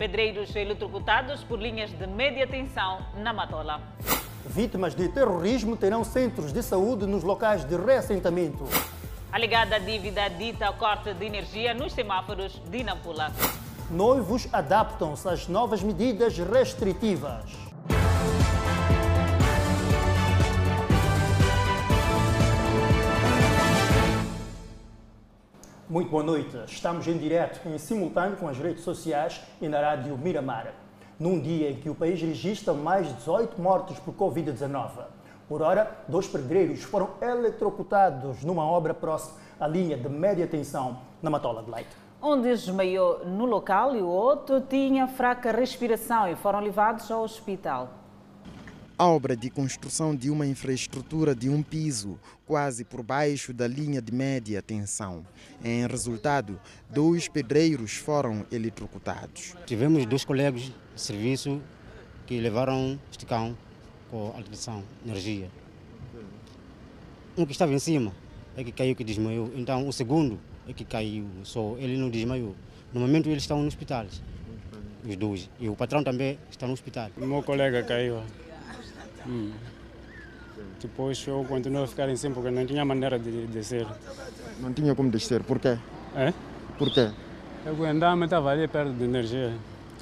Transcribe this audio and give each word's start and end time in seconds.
Pedreiros 0.00 0.56
eletrocutados 0.56 1.44
por 1.44 1.58
linhas 1.60 1.90
de 1.90 2.06
média 2.06 2.46
tensão 2.46 3.00
na 3.18 3.34
Matola. 3.34 3.82
Vítimas 4.46 4.94
de 4.94 5.06
terrorismo 5.10 5.76
terão 5.76 6.02
centros 6.04 6.54
de 6.54 6.62
saúde 6.62 7.04
nos 7.06 7.22
locais 7.22 7.66
de 7.66 7.76
reassentamento. 7.76 8.64
Alegada 9.30 9.78
dívida 9.78 10.26
dita 10.30 10.72
corte 10.72 11.12
de 11.12 11.26
energia 11.26 11.74
nos 11.74 11.92
semáforos 11.92 12.62
de 12.70 12.82
Nampula. 12.82 13.30
Noivos 13.90 14.48
adaptam-se 14.50 15.28
às 15.28 15.46
novas 15.46 15.82
medidas 15.82 16.38
restritivas. 16.38 17.69
Muito 25.90 26.08
boa 26.08 26.22
noite. 26.22 26.56
Estamos 26.68 27.08
em 27.08 27.18
direto, 27.18 27.68
em 27.68 27.76
simultâneo 27.76 28.36
com 28.36 28.46
as 28.46 28.56
redes 28.56 28.84
sociais 28.84 29.40
e 29.60 29.66
na 29.66 29.80
rádio 29.80 30.16
Miramar. 30.16 30.72
Num 31.18 31.40
dia 31.40 31.68
em 31.68 31.74
que 31.74 31.90
o 31.90 31.96
país 31.96 32.22
registra 32.22 32.72
mais 32.72 33.08
de 33.08 33.14
18 33.14 33.60
mortos 33.60 33.98
por 33.98 34.14
Covid-19. 34.14 34.88
Por 35.48 35.62
hora, 35.62 35.90
dois 36.06 36.28
pedreiros 36.28 36.84
foram 36.84 37.10
eletrocutados 37.20 38.44
numa 38.44 38.64
obra 38.64 38.94
próxima 38.94 39.38
à 39.58 39.66
linha 39.66 39.96
de 39.96 40.08
média 40.08 40.46
tensão 40.46 40.96
na 41.20 41.28
Matola 41.28 41.60
de 41.60 41.72
Leite. 41.72 41.96
Um 42.22 42.40
desmaiou 42.40 43.26
no 43.26 43.44
local 43.44 43.96
e 43.96 44.00
o 44.00 44.06
outro 44.06 44.60
tinha 44.60 45.08
fraca 45.08 45.50
respiração 45.50 46.28
e 46.28 46.36
foram 46.36 46.60
levados 46.60 47.10
ao 47.10 47.24
hospital. 47.24 47.99
A 49.00 49.06
obra 49.06 49.34
de 49.34 49.48
construção 49.48 50.14
de 50.14 50.28
uma 50.28 50.46
infraestrutura 50.46 51.34
de 51.34 51.48
um 51.48 51.62
piso, 51.62 52.20
quase 52.44 52.84
por 52.84 53.02
baixo 53.02 53.50
da 53.50 53.66
linha 53.66 54.02
de 54.02 54.12
média 54.12 54.60
tensão. 54.60 55.24
Em 55.64 55.86
resultado, 55.86 56.60
dois 56.90 57.26
pedreiros 57.26 57.94
foram 57.94 58.44
eletrocutados. 58.52 59.54
Tivemos 59.64 60.04
dois 60.04 60.22
colegas 60.22 60.64
de 60.64 60.74
serviço 60.96 61.62
que 62.26 62.38
levaram 62.38 63.00
este 63.10 63.24
cão 63.24 63.56
com 64.10 64.34
alteração 64.36 64.84
de 65.02 65.08
energia. 65.08 65.50
Um 67.38 67.46
que 67.46 67.52
estava 67.52 67.72
em 67.72 67.78
cima 67.78 68.12
é 68.54 68.62
que 68.62 68.70
caiu, 68.70 68.94
que 68.94 69.02
desmaiou. 69.02 69.50
Então 69.56 69.88
o 69.88 69.94
segundo 69.94 70.38
é 70.68 70.74
que 70.74 70.84
caiu, 70.84 71.24
só 71.42 71.74
ele 71.78 71.96
não 71.96 72.10
desmaiou. 72.10 72.54
No 72.92 73.00
momento 73.00 73.30
eles 73.30 73.44
estão 73.44 73.62
no 73.62 73.66
hospital, 73.66 74.04
os 75.08 75.16
dois. 75.16 75.48
E 75.58 75.70
o 75.70 75.74
patrão 75.74 76.04
também 76.04 76.38
está 76.50 76.66
no 76.66 76.74
hospital. 76.74 77.08
O 77.16 77.24
meu 77.24 77.42
colega 77.42 77.82
caiu. 77.82 78.20
Hum. 79.26 79.52
Depois 80.80 81.26
eu 81.26 81.44
continuo 81.48 81.84
a 81.84 81.86
ficar 81.86 82.08
em 82.08 82.16
cima 82.16 82.34
porque 82.34 82.50
não 82.50 82.66
tinha 82.66 82.84
maneira 82.84 83.18
de 83.18 83.46
descer. 83.46 83.86
Não 84.58 84.72
tinha 84.72 84.94
como 84.94 85.10
descer, 85.10 85.42
por 85.42 85.58
quê? 85.58 85.78
É? 86.14 86.32
Por 86.78 86.90
quê? 86.92 87.10
Eu 87.64 87.84
andava, 87.84 88.24
estava 88.24 88.50
ali 88.50 88.66
perto 88.66 88.92
de 88.92 89.04
energia. 89.04 89.52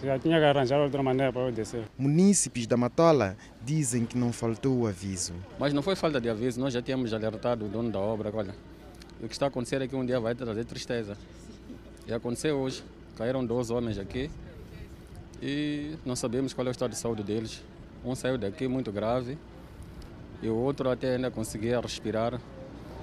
Já 0.03 0.17
tinha 0.19 0.39
que 0.39 0.45
arranjar 0.45 0.79
outra 0.79 1.03
maneira 1.03 1.33
para 1.33 1.43
eu 1.43 1.53
descer. 1.53 1.83
Munícipes 1.99 2.67
da 2.69 2.77
Matola 2.77 3.37
dizem 3.65 4.07
que 4.07 4.17
não 4.17 4.33
faltou 4.33 4.87
aviso. 4.87 5.35
Mas 5.59 5.73
não 5.73 5.83
foi 5.83 5.97
falta 5.97 6.21
de 6.21 6.31
aviso, 6.31 6.61
nós 6.61 6.73
já 6.73 6.81
tínhamos 6.81 7.13
alertado 7.13 7.67
o 7.67 7.69
dono 7.69 7.91
da 7.91 7.99
obra. 7.99 8.31
Olha, 8.33 8.55
o 9.21 9.27
que 9.27 9.33
está 9.35 9.47
a 9.47 9.49
acontecer 9.49 9.83
é 9.83 9.89
que 9.89 9.97
um 9.97 10.07
dia 10.07 10.21
vai 10.21 10.37
trazer 10.37 10.65
tristeza. 10.65 11.17
E 12.07 12.13
aconteceu 12.13 12.57
hoje. 12.57 12.85
Caíram 13.17 13.45
dois 13.45 13.71
homens 13.71 13.99
aqui 13.99 14.31
e 15.43 15.97
não 16.05 16.15
sabemos 16.15 16.53
qual 16.53 16.67
é 16.67 16.71
o 16.71 16.73
estado 16.73 16.91
de 16.93 16.99
saúde 16.99 17.25
deles. 17.25 17.61
Um 18.05 18.15
saiu 18.15 18.39
daqui 18.39 18.69
muito 18.69 18.93
grave 18.93 19.39
e 20.43 20.49
o 20.49 20.57
outro 20.57 20.91
até 20.91 21.17
ainda 21.17 21.31
conseguia 21.31 21.81
respirar 21.81 22.41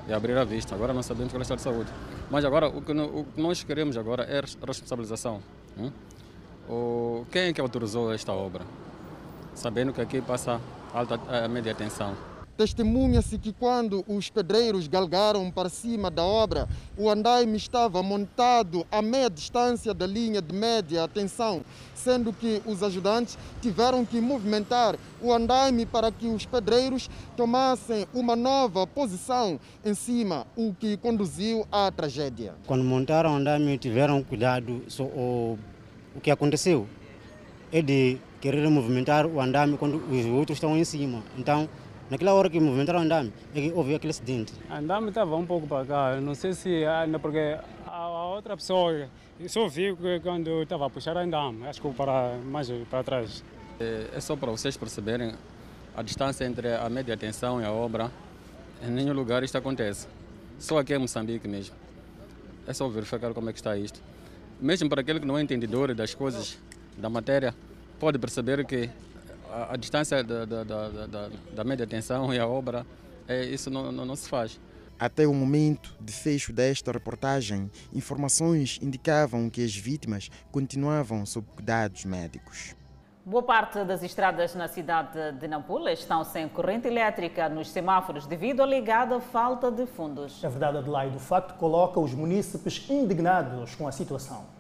e 0.07 0.13
abrir 0.13 0.37
a 0.37 0.43
vista. 0.43 0.73
Agora 0.75 0.93
não 0.93 1.03
sabemos 1.03 1.31
qual 1.31 1.39
é 1.39 1.41
o 1.41 1.43
estado 1.43 1.57
de 1.57 1.63
saúde. 1.63 1.91
Mas 2.29 2.45
agora 2.45 2.67
o 2.67 2.81
que, 2.81 2.91
o 2.91 3.23
que 3.23 3.41
nós 3.41 3.63
queremos 3.63 3.97
agora 3.97 4.23
é 4.23 4.41
responsabilização. 4.65 5.41
Hum? 5.77 5.91
O, 6.69 7.25
quem 7.31 7.43
é 7.43 7.53
que 7.53 7.61
autorizou 7.61 8.13
esta 8.13 8.31
obra? 8.31 8.63
Sabendo 9.53 9.93
que 9.93 10.01
aqui 10.01 10.21
passa 10.21 10.59
alta 10.93 11.19
a 11.27 11.47
média 11.47 11.73
tensão. 11.75 12.15
Testemunha-se 12.57 13.37
que 13.37 13.51
quando 13.51 14.05
os 14.07 14.29
pedreiros 14.29 14.87
galgaram 14.87 15.51
para 15.51 15.67
cima 15.67 16.09
da 16.09 16.23
obra, 16.23 16.69
o 16.97 17.09
andaime 17.09 17.57
estava 17.57 18.01
montado 18.01 18.87
a 18.89 19.01
meia 19.01 19.29
distância 19.29 19.93
da 19.93 20.07
linha 20.07 20.41
de 20.41 20.55
média 20.55 21.05
tensão, 21.07 21.63
sendo 21.93 22.31
que 22.31 22.61
os 22.65 22.81
ajudantes 22.81 23.37
tiveram 23.61 24.05
que 24.05 24.21
movimentar 24.21 24.95
o 25.21 25.33
andaime 25.33 25.85
para 25.85 26.11
que 26.11 26.27
os 26.27 26.45
pedreiros 26.45 27.09
tomassem 27.35 28.07
uma 28.13 28.37
nova 28.37 28.87
posição 28.87 29.59
em 29.83 29.93
cima, 29.93 30.47
o 30.55 30.73
que 30.73 30.95
conduziu 30.95 31.67
à 31.69 31.91
tragédia. 31.91 32.53
Quando 32.65 32.85
montaram 32.85 33.33
o 33.33 33.35
andaime, 33.35 33.77
tiveram 33.77 34.23
cuidado. 34.23 34.81
So, 34.87 35.03
o, 35.03 35.57
que 36.23 36.31
aconteceu 36.31 36.87
é 37.71 37.81
de 37.81 38.17
querer 38.39 38.69
movimentar 38.69 39.25
o 39.25 39.41
andame 39.41 39.77
quando 39.77 39.97
os 39.97 40.25
outros 40.27 40.55
estão 40.55 40.77
em 40.77 40.83
cima. 40.85 41.21
Então, 41.37 41.67
Naquela 42.09 42.33
hora 42.33 42.49
que 42.49 42.59
movimentaram 42.59 42.99
o 42.99 43.01
andame, 43.01 43.33
é 43.55 43.61
que 43.61 43.71
houve 43.73 43.95
aquele 43.95 44.11
acidente. 44.11 44.53
O 44.69 44.73
andame 44.73 45.09
estava 45.09 45.35
um 45.35 45.45
pouco 45.45 45.65
para 45.67 45.85
cá, 45.85 46.21
não 46.21 46.35
sei 46.35 46.53
se 46.53 46.85
ainda 46.85 47.17
porque 47.17 47.57
a 47.87 48.25
outra 48.27 48.55
pessoa 48.55 49.09
só 49.47 49.67
viu 49.67 49.97
quando 50.21 50.61
estava 50.61 50.85
a 50.85 50.89
puxar 50.89 51.15
o 51.15 51.19
andame, 51.19 51.65
acho 51.67 51.81
que 51.81 51.93
para 51.93 52.37
mais 52.45 52.69
para 52.91 53.03
trás. 53.03 53.43
É 53.79 54.19
só 54.19 54.35
para 54.35 54.51
vocês 54.51 54.77
perceberem 54.77 55.33
a 55.97 56.01
distância 56.03 56.45
entre 56.45 56.73
a 56.73 56.87
média 56.89 57.17
tensão 57.17 57.59
e 57.59 57.65
a 57.65 57.71
obra. 57.71 58.11
Em 58.83 58.91
nenhum 58.91 59.13
lugar 59.13 59.43
isto 59.43 59.57
acontece. 59.57 60.07
Só 60.59 60.77
aqui 60.77 60.93
em 60.93 60.99
Moçambique 60.99 61.47
mesmo. 61.47 61.75
É 62.67 62.73
só 62.73 62.87
verificar 62.87 63.33
como 63.33 63.49
é 63.49 63.53
que 63.53 63.59
está 63.59 63.75
isto. 63.75 63.99
Mesmo 64.61 64.87
para 64.89 65.01
aquele 65.01 65.19
que 65.19 65.25
não 65.25 65.37
é 65.37 65.41
entendedor 65.41 65.93
das 65.95 66.13
coisas, 66.13 66.57
da 66.97 67.09
matéria, 67.09 67.53
pode 67.99 68.19
perceber 68.19 68.63
que 68.65 68.89
a, 69.55 69.73
a 69.73 69.77
distância 69.77 70.21
da, 70.23 70.45
da, 70.45 70.63
da, 70.63 71.29
da, 71.55 71.63
média 71.63 71.87
tensão 71.87 72.33
e 72.33 72.39
a 72.39 72.45
obra, 72.45 72.85
é, 73.27 73.45
isso 73.45 73.69
não, 73.69 73.91
não, 73.91 74.05
não 74.05 74.15
se 74.15 74.27
faz. 74.27 74.59
Até 74.99 75.25
o 75.25 75.33
momento 75.33 75.95
de 75.99 76.13
fecho 76.13 76.53
desta 76.53 76.91
reportagem, 76.91 77.69
informações 77.93 78.79
indicavam 78.81 79.49
que 79.49 79.63
as 79.63 79.75
vítimas 79.75 80.29
continuavam 80.51 81.25
sob 81.25 81.47
cuidados 81.55 82.05
médicos. 82.05 82.75
Boa 83.25 83.41
parte 83.41 83.83
das 83.83 84.03
estradas 84.03 84.53
na 84.53 84.67
cidade 84.67 85.31
de 85.39 85.47
Nampula 85.47 85.91
estão 85.91 86.23
sem 86.23 86.47
corrente 86.47 86.87
elétrica 86.87 87.49
nos 87.49 87.69
semáforos 87.71 88.27
devido 88.27 88.61
à 88.61 88.65
ligada 88.65 89.19
falta 89.19 89.71
de 89.71 89.85
fundos. 89.87 90.45
A 90.45 90.49
verdade, 90.49 90.77
Adelaide, 90.77 91.15
o 91.15 91.19
facto 91.19 91.55
coloca 91.57 91.99
os 91.99 92.13
munícipes 92.13 92.85
indignados 92.87 93.73
com 93.73 93.87
a 93.87 93.91
situação. 93.91 94.54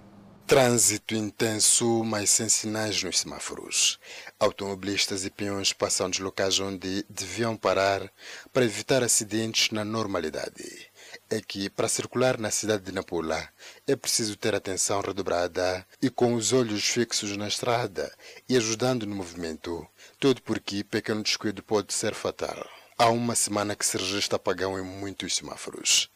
Trânsito 0.47 1.15
intenso, 1.15 2.03
mas 2.03 2.29
sem 2.29 2.47
sinais 2.47 3.01
nos 3.01 3.21
semáforos. 3.21 3.99
Automobilistas 4.39 5.25
e 5.25 5.31
peões 5.31 5.73
passam 5.73 6.07
dos 6.07 6.19
locais 6.19 6.59
onde 6.59 7.03
deviam 7.09 7.57
parar 7.57 8.11
para 8.53 8.63
evitar 8.63 9.01
acidentes 9.01 9.71
na 9.71 9.83
normalidade. 9.83 10.87
É 11.31 11.41
que, 11.41 11.67
para 11.67 11.87
circular 11.87 12.37
na 12.37 12.51
cidade 12.51 12.83
de 12.83 12.91
Nampula, 12.91 13.49
é 13.87 13.95
preciso 13.95 14.35
ter 14.35 14.53
atenção 14.53 15.01
redobrada 15.01 15.83
e 15.99 16.11
com 16.11 16.35
os 16.35 16.53
olhos 16.53 16.87
fixos 16.87 17.35
na 17.35 17.47
estrada 17.47 18.13
e 18.47 18.55
ajudando 18.55 19.07
no 19.07 19.15
movimento. 19.15 19.87
Tudo 20.19 20.43
porque 20.43 20.83
pequeno 20.83 21.23
descuido 21.23 21.63
pode 21.63 21.91
ser 21.91 22.13
fatal. 22.13 22.69
Há 22.99 23.09
uma 23.09 23.33
semana 23.33 23.75
que 23.75 23.85
se 23.85 23.97
registra 23.97 24.35
apagão 24.35 24.77
em 24.77 24.83
muitos 24.83 25.35
semáforos. 25.35 26.07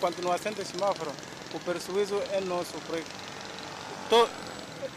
Continua 0.00 0.38
sendo 0.38 0.64
semáforo. 0.64 1.10
O 1.52 1.58
prejuízo 1.58 2.22
é 2.32 2.40
nosso, 2.40 2.72
porque 2.86 3.02
to, 4.08 4.28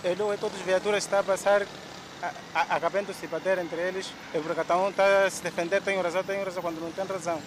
ele, 0.04 0.38
todas 0.40 0.60
as 0.60 0.66
viaturas 0.66 1.04
estão 1.04 1.20
a 1.20 1.24
passar, 1.24 1.66
acabando 2.54 3.08
de 3.08 3.14
se 3.14 3.28
bater 3.28 3.58
entre 3.58 3.80
eles, 3.80 4.08
e 4.34 4.40
porque 4.40 4.56
cada 4.56 4.78
um 4.78 4.90
está 4.90 5.26
a 5.26 5.30
se 5.30 5.42
defender, 5.42 5.82
tem 5.82 6.00
razão, 6.02 6.24
tem 6.24 6.44
razão, 6.44 6.62
quando 6.62 6.80
não 6.80 6.92
tem 6.92 7.06
razão. 7.06 7.42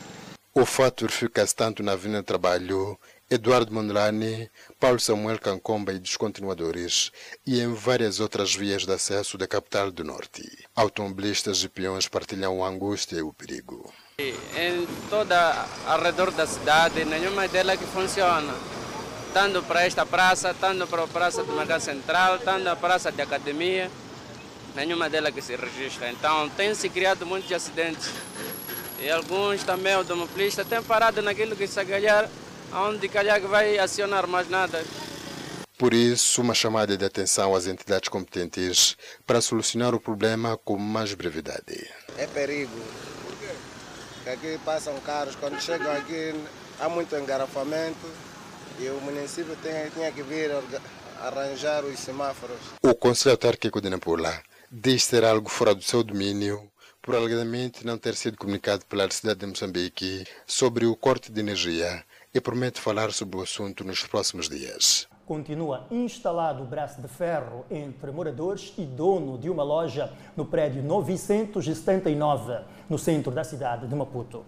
O 0.53 0.66
fato 0.66 1.06
verifica-se 1.06 1.54
tanto 1.54 1.82
na 1.82 1.93
Avenida 1.93 2.25
Trabalho, 2.25 2.99
Eduardo 3.31 3.72
Mondlane, 3.72 4.50
Paulo 4.81 4.99
Samuel 4.99 5.38
Cancomba 5.38 5.93
e 5.93 6.00
dos 6.00 6.16
continuadores, 6.16 7.12
e 7.46 7.61
em 7.61 7.73
várias 7.73 8.19
outras 8.19 8.52
vias 8.52 8.85
de 8.85 8.93
acesso 8.93 9.38
da 9.38 9.46
capital 9.46 9.93
do 9.93 10.02
Norte. 10.02 10.43
Automobilistas 10.75 11.62
e 11.62 11.69
peões 11.69 12.08
partilham 12.08 12.64
a 12.64 12.69
angústia 12.69 13.19
e 13.19 13.23
o 13.23 13.32
perigo. 13.32 13.93
Em 14.19 14.87
toda 15.08 15.67
ao 15.87 16.00
redor 16.00 16.32
da 16.32 16.46
cidade, 16.46 17.05
nenhuma 17.05 17.46
delas 17.46 17.79
que 17.79 17.87
funciona 17.87 18.52
tanto 19.32 19.62
para 19.62 19.85
esta 19.85 20.05
praça, 20.05 20.55
tanto 20.55 20.87
para 20.87 21.05
a 21.05 21.09
praça 21.09 21.43
do 21.43 21.53
Mercado 21.53 21.81
Central, 21.81 22.38
tanto 22.38 22.69
a 22.69 22.77
praça 22.77 23.11
de 23.11 23.23
academia, 23.23 23.91
nenhuma 24.75 25.09
delas 25.09 25.35
que 25.35 25.43
se 25.43 25.56
registra. 25.56 26.11
Então 26.11 26.49
tem-se 26.50 26.88
criado 26.88 27.25
muitos 27.27 27.50
acidentes. 27.53 28.11
E 29.00 29.11
alguns 29.11 29.62
também 29.62 29.94
automobilistas 29.94 30.67
têm 30.67 30.82
parado 30.82 31.23
naquilo 31.23 31.56
que 31.56 31.67
se 31.67 31.82
calhar, 31.85 32.29
onde 32.73 33.09
calhar 33.09 33.41
que 33.41 33.47
vai 33.47 33.79
acionar 33.79 34.27
mais 34.27 34.49
nada. 34.49 34.85
Por 35.79 35.94
isso, 35.94 36.43
uma 36.43 36.53
chamada 36.53 36.94
de 36.94 37.05
atenção 37.06 37.55
às 37.55 37.67
entidades 37.67 38.11
competentes 38.11 38.99
para 39.26 39.41
solucionar 39.41 39.94
o 39.94 40.00
problema 40.00 40.59
com 40.59 40.76
mais 40.76 41.15
brevidade. 41.15 41.88
É 42.19 42.26
perigo. 42.26 42.79
Porque 44.17 44.29
aqui 44.29 44.61
passam 44.62 44.94
carros, 45.00 45.35
quando 45.37 45.59
chegam 45.59 45.91
aqui 45.93 46.35
há 46.79 46.88
muito 46.91 47.17
engarrafamento 47.17 48.30
E 48.81 48.88
o 48.88 48.99
município 49.03 49.55
tem, 49.56 49.91
tinha 49.91 50.11
que 50.11 50.23
vir 50.23 50.50
arranjar 51.21 51.85
os 51.85 51.99
semáforos. 51.99 52.56
O 52.82 52.94
Conselho 52.94 53.35
Autárquico 53.35 53.79
de 53.79 53.91
Nampula 53.91 54.43
diz 54.73 55.05
ser 55.05 55.23
algo 55.23 55.50
fora 55.50 55.75
do 55.75 55.82
seu 55.82 56.03
domínio 56.03 56.67
por 57.03 57.15
alegadamente 57.15 57.85
não 57.85 57.99
ter 57.99 58.15
sido 58.15 58.38
comunicado 58.38 58.87
pela 58.87 59.11
cidade 59.11 59.41
de 59.41 59.47
Moçambique 59.47 60.25
sobre 60.47 60.87
o 60.87 60.97
corte 60.97 61.31
de 61.31 61.41
energia 61.41 62.03
e 62.32 62.41
promete 62.41 62.81
falar 62.81 63.12
sobre 63.12 63.37
o 63.37 63.43
assunto 63.43 63.85
nos 63.85 64.03
próximos 64.05 64.49
dias. 64.49 65.06
Continua 65.26 65.87
instalado 65.91 66.62
o 66.62 66.67
braço 66.67 67.03
de 67.03 67.09
ferro 67.09 67.67
entre 67.71 68.11
moradores 68.11 68.73
e 68.79 68.85
dono 68.87 69.37
de 69.37 69.50
uma 69.50 69.62
loja 69.62 70.11
no 70.35 70.47
prédio 70.47 70.83
979, 70.83 72.65
no 72.88 72.99
centro 72.99 73.31
da 73.31 73.44
cidade 73.44 73.87
de 73.87 73.94
Maputo. 73.94 74.44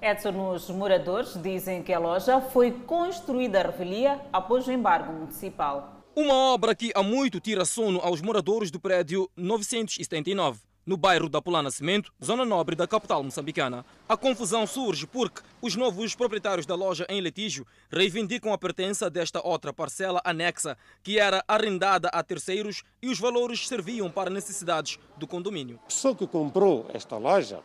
Edson, 0.00 0.50
os 0.50 0.68
moradores 0.68 1.40
dizem 1.42 1.82
que 1.82 1.92
a 1.92 1.98
loja 1.98 2.40
foi 2.40 2.70
construída 2.70 3.60
à 3.60 3.62
revelia 3.62 4.20
após 4.32 4.66
o 4.66 4.72
embargo 4.72 5.12
municipal. 5.12 6.04
Uma 6.14 6.34
obra 6.34 6.74
que 6.74 6.92
há 6.94 7.02
muito 7.02 7.40
tira 7.40 7.64
sono 7.64 8.00
aos 8.00 8.20
moradores 8.20 8.70
do 8.70 8.78
prédio 8.78 9.30
979 9.36 10.60
no 10.86 10.96
bairro 10.96 11.28
da 11.28 11.42
Pula 11.42 11.62
Nascimento, 11.62 12.12
zona 12.24 12.44
nobre 12.44 12.76
da 12.76 12.86
capital 12.86 13.20
moçambicana. 13.20 13.84
A 14.08 14.16
confusão 14.16 14.66
surge 14.68 15.04
porque 15.04 15.42
os 15.60 15.74
novos 15.74 16.14
proprietários 16.14 16.64
da 16.64 16.76
loja 16.76 17.04
em 17.08 17.20
litígio 17.20 17.66
reivindicam 17.90 18.52
a 18.52 18.58
pertença 18.58 19.10
desta 19.10 19.44
outra 19.44 19.72
parcela 19.72 20.20
anexa, 20.24 20.78
que 21.02 21.18
era 21.18 21.42
arrendada 21.48 22.08
a 22.10 22.22
terceiros 22.22 22.84
e 23.02 23.08
os 23.08 23.18
valores 23.18 23.66
serviam 23.66 24.08
para 24.08 24.30
necessidades 24.30 24.96
do 25.16 25.26
condomínio. 25.26 25.80
A 25.82 25.86
pessoa 25.88 26.14
que 26.14 26.26
comprou 26.26 26.86
esta 26.94 27.16
loja 27.16 27.60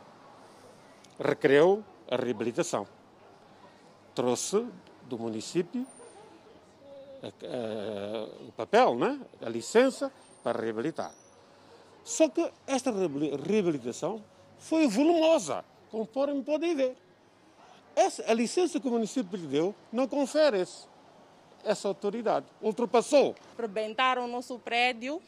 requereu 1.20 1.84
a 2.12 2.16
reabilitação. 2.18 2.86
Trouxe 4.14 4.68
do 5.04 5.18
município 5.18 5.88
o 8.48 8.52
papel, 8.52 8.96
né? 8.96 9.20
a 9.42 9.50
licença 9.50 10.12
para 10.44 10.60
reabilitar. 10.60 11.14
Só 12.04 12.28
que 12.28 12.52
esta 12.66 12.92
reabilitação 13.48 14.24
foi 14.58 14.88
volumosa, 14.88 15.64
conforme 15.90 16.44
podem 16.44 16.76
ver. 16.76 16.98
Essa, 17.96 18.30
a 18.30 18.34
licença 18.34 18.80
que 18.80 18.88
o 18.88 18.92
município 18.92 19.38
lhe 19.38 19.48
deu 19.48 19.76
não 19.92 20.08
confere 20.08 20.62
esse, 20.62 20.88
essa 21.64 21.88
autoridade. 21.88 22.46
Ultrapassou. 22.62 23.36
Rebentaram 23.58 24.26
o 24.26 24.28
nosso 24.28 24.58
prédio, 24.58 25.22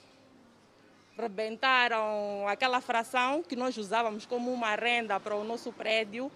rebentaram 1.15 2.47
aquela 2.47 2.81
fração 2.81 3.43
que 3.43 3.55
nós 3.55 3.77
usávamos 3.77 4.25
como 4.25 4.51
uma 4.51 4.75
renda 4.75 5.19
para 5.19 5.35
o 5.35 5.43
nosso 5.43 5.71
prédio 5.71 6.31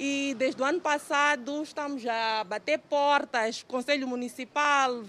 e 0.00 0.34
desde 0.38 0.62
o 0.62 0.64
ano 0.64 0.80
passado 0.80 1.62
estamos 1.62 2.06
a 2.06 2.42
bater 2.44 2.78
portas, 2.78 3.62
Conselho 3.62 4.08
Municipal, 4.08 5.02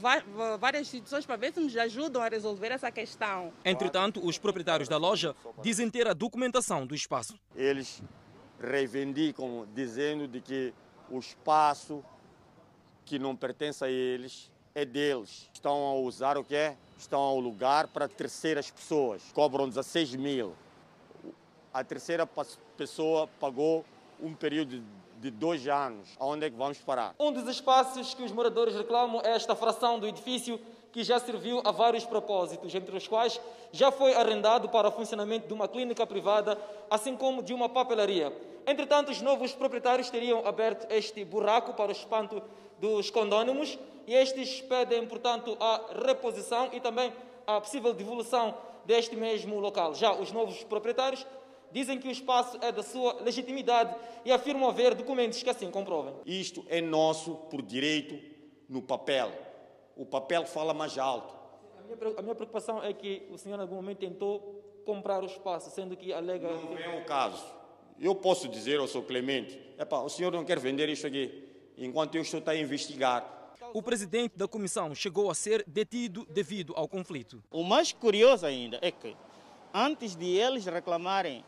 várias 0.59 0.81
instituições 0.81 1.25
para 1.25 1.38
ver 1.38 1.53
se 1.53 1.61
nos 1.61 1.75
ajudam 1.77 2.21
a 2.21 2.27
resolver 2.27 2.73
essa 2.73 2.91
questão. 2.91 3.53
Entretanto, 3.63 4.19
os 4.21 4.38
proprietários 4.38 4.89
da 4.89 4.97
loja 4.97 5.33
dizem 5.63 5.89
ter 5.89 6.09
a 6.09 6.13
documentação 6.13 6.85
do 6.85 6.93
espaço. 6.93 7.39
Eles 7.55 8.03
reivindicam 8.59 9.65
dizendo 9.73 10.27
de 10.27 10.41
que 10.41 10.73
o 11.09 11.19
espaço 11.19 12.03
que 13.05 13.17
não 13.17 13.33
pertence 13.33 13.85
a 13.85 13.89
eles 13.89 14.51
é 14.75 14.83
deles. 14.83 15.49
Estão 15.53 15.85
a 15.85 15.93
usar 15.95 16.38
o 16.38 16.43
que 16.43 16.75
Estão 16.97 17.23
a 17.23 17.31
alugar 17.31 17.88
para 17.88 18.09
terceiras 18.09 18.69
pessoas. 18.69 19.23
Cobram 19.33 19.69
16 19.69 20.15
mil. 20.15 20.53
A 21.73 21.81
terceira 21.81 22.27
pessoa 22.77 23.27
pagou 23.39 23.85
um 24.21 24.33
período 24.33 24.83
de 25.19 25.29
dois 25.29 25.68
anos. 25.68 26.09
Aonde 26.19 26.45
é 26.45 26.50
que 26.50 26.56
vamos 26.56 26.79
parar? 26.79 27.15
Um 27.19 27.31
dos 27.31 27.47
espaços 27.47 28.13
que 28.13 28.23
os 28.23 28.31
moradores 28.31 28.75
reclamam 28.75 29.21
é 29.23 29.31
esta 29.31 29.56
fração 29.56 30.00
do 30.00 30.07
edifício 30.07 30.59
que 30.91 31.03
já 31.03 31.19
serviu 31.19 31.62
a 31.63 31.71
vários 31.71 32.03
propósitos, 32.03 32.73
entre 32.75 32.95
os 32.95 33.07
quais 33.07 33.39
já 33.71 33.91
foi 33.91 34.13
arrendado 34.13 34.68
para 34.68 34.89
o 34.89 34.91
funcionamento 34.91 35.47
de 35.47 35.53
uma 35.53 35.68
clínica 35.68 36.06
privada, 36.06 36.57
assim 36.89 37.15
como 37.15 37.41
de 37.41 37.53
uma 37.53 37.69
papelaria. 37.69 38.35
Entretanto, 38.68 39.09
os 39.09 39.21
novos 39.21 39.53
proprietários 39.53 40.09
teriam 40.09 40.45
aberto 40.45 40.91
este 40.91 41.24
buraco 41.24 41.74
para 41.74 41.89
o 41.89 41.91
espanto 41.91 42.41
dos 42.79 43.09
condônimos 43.09 43.79
e 44.06 44.13
estes 44.13 44.59
pedem, 44.62 45.06
portanto, 45.07 45.56
a 45.59 45.81
reposição 46.06 46.69
e 46.74 46.79
também 46.79 47.13
a 47.47 47.62
possível 47.62 47.94
devolução 47.94 48.53
deste 48.85 49.15
mesmo 49.15 49.59
local. 49.59 49.94
Já 49.95 50.12
os 50.12 50.31
novos 50.31 50.63
proprietários 50.63 51.25
dizem 51.71 52.00
que 52.00 52.07
o 52.07 52.12
espaço 52.12 52.57
é 52.62 52.71
da 52.71 52.83
sua 52.83 53.21
legitimidade 53.21 53.95
e 54.25 54.31
afirmam 54.31 54.69
haver 54.69 54.95
documentos 54.95 55.41
que 55.41 55.50
assim 55.50 55.69
comprovem. 55.69 56.13
Isto 56.25 56.65
é 56.68 56.81
nosso 56.81 57.35
por 57.50 57.62
direito 57.62 58.19
no 58.68 58.81
papel. 58.81 59.31
O 59.95 60.06
papel 60.06 60.45
fala 60.45 60.73
mais 60.73 60.97
alto. 60.97 61.33
A 62.18 62.21
minha, 62.21 62.35
preocupação 62.35 62.81
é 62.81 62.94
que 62.94 63.27
o 63.29 63.38
senhor 63.38 63.57
em 63.57 63.62
algum 63.62 63.75
momento 63.75 64.00
tentou 64.00 64.62
comprar 64.85 65.21
o 65.21 65.25
espaço, 65.25 65.69
sendo 65.69 65.95
que 65.95 66.13
alega... 66.13 66.47
Não 66.50 66.77
é 66.77 66.97
o 66.97 67.06
caso. 67.06 67.44
Eu 68.00 68.15
posso 68.15 68.47
dizer 68.47 68.79
ao 68.79 68.88
Sr. 68.88 69.03
Clemente, 69.03 69.59
Epa, 69.77 70.00
o 70.00 70.09
senhor 70.09 70.31
não 70.31 70.45
quer 70.45 70.57
vender 70.57 70.89
isto 70.89 71.06
aqui, 71.06 71.47
enquanto 71.77 72.15
eu 72.15 72.21
estou 72.21 72.41
a 72.45 72.56
investigar. 72.56 73.41
O 73.74 73.81
presidente 73.81 74.38
da 74.38 74.47
comissão 74.47 74.94
chegou 74.95 75.29
a 75.29 75.35
ser 75.35 75.63
detido 75.67 76.25
devido 76.25 76.74
ao 76.75 76.88
conflito. 76.88 77.44
O 77.51 77.63
mais 77.63 77.91
curioso 77.91 78.45
ainda 78.45 78.79
é 78.81 78.91
que, 78.91 79.15
antes 79.74 80.15
de 80.15 80.25
eles 80.25 80.65
reclamarem 80.65 81.45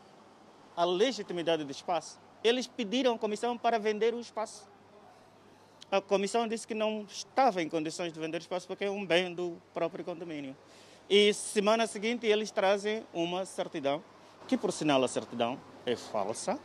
a 0.76 0.84
legitimidade 0.84 1.64
do 1.64 1.70
espaço, 1.70 2.18
eles 2.42 2.66
pediram 2.66 3.14
à 3.14 3.18
comissão 3.18 3.56
para 3.56 3.78
vender 3.78 4.14
o 4.14 4.20
espaço. 4.20 4.68
A 5.90 6.00
comissão 6.00 6.48
disse 6.48 6.66
que 6.66 6.74
não 6.74 7.06
estava 7.08 7.62
em 7.62 7.68
condições 7.68 8.12
de 8.12 8.18
vender 8.18 8.38
o 8.38 8.40
espaço 8.40 8.66
porque 8.66 8.84
é 8.84 8.90
um 8.90 9.04
bem 9.04 9.32
do 9.34 9.56
próprio 9.72 10.04
condomínio. 10.04 10.56
E 11.08 11.32
semana 11.32 11.86
seguinte 11.86 12.26
eles 12.26 12.50
trazem 12.50 13.04
uma 13.12 13.44
certidão, 13.44 14.02
que 14.48 14.56
por 14.56 14.72
sinal 14.72 15.02
a 15.04 15.08
certidão 15.08 15.60
é 15.86 15.94
falsa, 15.94 16.58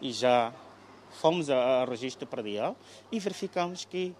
e 0.00 0.12
já 0.12 0.52
fomos 1.10 1.48
ao 1.48 1.86
registro 1.86 2.26
predial 2.26 2.76
e 3.10 3.18
verificamos 3.18 3.84
que 3.84 4.14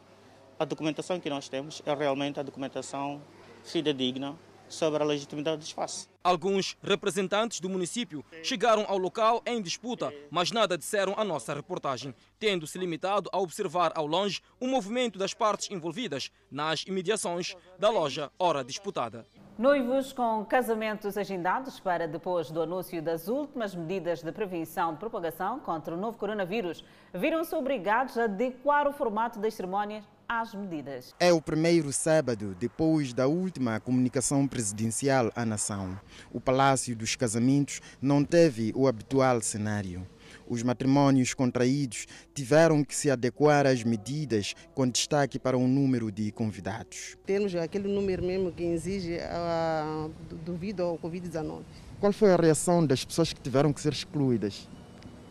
a 0.59 0.65
documentação 0.65 1.19
que 1.19 1.29
nós 1.29 1.49
temos 1.49 1.83
é 1.85 1.95
realmente 1.95 2.39
a 2.39 2.43
documentação 2.43 3.21
fidedigna 3.65 4.37
sobre 4.69 5.03
a 5.03 5.07
legitimidade 5.07 5.59
do 5.59 5.65
espaço. 5.65 6.09
Alguns 6.23 6.77
representantes 6.83 7.61
do 7.61 7.69
município 7.69 8.25
chegaram 8.43 8.85
ao 8.89 8.97
local 8.97 9.43
em 9.45 9.61
disputa, 9.61 10.13
mas 10.31 10.51
nada 10.51 10.79
disseram 10.79 11.15
à 11.17 11.25
nossa 11.25 11.53
reportagem, 11.53 12.15
tendo 12.39 12.67
se 12.67 12.79
limitado 12.79 13.29
a 13.33 13.39
observar 13.39 13.93
ao 13.95 14.07
longe 14.07 14.41
o 14.59 14.67
movimento 14.67 15.19
das 15.19 15.35
partes 15.35 15.71
envolvidas 15.71 16.31
nas 16.51 16.83
imediações 16.85 17.55
da 17.79 17.91
loja 17.91 18.31
ora 18.39 18.65
disputada. 18.65 19.27
Noivos 19.57 20.13
com 20.13 20.45
casamentos 20.45 21.17
agendados 21.17 21.79
para 21.79 22.09
depois 22.09 22.51
do 22.51 22.63
anúncio 22.63 23.01
das 23.01 23.29
últimas 23.29 23.73
medidas 23.73 24.21
de 24.21 24.33
prevenção 24.33 24.95
de 24.95 24.99
propagação 24.99 25.61
contra 25.61 25.95
o 25.95 25.97
novo 25.97 26.19
coronavírus 26.19 26.85
viram-se 27.13 27.55
obrigados 27.55 28.19
a 28.19 28.25
adequar 28.25 28.89
o 28.89 28.93
formato 28.93 29.39
das 29.39 29.55
cerimónias 29.55 30.05
às 30.29 30.55
medidas. 30.55 31.15
É 31.19 31.33
o 31.33 31.41
primeiro 31.41 31.93
sábado 31.93 32.57
depois 32.59 33.13
da 33.13 33.27
última 33.27 33.81
comunicação 33.81 34.47
presidencial 34.47 35.31
à 35.35 35.45
nação. 35.45 35.99
O 36.33 36.41
Palácio 36.41 36.95
dos 36.97 37.17
Casamentos 37.17 37.81
não 38.01 38.25
teve 38.25 38.73
o 38.75 38.87
habitual 38.89 39.41
cenário. 39.41 40.07
Os 40.47 40.63
matrimónios 40.63 41.33
contraídos 41.33 42.07
tiveram 42.35 42.85
que 42.85 42.95
se 42.95 43.11
adequar 43.11 43.67
às 43.67 43.83
medidas, 43.83 44.55
com 44.75 44.89
destaque 44.89 45.39
para 45.39 45.57
o 45.57 45.67
número 45.67 46.11
de 46.11 46.31
convidados. 46.33 47.17
Temos 47.25 47.55
aquele 47.55 47.89
número 47.89 48.23
mesmo 48.23 48.53
que 48.53 48.65
exige 48.65 49.19
uh, 49.19 50.11
devido 50.45 50.83
ao 50.83 50.99
Covid-19. 50.99 51.63
Qual 52.01 52.13
foi 52.13 52.33
a 52.33 52.37
reação 52.37 52.87
das 52.87 53.05
pessoas 53.05 53.33
que 53.33 53.41
tiveram 53.41 53.73
que 53.73 53.81
ser 53.81 53.93
excluídas? 53.93 54.69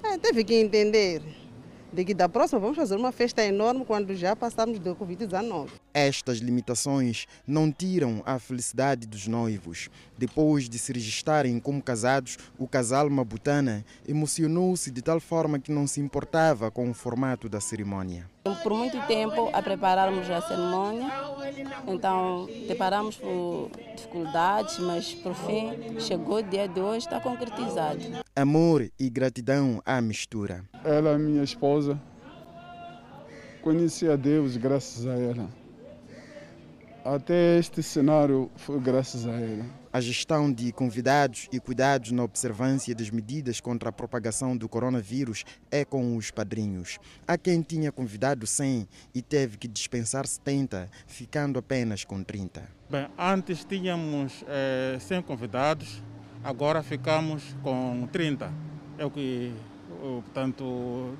É, 0.04 0.18
teve 0.18 0.44
que 0.44 0.56
entender 0.56 1.22
Daqui 1.94 2.16
da 2.16 2.28
próxima 2.28 2.60
vamos 2.60 2.76
fazer 2.76 2.96
uma 2.96 3.12
festa 3.12 3.46
enorme 3.46 3.86
quando 3.86 4.16
já 4.16 4.36
passarmos 4.36 4.80
do 4.80 4.96
Covid-19. 4.96 5.70
Estas 5.94 6.40
limitações 6.40 7.28
não 7.46 7.72
tiram 7.72 8.24
a 8.26 8.40
felicidade 8.40 9.06
dos 9.06 9.28
noivos. 9.28 9.90
Depois 10.18 10.68
de 10.68 10.80
se 10.80 10.92
registarem 10.92 11.60
como 11.60 11.84
casados, 11.84 12.40
o 12.58 12.68
casal 12.68 13.08
Mabutana 13.12 13.86
emocionou-se 14.08 14.90
de 14.90 15.04
tal 15.04 15.20
forma 15.20 15.60
que 15.60 15.72
não 15.72 15.86
se 15.86 16.02
importava 16.02 16.72
com 16.72 16.90
o 16.90 16.96
formato 16.96 17.48
da 17.48 17.62
cerimônia. 17.62 18.33
Por 18.44 18.74
muito 18.74 19.00
tempo 19.08 19.50
a 19.54 19.62
prepararmos 19.62 20.30
a 20.30 20.42
cerimônia, 20.42 21.10
então 21.88 22.46
deparamos 22.68 23.16
por 23.16 23.72
dificuldades, 23.96 24.80
mas 24.80 25.14
por 25.16 25.34
fim 25.34 26.00
chegou 26.00 26.38
o 26.38 26.44
dia 26.44 26.68
de 26.68 26.82
hoje, 26.82 27.06
está 27.06 27.22
concretizado. 27.22 28.02
Amor 28.36 28.90
e 29.00 29.10
gratidão 29.10 29.82
à 29.86 30.02
mistura. 30.02 30.66
Ela 30.84 31.12
é 31.12 31.18
minha 31.18 31.44
esposa. 31.44 31.98
Conheci 33.62 34.10
a 34.10 34.18
Deus 34.18 34.58
graças 34.58 35.08
a 35.08 35.14
ela. 35.14 35.48
Até 37.06 37.58
este 37.58 37.82
cenário 37.82 38.52
foi 38.58 38.78
graças 38.80 39.26
a 39.26 39.40
ele. 39.40 39.64
A 39.94 40.02
gestão 40.02 40.52
de 40.52 40.72
convidados 40.72 41.48
e 41.52 41.60
cuidados 41.60 42.10
na 42.10 42.24
observância 42.24 42.96
das 42.96 43.12
medidas 43.12 43.62
contra 43.62 43.90
a 43.90 43.92
propagação 43.92 44.58
do 44.58 44.68
coronavírus 44.68 45.46
é 45.70 45.86
com 45.86 46.18
os 46.18 46.32
padrinhos. 46.32 46.98
Há 47.28 47.38
quem 47.38 47.62
tinha 47.62 47.92
convidado 47.92 48.48
100 48.48 48.88
e 49.14 49.22
teve 49.22 49.56
que 49.56 49.68
dispensar 49.68 50.26
70, 50.26 50.90
ficando 51.06 51.60
apenas 51.60 52.04
com 52.04 52.24
30. 52.24 52.68
Bem, 52.90 53.08
antes 53.16 53.64
tínhamos 53.64 54.44
eh, 54.48 54.98
100 55.00 55.22
convidados, 55.22 56.02
agora 56.44 56.82
ficamos 56.82 57.56
com 57.62 58.10
30. 58.12 58.52
É 58.98 59.06
o 59.06 59.12
que, 59.12 59.54
portanto, 60.24 61.16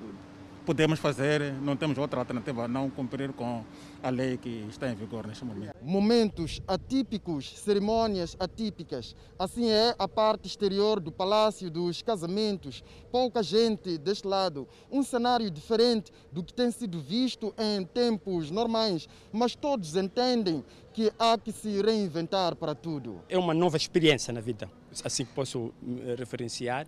podemos 0.66 1.00
fazer, 1.00 1.54
não 1.62 1.76
temos 1.76 1.98
outra 1.98 2.20
alternativa 2.20 2.66
a 2.66 2.68
não 2.68 2.90
cumprir 2.90 3.34
com 3.34 3.64
a 4.02 4.10
lei 4.10 4.38
que 4.38 4.66
está 4.70 4.90
em 4.90 4.96
vigor 4.96 5.28
neste 5.28 5.46
momento. 5.46 5.74
Momentos 5.82 6.62
atípicos, 6.68 7.58
cerimônias 7.60 8.36
atípicas. 8.40 9.16
Assim 9.38 9.70
é 9.70 9.96
a 9.98 10.08
parte 10.08 10.48
exterior 10.48 11.00
do 11.00 11.12
Palácio 11.12 11.70
dos 11.70 12.02
Casamentos. 12.02 12.84
Pouca 13.12 13.44
gente 13.44 13.98
deste 13.98 14.28
lado. 14.28 14.68
Um 14.92 15.04
cenário 15.04 15.50
diferente 15.52 16.12
do 16.32 16.44
que 16.44 16.54
tem 16.54 16.72
sido 16.72 17.00
visto 17.00 17.54
em 17.58 17.86
tempos 17.86 18.50
normais, 18.50 19.08
mas 19.32 19.56
todos 19.56 19.96
entendem 19.96 20.64
que 20.94 21.12
há 21.18 21.38
que 21.38 21.52
se 21.52 21.82
reinventar 21.82 22.56
para 22.56 22.76
tudo. 22.76 23.22
É 23.28 23.38
uma 23.38 23.54
nova 23.54 23.78
experiência 23.78 24.32
na 24.32 24.42
vida, 24.42 24.70
assim 25.04 25.26
que 25.26 25.34
posso 25.34 25.74
referenciar, 26.18 26.86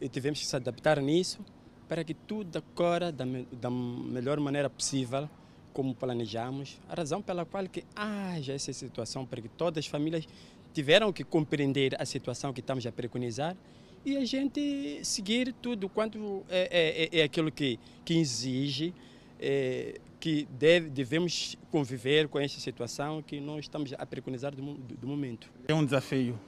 e 0.00 0.08
tivemos 0.08 0.40
que 0.40 0.46
se 0.46 0.56
adaptar 0.56 1.00
nisso 1.00 1.38
para 1.88 2.04
que 2.04 2.14
tudo 2.14 2.58
ocorra 2.58 3.12
da, 3.12 3.24
da 3.52 3.70
melhor 3.70 4.38
maneira 4.40 4.68
possível, 4.68 5.28
como 5.72 5.94
planejamos. 5.94 6.80
A 6.88 6.94
razão 6.94 7.20
pela 7.20 7.44
qual 7.44 7.66
que 7.68 7.84
haja 7.94 8.54
essa 8.54 8.72
situação, 8.72 9.26
porque 9.26 9.48
todas 9.48 9.84
as 9.84 9.86
famílias 9.86 10.26
tiveram 10.72 11.12
que 11.12 11.24
compreender 11.24 11.94
a 12.00 12.04
situação 12.04 12.52
que 12.52 12.60
estamos 12.60 12.86
a 12.86 12.92
preconizar 12.92 13.56
e 14.04 14.16
a 14.16 14.24
gente 14.24 15.00
seguir 15.02 15.52
tudo 15.54 15.88
quanto 15.88 16.44
é, 16.48 17.08
é, 17.12 17.20
é 17.20 17.22
aquilo 17.24 17.50
que, 17.50 17.78
que 18.04 18.14
exige, 18.14 18.94
é, 19.40 19.98
que 20.20 20.46
deve, 20.58 20.90
devemos 20.90 21.56
conviver 21.70 22.28
com 22.28 22.38
esta 22.38 22.60
situação 22.60 23.22
que 23.22 23.40
nós 23.40 23.64
estamos 23.64 23.92
a 23.92 24.06
preconizar 24.06 24.54
do, 24.54 24.74
do 24.74 25.06
momento. 25.06 25.50
É 25.68 25.74
um 25.74 25.84
desafio 25.84 26.38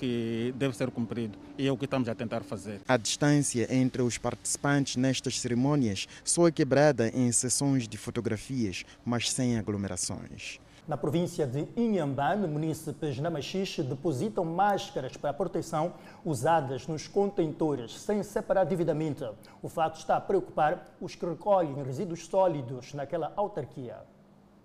que 0.00 0.54
deve 0.56 0.74
ser 0.74 0.90
cumprido 0.90 1.38
e 1.58 1.68
é 1.68 1.70
o 1.70 1.76
que 1.76 1.84
estamos 1.84 2.08
a 2.08 2.14
tentar 2.14 2.40
fazer. 2.40 2.80
A 2.88 2.96
distância 2.96 3.68
entre 3.72 4.00
os 4.00 4.16
participantes 4.16 4.96
nestas 4.96 5.38
cerimônias 5.38 6.08
só 6.24 6.48
é 6.48 6.50
quebrada 6.50 7.08
em 7.08 7.30
sessões 7.30 7.86
de 7.86 7.98
fotografias, 7.98 8.82
mas 9.04 9.30
sem 9.30 9.58
aglomerações. 9.58 10.58
Na 10.88 10.96
província 10.96 11.46
de 11.46 11.68
Inhambane, 11.76 12.48
munícipes 12.48 13.18
na 13.18 13.28
Machixe 13.28 13.82
depositam 13.82 14.42
máscaras 14.42 15.18
para 15.18 15.34
proteção 15.34 15.92
usadas 16.24 16.86
nos 16.86 17.06
contentores, 17.06 18.00
sem 18.00 18.22
separar 18.22 18.64
devidamente. 18.64 19.24
O 19.62 19.68
fato 19.68 19.98
está 19.98 20.16
a 20.16 20.20
preocupar 20.20 20.96
os 20.98 21.14
que 21.14 21.26
recolhem 21.26 21.84
resíduos 21.84 22.26
sólidos 22.26 22.94
naquela 22.94 23.32
autarquia. 23.36 23.98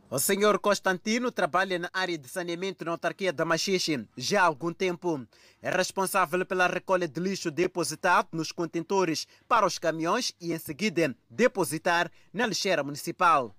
O 0.07 0.19
senhor 0.19 0.59
Constantino 0.59 1.31
trabalha 1.31 1.79
na 1.79 1.89
área 1.91 2.15
de 2.15 2.29
saneamento 2.29 2.85
na 2.85 2.91
autarquia 2.91 3.33
da 3.33 3.43
Machixe 3.43 4.07
já 4.15 4.43
há 4.43 4.45
algum 4.45 4.71
tempo. 4.71 5.25
É 5.59 5.69
responsável 5.71 6.45
pela 6.45 6.67
recolha 6.67 7.07
de 7.07 7.19
lixo 7.19 7.49
depositado 7.49 8.27
nos 8.31 8.51
contentores 8.51 9.25
para 9.47 9.65
os 9.65 9.79
caminhões 9.79 10.31
e, 10.39 10.53
em 10.53 10.59
seguida, 10.59 11.15
depositar 11.27 12.11
na 12.31 12.45
lixeira 12.45 12.83
municipal. 12.83 13.55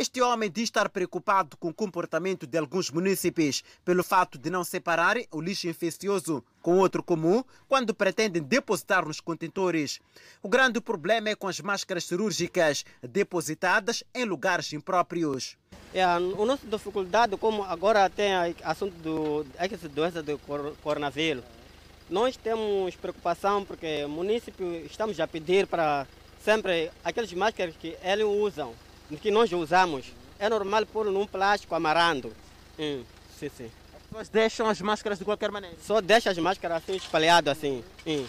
Este 0.00 0.22
homem 0.22 0.48
diz 0.48 0.62
estar 0.62 0.88
preocupado 0.88 1.56
com 1.56 1.70
o 1.70 1.74
comportamento 1.74 2.46
de 2.46 2.56
alguns 2.56 2.88
munícipes 2.88 3.64
pelo 3.84 4.04
fato 4.04 4.38
de 4.38 4.48
não 4.48 4.62
separarem 4.62 5.26
o 5.32 5.40
lixo 5.40 5.66
infeccioso 5.66 6.40
com 6.62 6.78
outro 6.78 7.02
comum 7.02 7.42
quando 7.66 7.92
pretendem 7.92 8.40
depositar 8.40 9.04
nos 9.04 9.20
contentores. 9.20 9.98
O 10.40 10.48
grande 10.48 10.80
problema 10.80 11.30
é 11.30 11.34
com 11.34 11.48
as 11.48 11.58
máscaras 11.58 12.04
cirúrgicas 12.04 12.84
depositadas 13.02 14.04
em 14.14 14.24
lugares 14.24 14.72
impróprios. 14.72 15.58
É, 15.92 16.04
a 16.04 16.20
nossa 16.20 16.64
dificuldade, 16.64 17.36
como 17.36 17.64
agora 17.64 18.08
tem 18.08 18.30
assunto 18.62 18.94
do, 19.02 19.44
essa 19.58 19.88
doença 19.88 20.22
do 20.22 20.38
coronavírus, 20.80 21.42
nós 22.08 22.36
temos 22.36 22.94
preocupação 22.94 23.64
porque 23.64 24.04
o 24.04 24.08
município 24.08 24.76
estamos 24.86 25.18
a 25.18 25.26
pedir 25.26 25.66
para 25.66 26.06
sempre 26.40 26.88
aquelas 27.02 27.32
máscaras 27.32 27.74
que 27.74 27.96
eles 28.00 28.24
usam 28.24 28.72
que 29.16 29.30
nós 29.30 29.52
usamos, 29.52 30.06
é 30.38 30.48
normal 30.48 30.86
pôr 30.86 31.06
num 31.06 31.26
plástico 31.26 31.74
amarrando. 31.74 32.32
Hum, 32.78 33.02
sim, 33.38 33.50
sim. 33.56 33.70
As 33.94 34.02
pessoas 34.02 34.28
deixam 34.28 34.66
as 34.66 34.80
máscaras 34.80 35.18
de 35.18 35.24
qualquer 35.24 35.50
maneira? 35.50 35.76
Só 35.82 36.00
deixam 36.00 36.30
as 36.32 36.38
máscaras 36.38 36.78
assim 36.78 36.96
espalhadas 36.96 37.56
assim. 37.56 37.84
Hum. 38.06 38.26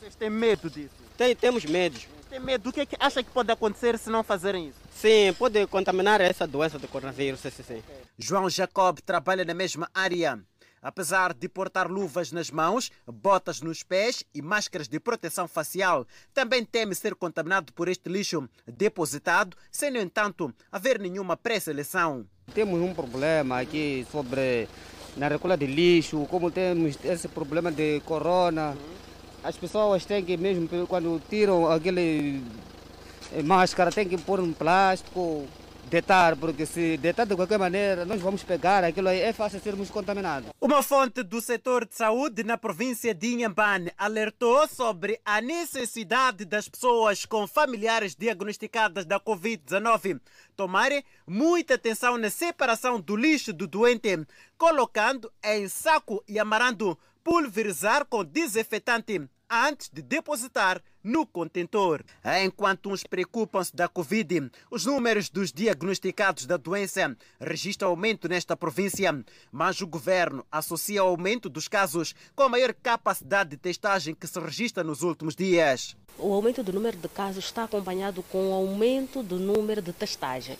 Vocês 0.00 0.14
têm 0.14 0.30
medo 0.30 0.68
disso? 0.68 0.94
Tem, 1.16 1.36
temos 1.36 1.64
medo. 1.64 1.98
Tem 2.28 2.40
medo? 2.40 2.70
O 2.70 2.72
que, 2.72 2.80
é 2.80 2.86
que 2.86 2.96
acha 2.98 3.22
que 3.22 3.30
pode 3.30 3.52
acontecer 3.52 3.98
se 3.98 4.08
não 4.08 4.24
fazerem 4.24 4.68
isso? 4.68 4.78
Sim, 4.90 5.34
pode 5.38 5.66
contaminar 5.66 6.20
essa 6.20 6.46
doença 6.46 6.78
do 6.78 6.88
coronavírus. 6.88 7.40
Sim, 7.40 7.50
sim, 7.50 7.62
sim. 7.62 7.82
João 8.18 8.48
Jacob 8.48 8.98
trabalha 9.00 9.44
na 9.44 9.54
mesma 9.54 9.88
área. 9.94 10.40
Apesar 10.82 11.32
de 11.32 11.48
portar 11.48 11.88
luvas 11.88 12.32
nas 12.32 12.50
mãos, 12.50 12.90
botas 13.06 13.60
nos 13.60 13.84
pés 13.84 14.24
e 14.34 14.42
máscaras 14.42 14.88
de 14.88 14.98
proteção 14.98 15.46
facial, 15.46 16.04
também 16.34 16.64
teme 16.64 16.92
ser 16.92 17.14
contaminado 17.14 17.72
por 17.72 17.86
este 17.86 18.08
lixo 18.08 18.48
depositado, 18.66 19.56
sem, 19.70 19.92
no 19.92 20.00
entanto, 20.00 20.52
haver 20.72 20.98
nenhuma 20.98 21.36
pré-seleção. 21.36 22.26
Temos 22.52 22.80
um 22.80 22.92
problema 22.92 23.60
aqui 23.60 24.04
sobre 24.10 24.68
na 25.16 25.28
recolha 25.28 25.56
de 25.56 25.66
lixo, 25.66 26.26
como 26.28 26.50
temos 26.50 26.98
esse 27.04 27.28
problema 27.28 27.70
de 27.70 28.00
corona. 28.00 28.76
As 29.44 29.56
pessoas 29.56 30.04
têm 30.04 30.24
que 30.24 30.36
mesmo, 30.36 30.68
quando 30.88 31.22
tiram 31.30 31.70
aquele 31.70 32.42
máscara, 33.44 33.92
têm 33.92 34.08
que 34.08 34.18
pôr 34.18 34.40
um 34.40 34.52
plástico, 34.52 35.46
deitar, 35.92 36.36
porque 36.36 36.64
se 36.64 36.96
deitar 36.96 37.26
de 37.26 37.36
qualquer 37.36 37.58
maneira, 37.58 38.06
nós 38.06 38.18
vamos 38.18 38.42
pegar 38.42 38.82
aquilo 38.82 39.08
aí, 39.08 39.20
é 39.20 39.30
fácil 39.30 39.60
sermos 39.60 39.90
contaminados. 39.90 40.48
Uma 40.58 40.82
fonte 40.82 41.22
do 41.22 41.38
setor 41.38 41.86
de 41.86 41.94
saúde 41.94 42.42
na 42.42 42.56
província 42.56 43.14
de 43.14 43.34
Inhambane 43.34 43.92
alertou 43.98 44.66
sobre 44.66 45.20
a 45.22 45.42
necessidade 45.42 46.46
das 46.46 46.66
pessoas 46.66 47.26
com 47.26 47.46
familiares 47.46 48.16
diagnosticadas 48.16 49.04
da 49.04 49.20
Covid-19 49.20 50.18
tomarem 50.56 51.04
muita 51.26 51.74
atenção 51.74 52.16
na 52.16 52.30
separação 52.30 52.98
do 52.98 53.14
lixo 53.14 53.52
do 53.52 53.66
doente, 53.66 54.26
colocando 54.56 55.30
em 55.44 55.68
saco 55.68 56.24
e 56.26 56.38
amarrando 56.38 56.98
pulverizar 57.22 58.06
com 58.06 58.24
desinfetante 58.24 59.28
antes 59.52 59.90
de 59.92 60.00
depositar 60.00 60.82
no 61.04 61.26
contentor. 61.26 62.02
Enquanto 62.42 62.88
uns 62.88 63.02
preocupam-se 63.02 63.76
da 63.76 63.86
Covid, 63.86 64.50
os 64.70 64.86
números 64.86 65.28
dos 65.28 65.52
diagnosticados 65.52 66.46
da 66.46 66.56
doença 66.56 67.14
registram 67.38 67.90
aumento 67.90 68.28
nesta 68.28 68.56
província, 68.56 69.12
mas 69.50 69.80
o 69.82 69.86
governo 69.86 70.46
associa 70.50 71.04
o 71.04 71.08
aumento 71.08 71.50
dos 71.50 71.68
casos 71.68 72.14
com 72.34 72.44
a 72.44 72.48
maior 72.48 72.72
capacidade 72.72 73.50
de 73.50 73.56
testagem 73.58 74.14
que 74.14 74.26
se 74.26 74.40
registra 74.40 74.82
nos 74.82 75.02
últimos 75.02 75.36
dias. 75.36 75.96
O 76.18 76.32
aumento 76.32 76.62
do 76.62 76.72
número 76.72 76.96
de 76.96 77.08
casos 77.08 77.44
está 77.44 77.64
acompanhado 77.64 78.22
com 78.22 78.50
o 78.50 78.54
aumento 78.54 79.22
do 79.22 79.38
número 79.38 79.82
de 79.82 79.92
testagem 79.92 80.56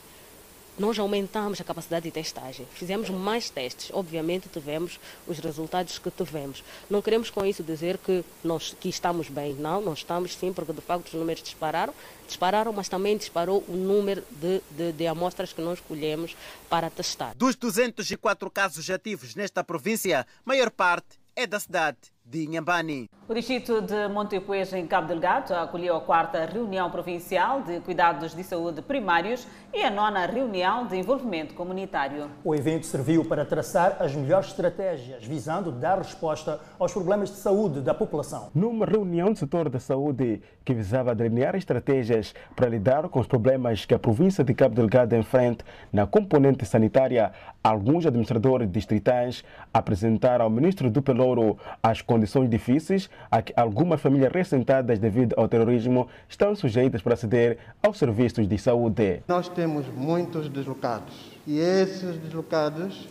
nós 0.78 0.98
aumentamos 0.98 1.60
a 1.60 1.64
capacidade 1.64 2.04
de 2.04 2.10
testagem, 2.10 2.66
fizemos 2.72 3.10
mais 3.10 3.50
testes, 3.50 3.90
obviamente 3.92 4.48
tivemos 4.48 4.98
os 5.26 5.38
resultados 5.38 5.98
que 5.98 6.10
tivemos. 6.10 6.64
Não 6.88 7.02
queremos 7.02 7.30
com 7.30 7.44
isso 7.44 7.62
dizer 7.62 7.98
que 7.98 8.24
nós 8.42 8.74
que 8.80 8.88
estamos 8.88 9.28
bem, 9.28 9.54
não, 9.54 9.80
nós 9.80 9.98
estamos 9.98 10.34
sim, 10.34 10.52
porque 10.52 10.72
de 10.72 10.80
facto 10.80 11.08
os 11.08 11.14
números 11.14 11.42
dispararam, 11.42 11.92
dispararam, 12.26 12.72
mas 12.72 12.88
também 12.88 13.16
disparou 13.16 13.62
o 13.68 13.72
número 13.72 14.22
de, 14.30 14.60
de, 14.70 14.92
de 14.92 15.06
amostras 15.06 15.52
que 15.52 15.60
nós 15.60 15.80
colhemos 15.80 16.36
para 16.68 16.88
testar. 16.88 17.34
Dos 17.34 17.54
204 17.56 18.50
casos 18.50 18.88
ativos 18.88 19.34
nesta 19.34 19.62
província, 19.62 20.26
maior 20.44 20.70
parte 20.70 21.20
é 21.36 21.46
da 21.46 21.60
cidade 21.60 22.11
de 22.24 22.44
Inhambane. 22.44 23.10
O 23.28 23.34
distrito 23.34 23.80
de 23.82 24.08
Montepuez, 24.08 24.72
em 24.72 24.86
Cabo 24.86 25.06
Delgado, 25.06 25.52
acolheu 25.54 25.96
a 25.96 26.00
quarta 26.00 26.44
reunião 26.44 26.90
provincial 26.90 27.62
de 27.62 27.78
cuidados 27.80 28.34
de 28.34 28.42
saúde 28.42 28.82
primários 28.82 29.46
e 29.72 29.82
a 29.82 29.90
nona 29.90 30.26
reunião 30.26 30.86
de 30.86 30.96
envolvimento 30.96 31.54
comunitário. 31.54 32.30
O 32.42 32.54
evento 32.54 32.86
serviu 32.86 33.24
para 33.24 33.44
traçar 33.44 33.96
as 34.00 34.14
melhores 34.14 34.48
estratégias, 34.48 35.24
visando 35.24 35.70
dar 35.70 35.98
resposta 35.98 36.60
aos 36.78 36.92
problemas 36.92 37.30
de 37.30 37.36
saúde 37.36 37.80
da 37.80 37.94
população. 37.94 38.50
Numa 38.54 38.86
reunião 38.86 39.32
do 39.32 39.38
setor 39.38 39.68
da 39.68 39.78
saúde 39.78 40.42
que 40.64 40.74
visava 40.74 41.14
delinear 41.14 41.54
estratégias 41.54 42.34
para 42.56 42.68
lidar 42.68 43.08
com 43.08 43.20
os 43.20 43.26
problemas 43.26 43.84
que 43.84 43.94
a 43.94 43.98
província 43.98 44.42
de 44.42 44.52
Cabo 44.52 44.74
Delgado 44.74 45.14
enfrenta 45.14 45.64
na 45.92 46.06
componente 46.06 46.66
sanitária, 46.66 47.32
alguns 47.62 48.04
administradores 48.04 48.70
distritais 48.70 49.44
apresentaram 49.72 50.44
ao 50.44 50.50
ministro 50.50 50.90
do 50.90 51.02
Pelouro 51.02 51.56
as 51.82 52.02
condições 52.02 52.21
condições 52.22 52.48
difíceis 52.48 53.10
a 53.30 53.42
que 53.42 53.52
algumas 53.56 54.00
famílias 54.00 54.32
ressentadas 54.32 54.98
devido 54.98 55.34
ao 55.36 55.48
terrorismo 55.48 56.06
estão 56.28 56.54
sujeitas 56.54 57.02
para 57.02 57.14
aceder 57.14 57.58
aos 57.82 57.98
serviços 57.98 58.46
de 58.46 58.58
saúde. 58.58 59.22
Nós 59.26 59.48
temos 59.48 59.86
muitos 59.88 60.48
deslocados 60.48 61.32
e 61.46 61.58
esses 61.58 62.16
deslocados, 62.18 63.08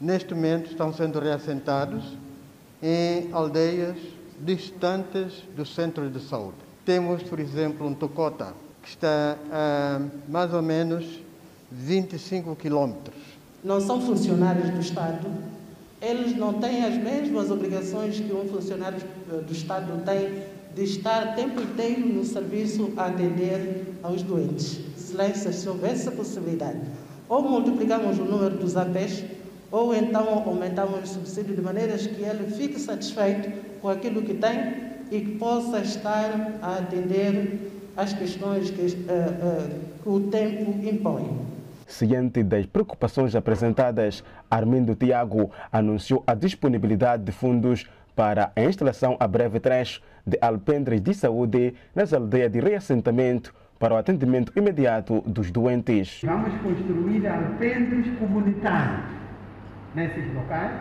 neste 0.00 0.32
momento, 0.34 0.70
estão 0.70 0.92
sendo 0.92 1.18
reassentados 1.18 2.16
em 2.80 3.28
aldeias 3.32 3.96
distantes 4.40 5.42
dos 5.56 5.74
centros 5.74 6.12
de 6.12 6.20
saúde. 6.20 6.56
Temos, 6.84 7.22
por 7.22 7.40
exemplo, 7.40 7.86
um 7.86 7.94
Tocota, 7.94 8.54
que 8.82 8.88
está 8.88 9.36
a 9.50 10.00
mais 10.28 10.52
ou 10.52 10.62
menos 10.62 11.20
25 11.70 12.54
quilômetros. 12.56 13.16
Não 13.62 13.80
são 13.80 14.00
funcionários 14.00 14.70
do 14.70 14.80
Estado, 14.80 15.28
eles 16.02 16.36
não 16.36 16.54
têm 16.54 16.84
as 16.84 16.96
mesmas 16.96 17.50
obrigações 17.50 18.18
que 18.18 18.32
um 18.32 18.48
funcionário 18.48 18.98
do 19.46 19.52
Estado 19.52 20.02
tem 20.04 20.42
de 20.74 20.82
estar 20.82 21.32
o 21.32 21.34
tempo 21.36 21.60
inteiro 21.60 22.06
no 22.06 22.24
serviço 22.24 22.92
a 22.96 23.06
atender 23.06 23.94
aos 24.02 24.22
doentes. 24.22 24.80
Excelência, 24.96 25.52
se 25.52 25.68
houver 25.68 25.92
essa 25.92 26.10
possibilidade, 26.10 26.80
ou 27.28 27.42
multiplicamos 27.42 28.18
o 28.18 28.24
número 28.24 28.56
dos 28.56 28.76
APs, 28.76 29.22
ou 29.70 29.94
então 29.94 30.42
aumentamos 30.44 31.10
o 31.10 31.14
subsídio 31.14 31.54
de 31.54 31.62
maneiras 31.62 32.06
que 32.06 32.22
ele 32.22 32.50
fique 32.50 32.80
satisfeito 32.80 33.50
com 33.80 33.88
aquilo 33.88 34.22
que 34.22 34.34
tem 34.34 34.74
e 35.10 35.20
que 35.20 35.36
possa 35.36 35.78
estar 35.78 36.58
a 36.60 36.78
atender 36.78 37.70
às 37.96 38.12
questões 38.12 38.70
que, 38.70 38.82
uh, 38.82 38.86
uh, 38.86 39.80
que 40.02 40.08
o 40.08 40.20
tempo 40.30 40.74
impõe. 40.86 41.51
Ciente 41.92 42.42
das 42.42 42.64
preocupações 42.64 43.36
apresentadas, 43.36 44.24
Armindo 44.50 44.94
Tiago 44.94 45.50
anunciou 45.70 46.24
a 46.26 46.34
disponibilidade 46.34 47.22
de 47.22 47.32
fundos 47.32 47.86
para 48.16 48.50
a 48.56 48.62
instalação 48.62 49.14
a 49.20 49.28
breve 49.28 49.60
trecho 49.60 50.00
de 50.26 50.38
alpendres 50.40 51.02
de 51.02 51.12
saúde 51.12 51.74
nas 51.94 52.14
aldeias 52.14 52.50
de 52.50 52.60
reassentamento 52.60 53.54
para 53.78 53.92
o 53.92 53.98
atendimento 53.98 54.52
imediato 54.56 55.20
dos 55.26 55.50
doentes. 55.50 56.22
Vamos 56.24 56.54
construir 56.62 57.26
alpendres 57.26 58.06
comunitários 58.18 59.04
nesses 59.94 60.32
locais 60.32 60.72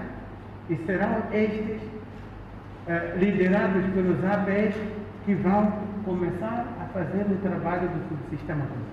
e 0.69 0.77
serão 0.85 1.23
estes 1.33 1.81
eh, 2.87 3.15
liderados 3.17 3.85
pelos 3.93 4.23
APs 4.23 4.75
que 5.25 5.35
vão 5.35 5.73
começar 6.05 6.65
a 6.79 6.85
fazer 6.93 7.25
o 7.29 7.37
trabalho 7.41 7.89
do 7.89 8.07
subsistema 8.07 8.65
comunitário. 8.65 8.90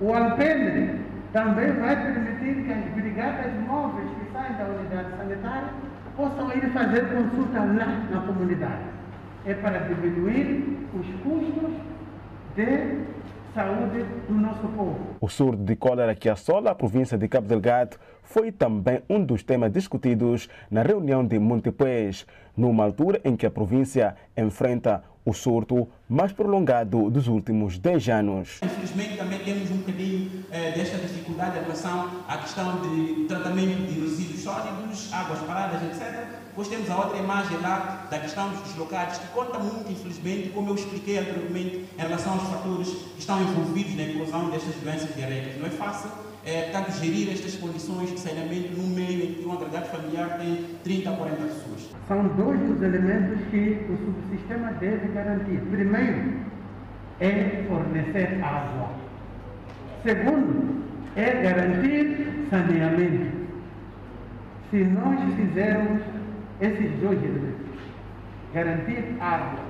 O 0.00 0.14
alpendre 0.14 0.98
também 1.30 1.72
vai 1.72 1.94
permitir 1.94 2.64
que 2.64 2.72
as 2.72 2.84
brigadas 2.94 3.52
móveis 3.66 4.08
que 4.08 4.32
saem 4.32 4.54
da 4.54 4.64
unidade 4.64 5.14
sanitária 5.14 5.68
possam 6.16 6.50
ir 6.54 6.72
fazer 6.72 7.06
consulta 7.14 7.58
lá 7.58 8.08
na 8.10 8.20
comunidade. 8.26 8.82
É 9.44 9.52
para 9.52 9.78
diminuir 9.80 10.88
os 10.94 11.06
custos 11.22 11.72
de 12.56 13.04
saúde 13.54 14.04
do 14.26 14.34
nosso 14.34 14.66
povo. 14.68 14.98
O 15.20 15.28
surto 15.28 15.62
de 15.62 15.76
cólera 15.76 16.14
que 16.14 16.30
assola 16.30 16.70
a 16.70 16.74
província 16.74 17.18
de 17.18 17.28
Cabo 17.28 17.46
Delgado 17.46 17.98
foi 18.22 18.50
também 18.50 19.02
um 19.06 19.22
dos 19.22 19.42
temas 19.42 19.70
discutidos 19.70 20.48
na 20.70 20.82
reunião 20.82 21.22
de 21.22 21.38
Montepuez, 21.38 22.26
numa 22.56 22.84
altura 22.84 23.20
em 23.22 23.36
que 23.36 23.44
a 23.44 23.50
província 23.50 24.16
enfrenta 24.34 25.04
o 25.30 25.32
surto 25.32 25.88
mais 26.08 26.32
prolongado 26.32 27.08
dos 27.08 27.28
últimos 27.28 27.78
10 27.78 28.08
anos. 28.08 28.58
Infelizmente 28.64 29.16
também 29.16 29.38
temos 29.38 29.70
um 29.70 29.76
bocadinho 29.76 30.44
eh, 30.50 30.72
desta 30.72 30.98
dificuldade 30.98 31.58
em 31.58 31.62
relação 31.62 32.10
à 32.26 32.36
questão 32.38 32.80
de 32.82 33.26
tratamento 33.26 33.86
de 33.86 34.00
resíduos 34.00 34.40
sólidos, 34.40 35.12
águas 35.12 35.38
paradas, 35.40 35.82
etc. 35.84 36.26
Depois 36.48 36.66
temos 36.66 36.90
a 36.90 36.96
outra 36.96 37.16
imagem 37.16 37.58
lá 37.60 38.08
da 38.10 38.18
questão 38.18 38.50
dos 38.50 38.60
deslocados, 38.62 39.18
que 39.18 39.28
conta 39.28 39.60
muito, 39.60 39.92
infelizmente, 39.92 40.48
como 40.48 40.70
eu 40.70 40.74
expliquei 40.74 41.18
anteriormente, 41.18 41.84
em 41.96 42.02
relação 42.02 42.32
aos 42.32 42.48
fatores 42.48 42.88
que 42.88 43.20
estão 43.20 43.40
envolvidos 43.40 43.94
na 43.94 44.02
inclusão 44.02 44.50
destas 44.50 44.74
doenças 44.82 45.14
diarreicas. 45.14 45.60
Não 45.60 45.66
é 45.68 45.70
fácil 45.70 46.10
é, 46.44 46.62
portanto, 46.62 46.92
gerir 46.92 47.30
estas 47.30 47.54
condições 47.56 48.10
de 48.12 48.20
saneamento 48.20 48.72
num 48.74 48.88
meio 48.94 49.24
em 49.24 49.34
que 49.34 49.44
um 49.46 49.52
agregado 49.52 49.86
familiar 49.86 50.38
tem 50.38 50.64
30 50.82 51.10
a 51.10 51.16
40 51.16 51.36
pessoas. 51.36 51.90
São 52.08 52.28
dois 52.28 52.60
os 52.70 52.82
elementos 52.82 53.40
que 53.50 53.86
o 53.90 53.96
subsistema 53.98 54.72
deve 54.72 55.08
garantir. 55.08 55.60
Primeiro, 55.70 56.32
é 57.20 57.64
fornecer 57.68 58.42
água. 58.42 58.90
Segundo, 60.02 60.82
é 61.14 61.42
garantir 61.42 62.46
saneamento. 62.48 63.40
Se 64.70 64.84
nós 64.84 65.34
fizermos 65.34 66.00
esses 66.60 66.90
dois 67.00 67.22
elementos, 67.22 67.66
garantir 68.54 69.04
água 69.20 69.60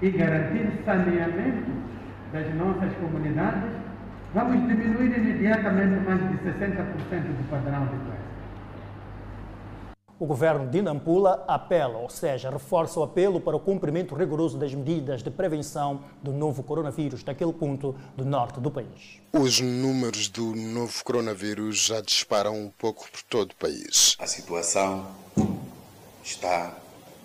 e 0.00 0.10
garantir 0.10 0.68
saneamento 0.86 1.70
das 2.32 2.54
nossas 2.54 2.92
comunidades, 2.94 3.81
vamos 4.34 4.66
diminuir 4.66 5.16
imediatamente 5.16 6.04
mais 6.04 6.20
de 6.20 6.38
60% 6.38 7.36
do 7.36 7.50
padrão 7.50 7.86
de 7.86 7.96
doença. 7.96 8.32
O 10.18 10.26
governo 10.26 10.70
de 10.70 10.80
Nampula 10.80 11.44
apela, 11.48 11.98
ou 11.98 12.08
seja, 12.08 12.48
reforça 12.48 13.00
o 13.00 13.02
apelo 13.02 13.40
para 13.40 13.56
o 13.56 13.60
cumprimento 13.60 14.14
rigoroso 14.14 14.56
das 14.56 14.72
medidas 14.72 15.20
de 15.20 15.32
prevenção 15.32 16.04
do 16.22 16.32
novo 16.32 16.62
coronavírus 16.62 17.24
naquele 17.24 17.52
ponto 17.52 17.96
do 18.16 18.24
norte 18.24 18.60
do 18.60 18.70
país. 18.70 19.20
Os 19.32 19.60
números 19.60 20.28
do 20.28 20.54
novo 20.54 21.02
coronavírus 21.02 21.86
já 21.86 22.00
disparam 22.00 22.54
um 22.54 22.70
pouco 22.70 23.10
por 23.10 23.22
todo 23.22 23.50
o 23.50 23.56
país. 23.56 24.16
A 24.20 24.26
situação 24.28 25.08
está 26.22 26.72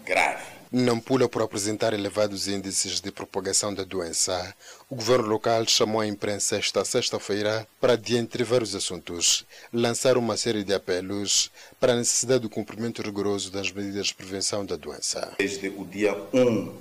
grave. 0.04 0.57
Nampula, 0.70 1.30
por 1.30 1.42
apresentar 1.42 1.94
elevados 1.94 2.50
índices 2.50 3.00
de 3.00 3.10
propagação 3.10 3.74
da 3.74 3.86
doença, 3.86 4.54
o 4.90 4.96
governo 4.96 5.30
local 5.30 5.66
chamou 5.66 6.02
a 6.02 6.08
imprensa 6.08 6.58
esta 6.58 6.84
sexta-feira 6.84 7.66
para, 7.80 7.96
dentre 7.96 8.44
vários 8.44 8.76
assuntos, 8.76 9.46
lançar 9.72 10.18
uma 10.18 10.36
série 10.36 10.66
de 10.66 10.74
apelos 10.74 11.50
para 11.80 11.94
a 11.94 11.96
necessidade 11.96 12.42
do 12.42 12.50
cumprimento 12.50 13.02
rigoroso 13.02 13.50
das 13.50 13.72
medidas 13.72 14.08
de 14.08 14.16
prevenção 14.16 14.66
da 14.66 14.76
doença. 14.76 15.36
Desde 15.38 15.70
o 15.70 15.86
dia 15.86 16.14
1 16.34 16.76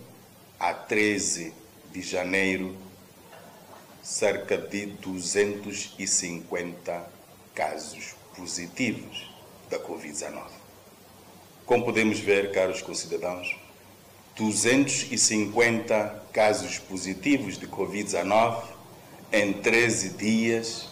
a 0.59 0.75
13 0.75 1.53
de 1.93 2.03
janeiro, 2.03 2.77
cerca 4.03 4.59
de 4.59 4.87
250 4.87 7.09
casos 7.55 8.17
positivos 8.35 9.31
da 9.71 9.79
Covid-19. 9.79 10.43
Como 11.65 11.85
podemos 11.85 12.19
ver, 12.19 12.51
caros 12.53 12.83
concidadãos, 12.83 13.57
250 14.37 16.25
casos 16.31 16.79
positivos 16.79 17.59
de 17.59 17.67
Covid-19 17.67 18.65
em 19.33 19.55
13 19.55 20.11
dias 20.11 20.89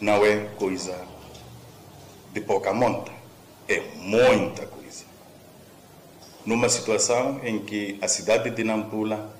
não 0.00 0.26
é 0.26 0.46
coisa 0.56 1.06
de 2.32 2.40
pouca 2.40 2.72
monta, 2.72 3.12
é 3.68 3.80
muita 3.94 4.66
coisa. 4.66 5.04
Numa 6.44 6.68
situação 6.68 7.40
em 7.44 7.64
que 7.64 7.96
a 8.02 8.08
cidade 8.08 8.50
de 8.50 8.64
Nampula 8.64 9.32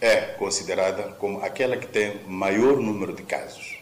é 0.00 0.20
considerada 0.38 1.02
como 1.18 1.42
aquela 1.42 1.76
que 1.76 1.88
tem 1.88 2.20
maior 2.28 2.76
número 2.76 3.12
de 3.12 3.24
casos 3.24 3.78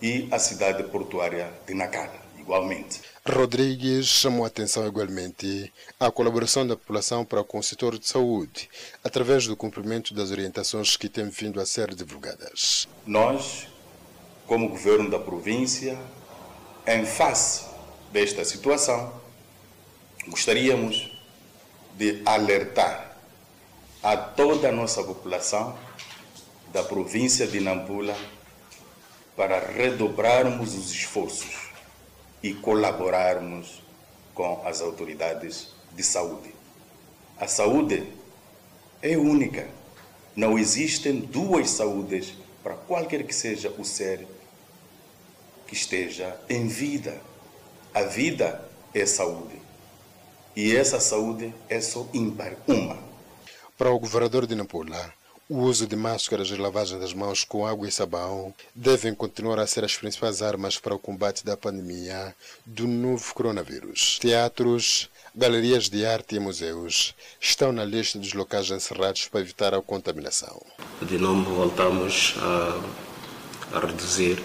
e 0.00 0.28
a 0.30 0.38
cidade 0.38 0.84
portuária 0.84 1.52
de 1.66 1.74
Nacala, 1.74 2.22
igualmente. 2.38 3.02
Rodrigues 3.30 4.06
chamou 4.06 4.44
a 4.44 4.46
atenção 4.46 4.86
igualmente 4.86 5.70
à 6.00 6.10
colaboração 6.10 6.66
da 6.66 6.74
população 6.74 7.26
para 7.26 7.44
com 7.44 7.58
o 7.58 7.62
setor 7.62 7.98
de 7.98 8.08
saúde, 8.08 8.70
através 9.04 9.46
do 9.46 9.54
cumprimento 9.54 10.14
das 10.14 10.30
orientações 10.30 10.96
que 10.96 11.10
têm 11.10 11.28
vindo 11.28 11.60
a 11.60 11.66
ser 11.66 11.94
divulgadas. 11.94 12.88
Nós, 13.06 13.68
como 14.46 14.70
governo 14.70 15.10
da 15.10 15.18
província, 15.18 15.98
em 16.86 17.04
face 17.04 17.66
desta 18.10 18.44
situação, 18.46 19.12
gostaríamos 20.26 21.12
de 21.98 22.22
alertar 22.24 23.18
a 24.02 24.16
toda 24.16 24.70
a 24.70 24.72
nossa 24.72 25.02
população 25.02 25.78
da 26.72 26.82
província 26.82 27.46
de 27.46 27.60
Nampula 27.60 28.16
para 29.36 29.58
redobrarmos 29.58 30.74
os 30.74 30.90
esforços 30.90 31.67
e 32.42 32.54
colaborarmos 32.54 33.82
com 34.34 34.62
as 34.64 34.80
autoridades 34.80 35.68
de 35.94 36.02
saúde. 36.02 36.54
A 37.38 37.46
saúde 37.46 38.06
é 39.02 39.16
única. 39.16 39.68
Não 40.34 40.58
existem 40.58 41.20
duas 41.20 41.70
saúdes 41.70 42.34
para 42.62 42.74
qualquer 42.74 43.24
que 43.24 43.34
seja 43.34 43.70
o 43.78 43.84
ser 43.84 44.26
que 45.66 45.74
esteja 45.74 46.38
em 46.48 46.66
vida. 46.66 47.20
A 47.92 48.02
vida 48.02 48.68
é 48.94 49.04
saúde. 49.04 49.60
E 50.54 50.74
essa 50.74 50.98
saúde 51.00 51.54
é 51.68 51.80
só 51.80 52.06
ímpar, 52.12 52.56
uma. 52.66 52.98
Para 53.76 53.90
o 53.90 53.98
governador 53.98 54.46
de 54.46 54.54
Nampula, 54.54 55.12
o 55.48 55.60
uso 55.60 55.86
de 55.86 55.96
máscaras 55.96 56.48
e 56.48 56.56
lavagem 56.56 56.98
das 56.98 57.14
mãos 57.14 57.42
com 57.42 57.66
água 57.66 57.88
e 57.88 57.90
sabão 57.90 58.52
devem 58.74 59.14
continuar 59.14 59.58
a 59.58 59.66
ser 59.66 59.82
as 59.82 59.96
principais 59.96 60.42
armas 60.42 60.78
para 60.78 60.94
o 60.94 60.98
combate 60.98 61.44
da 61.44 61.56
pandemia 61.56 62.34
do 62.66 62.86
novo 62.86 63.32
coronavírus. 63.32 64.18
Teatros, 64.20 65.08
galerias 65.34 65.88
de 65.88 66.04
arte 66.04 66.36
e 66.36 66.40
museus 66.40 67.14
estão 67.40 67.72
na 67.72 67.84
lista 67.84 68.18
dos 68.18 68.34
locais 68.34 68.70
encerrados 68.70 69.26
para 69.28 69.40
evitar 69.40 69.74
a 69.74 69.80
contaminação. 69.80 70.60
De 71.00 71.16
novo, 71.16 71.54
voltamos 71.54 72.34
a, 72.42 73.78
a 73.78 73.80
reduzir 73.80 74.42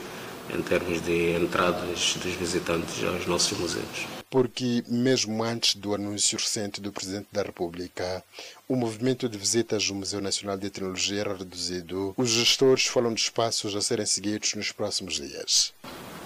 em 0.56 0.62
termos 0.62 1.02
de 1.02 1.36
entradas 1.36 2.16
dos 2.16 2.34
visitantes 2.36 3.04
aos 3.04 3.28
nossos 3.28 3.58
museus. 3.58 4.23
Porque, 4.34 4.84
mesmo 4.88 5.44
antes 5.44 5.76
do 5.76 5.94
anúncio 5.94 6.40
recente 6.40 6.82
do 6.82 6.92
Presidente 6.92 7.28
da 7.32 7.44
República, 7.44 8.24
o 8.68 8.76
movimento 8.76 9.30
de 9.30 9.38
visitas 9.38 9.88
ao 9.88 9.96
Museu 9.96 10.20
Nacional 10.20 10.58
de 10.58 10.72
Tecnologia 10.72 11.22
era 11.22 11.38
reduzido, 11.38 12.16
os 12.18 12.32
gestores 12.32 12.88
falam 12.88 13.14
de 13.14 13.22
espaços 13.22 13.76
a 13.76 13.82
serem 13.82 14.08
seguidos 14.08 14.56
nos 14.56 14.72
próximos 14.72 15.18
dias. 15.18 15.72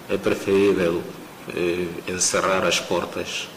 É 0.10 0.16
preferível 0.18 1.04
eh, 1.50 2.14
encerrar 2.14 2.66
as 2.66 2.80
portas, 2.80 3.50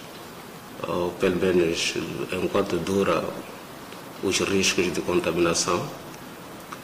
ou 0.82 1.12
pelo 1.12 1.36
menos 1.36 1.94
enquanto 2.32 2.76
dura 2.76 3.22
os 4.20 4.40
riscos 4.40 4.92
de 4.92 5.00
contaminação, 5.00 5.88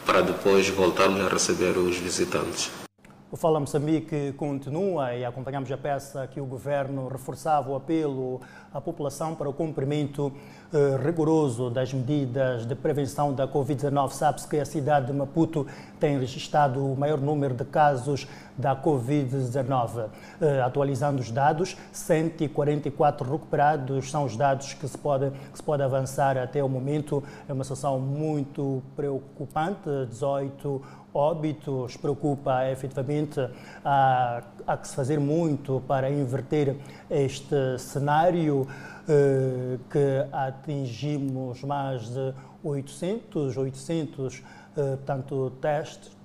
para 0.05 0.21
depois 0.21 0.69
voltarmos 0.69 1.19
a 1.19 1.27
receber 1.27 1.77
os 1.77 1.97
visitantes. 1.97 2.86
O 3.29 3.35
Fala 3.35 3.59
Moçambique 3.59 4.31
continua 4.37 5.13
e 5.13 5.25
acompanhamos 5.25 5.69
a 5.69 5.77
peça 5.77 6.25
que 6.27 6.39
o 6.39 6.45
governo 6.45 7.09
reforçava 7.09 7.69
o 7.69 7.75
apelo 7.75 8.39
à 8.73 8.79
população 8.79 9.35
para 9.35 9.49
o 9.49 9.53
cumprimento 9.53 10.31
eh, 10.73 10.97
rigoroso 11.05 11.69
das 11.69 11.91
medidas 11.91 12.65
de 12.65 12.73
prevenção 12.73 13.33
da 13.33 13.45
Covid-19. 13.45 14.11
Sabe-se 14.11 14.47
que 14.47 14.57
a 14.57 14.65
cidade 14.65 15.07
de 15.07 15.13
Maputo 15.13 15.67
tem 15.99 16.17
registrado 16.17 16.93
o 16.93 16.95
maior 16.95 17.19
número 17.19 17.53
de 17.53 17.65
casos 17.65 18.25
da 18.57 18.73
Covid-19. 18.73 20.05
Eh, 20.39 20.61
atualizando 20.61 21.19
os 21.19 21.29
dados, 21.29 21.75
144 21.91 23.29
recuperados 23.29 24.09
são 24.09 24.23
os 24.23 24.37
dados 24.37 24.73
que 24.73 24.87
se, 24.87 24.97
pode, 24.97 25.31
que 25.31 25.57
se 25.57 25.63
pode 25.63 25.83
avançar 25.83 26.37
até 26.37 26.63
o 26.63 26.69
momento. 26.69 27.21
É 27.45 27.51
uma 27.51 27.65
situação 27.65 27.99
muito 27.99 28.81
preocupante. 28.95 29.89
18 30.09 30.81
óbitos 31.17 31.97
preocupa 31.97 32.69
efetivamente. 32.69 33.39
Há, 33.83 34.43
há 34.65 34.77
que 34.77 34.87
se 34.87 34.95
fazer 34.95 35.19
muito 35.19 35.81
para 35.87 36.09
inverter 36.09 36.75
este 37.09 37.79
cenário 37.79 38.67
eh, 39.09 39.79
que 39.89 40.27
atingimos 40.31 41.63
mais 41.63 42.09
de 42.09 42.33
800, 42.63 43.57
800 43.57 44.43
eh, 44.75 44.95
portanto, 44.97 45.51
testes 45.61 46.17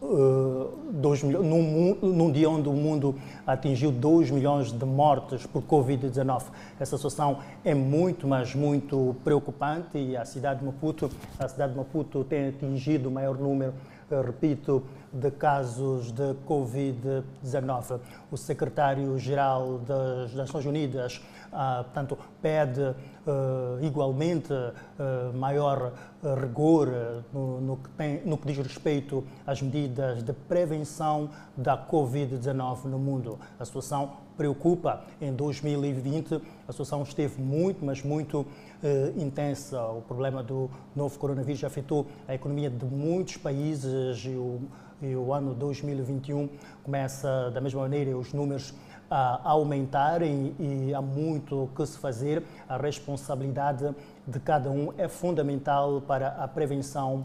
Uh, 0.00 0.92
dois, 0.92 1.24
num, 1.24 1.96
num, 2.00 2.30
dia 2.30 2.48
onde 2.48 2.68
o 2.68 2.72
mundo 2.72 3.16
atingiu 3.44 3.90
2 3.90 4.30
milhões 4.30 4.70
de 4.70 4.84
mortes 4.84 5.44
por 5.44 5.60
Covid-19. 5.64 6.44
Essa 6.78 6.96
situação 6.96 7.38
é 7.64 7.74
muito, 7.74 8.24
mas 8.24 8.54
muito 8.54 9.16
preocupante 9.24 9.98
e 9.98 10.16
a 10.16 10.24
cidade 10.24 10.60
de 10.60 10.66
Maputo, 10.66 11.10
a 11.36 11.48
cidade 11.48 11.72
de 11.72 11.78
Maputo 11.78 12.22
tem 12.22 12.46
atingido 12.46 13.08
o 13.08 13.12
maior 13.12 13.36
número 13.36 13.74
repito, 14.10 14.82
de 15.12 15.30
casos 15.30 16.12
de 16.12 16.34
Covid-19. 16.46 18.00
O 18.30 18.36
secretário-geral 18.36 19.78
das 19.78 20.34
Nações 20.34 20.66
Unidas, 20.66 21.20
ah, 21.52 21.82
portanto, 21.84 22.18
pede 22.42 22.94
ah, 23.26 23.78
igualmente 23.80 24.52
ah, 24.52 25.30
maior 25.34 25.92
rigor 26.40 26.88
no, 27.32 27.60
no, 27.60 27.76
que 27.76 27.90
tem, 27.90 28.22
no 28.24 28.36
que 28.36 28.46
diz 28.46 28.58
respeito 28.58 29.24
às 29.46 29.62
medidas 29.62 30.22
de 30.22 30.32
prevenção 30.32 31.30
da 31.56 31.76
Covid-19 31.76 32.84
no 32.84 32.98
mundo. 32.98 33.38
A 33.58 33.64
situação 33.64 34.27
preocupa. 34.38 35.02
Em 35.20 35.34
2020, 35.34 36.40
a 36.66 36.72
situação 36.72 37.02
esteve 37.02 37.42
muito, 37.42 37.84
mas 37.84 38.02
muito 38.04 38.46
eh, 38.82 39.12
intensa. 39.16 39.82
O 39.88 40.00
problema 40.00 40.42
do 40.42 40.70
novo 40.94 41.18
coronavírus 41.18 41.64
afetou 41.64 42.06
a 42.28 42.34
economia 42.34 42.70
de 42.70 42.86
muitos 42.86 43.36
países 43.36 44.24
e 44.24 44.30
o, 44.30 44.60
e 45.02 45.16
o 45.16 45.34
ano 45.34 45.52
2021 45.54 46.48
começa 46.84 47.50
da 47.50 47.60
mesma 47.60 47.80
maneira, 47.80 48.16
os 48.16 48.32
números 48.32 48.72
a 49.10 49.50
aumentarem 49.50 50.54
e 50.58 50.94
há 50.94 51.00
muito 51.00 51.68
que 51.74 51.84
se 51.84 51.98
fazer. 51.98 52.42
A 52.68 52.76
responsabilidade 52.76 53.94
de 54.26 54.38
cada 54.38 54.70
um 54.70 54.92
é 54.98 55.08
fundamental 55.08 56.00
para 56.02 56.28
a 56.28 56.46
prevenção 56.46 57.24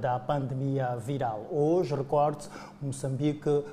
da 0.00 0.18
pandemia 0.18 0.96
viral. 0.96 1.46
Hoje, 1.50 1.94
recorde 1.94 2.48
Moçambique 2.80 3.48
uh, 3.48 3.64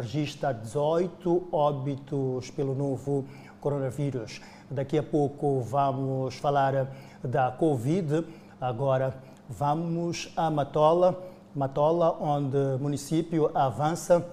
registra 0.00 0.52
18 0.52 1.48
óbitos 1.52 2.50
pelo 2.50 2.74
novo 2.74 3.24
coronavírus. 3.60 4.40
Daqui 4.70 4.98
a 4.98 5.02
pouco 5.02 5.60
vamos 5.60 6.36
falar 6.36 6.88
da 7.22 7.50
Covid. 7.52 8.24
Agora 8.60 9.14
vamos 9.48 10.32
a 10.36 10.50
Matola, 10.50 11.16
Matola, 11.54 12.16
onde 12.20 12.56
o 12.56 12.78
município 12.78 13.50
avança 13.54 14.24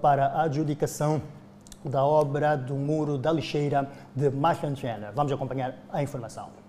para 0.00 0.26
a 0.26 0.42
adjudicação 0.42 1.22
da 1.84 2.04
obra 2.04 2.56
do 2.56 2.74
Muro 2.74 3.18
da 3.18 3.32
Lixeira 3.32 3.88
de 4.14 4.30
Machanchena. 4.30 5.10
Vamos 5.12 5.32
acompanhar 5.32 5.74
a 5.92 6.02
informação. 6.02 6.61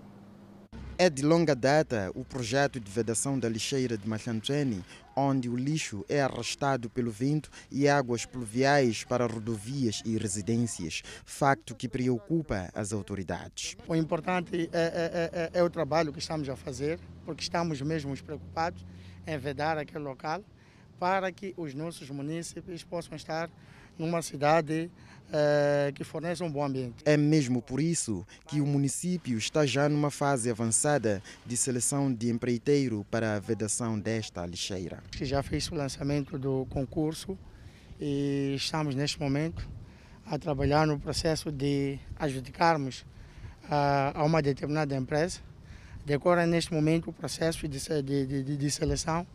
É 1.04 1.10
de 1.10 1.22
longa 1.22 1.54
data 1.54 2.10
o 2.16 2.24
projeto 2.24 2.80
de 2.80 2.90
vedação 2.90 3.38
da 3.38 3.50
lixeira 3.50 3.98
de 3.98 4.08
Machanchene, 4.08 4.86
onde 5.18 5.50
o 5.50 5.56
lixo 5.58 6.06
é 6.08 6.22
arrastado 6.22 6.90
pelo 6.90 7.12
vento 7.12 7.50
e 7.70 7.90
águas 7.90 8.26
pluviais 8.26 9.04
para 9.04 9.28
rodovias 9.28 10.02
e 10.06 10.18
residências, 10.18 11.02
facto 11.26 11.76
que 11.76 11.90
preocupa 11.90 12.70
as 12.74 12.94
autoridades. 12.94 13.76
O 13.86 13.94
importante 13.94 14.70
é, 14.72 14.80
é, 14.80 15.52
é, 15.54 15.60
é 15.60 15.62
o 15.62 15.70
trabalho 15.70 16.14
que 16.14 16.20
estamos 16.20 16.48
a 16.48 16.56
fazer, 16.56 16.98
porque 17.26 17.44
estamos 17.44 17.82
mesmo 17.82 18.16
preocupados 18.24 18.86
em 19.28 19.38
vedar 19.38 19.78
aquele 19.78 20.06
local 20.06 20.42
para 20.98 21.34
que 21.34 21.54
os 21.58 21.74
nossos 21.74 22.10
municípios 22.10 22.82
possam 22.86 23.18
estar 23.18 23.50
numa 23.98 24.22
cidade 24.22 24.90
que 25.96 26.04
fornece 26.04 26.44
um 26.44 26.52
bom 26.52 26.64
ambiente. 26.64 26.96
É 27.06 27.18
mesmo 27.18 27.62
por 27.62 27.80
isso 27.80 28.26
que 28.48 28.62
o 28.62 28.66
município 28.66 29.38
está 29.38 29.66
já 29.66 29.90
numa 29.90 30.12
fase 30.12 30.50
avançada 30.50 31.22
de 31.46 31.58
seleção 31.58 32.14
de 32.14 32.30
empreiteiro 32.30 33.06
para 33.10 33.36
a 33.36 33.40
vedação 33.40 34.00
desta 34.00 34.46
lixeira. 34.46 35.02
Já 35.20 35.42
fez 35.42 35.72
o 35.72 35.76
lançamento 35.76 36.38
do 36.38 36.68
concurso 36.70 37.38
e 38.00 38.54
estamos 38.56 38.96
neste 38.96 39.20
momento 39.20 39.68
a 40.26 40.38
trabalhar 40.38 40.86
no 40.88 41.00
processo 41.00 41.52
de 41.52 42.00
adjudicarmos 42.18 43.06
a, 43.70 44.20
a 44.20 44.24
uma 44.24 44.42
determinada 44.42 44.96
empresa. 44.96 45.40
Decorre 46.06 46.46
neste 46.46 46.74
momento 46.74 47.10
o 47.10 47.14
processo 47.14 47.68
de, 47.68 47.80
de, 48.04 48.44
de, 48.44 48.58
de 48.58 48.72
seleção 48.72 49.26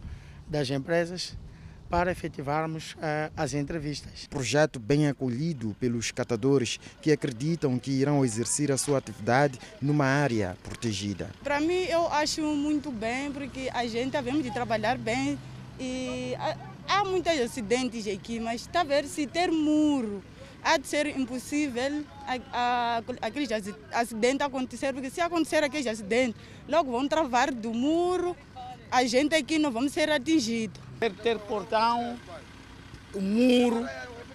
das 0.47 0.71
empresas 0.71 1.37
para 1.89 2.11
efetivarmos 2.13 2.93
uh, 2.93 3.33
as 3.37 3.55
entrevistas. 3.55 4.27
Projeto 4.29 4.79
bem 4.79 5.09
acolhido 5.09 5.75
pelos 5.81 6.11
catadores 6.11 6.79
que 7.01 7.11
acreditam 7.11 7.79
que 7.79 7.91
irão 7.91 8.25
exercer 8.25 8.71
a 8.71 8.77
sua 8.77 8.99
atividade 8.99 9.59
numa 9.81 10.05
área 10.05 10.57
protegida. 10.63 11.31
Para 11.43 11.61
mim, 11.61 11.85
eu 11.85 12.07
acho 12.09 12.43
muito 12.43 12.91
bem, 12.91 13.33
porque 13.33 13.71
a 13.73 13.87
gente 13.87 14.17
havemos 14.17 14.43
de 14.43 14.51
trabalhar 14.51 14.99
bem 14.99 15.39
e 15.81 16.35
há, 16.39 16.57
há 16.89 17.05
muitos 17.05 17.33
acidentes 17.41 18.07
aqui, 18.07 18.39
mas 18.39 18.63
está 18.63 18.81
a 18.81 18.85
ver 18.85 19.05
se 19.05 19.27
ter 19.27 19.51
muro 19.51 20.23
há 20.63 20.77
de 20.77 20.87
ser 20.87 21.07
impossível 21.17 22.05
aqueles 23.23 23.49
acidentes 23.93 24.47
acontecer, 24.47 24.93
porque 24.93 25.11
se 25.11 25.21
acontecer 25.21 25.63
aqueles 25.63 25.87
acidentes, 25.87 26.41
logo 26.69 26.91
vão 26.91 27.07
travar 27.09 27.53
do 27.53 27.73
muro, 27.73 28.37
a 28.91 29.05
gente 29.05 29.35
aqui 29.35 29.59
não 29.59 29.71
vamos 29.71 29.93
ser 29.93 30.11
atingidos. 30.11 30.88
Ter, 30.99 31.13
ter 31.15 31.39
portão, 31.39 32.19
um 33.15 33.21
muro, 33.21 33.89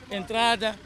entrada, 0.09 0.77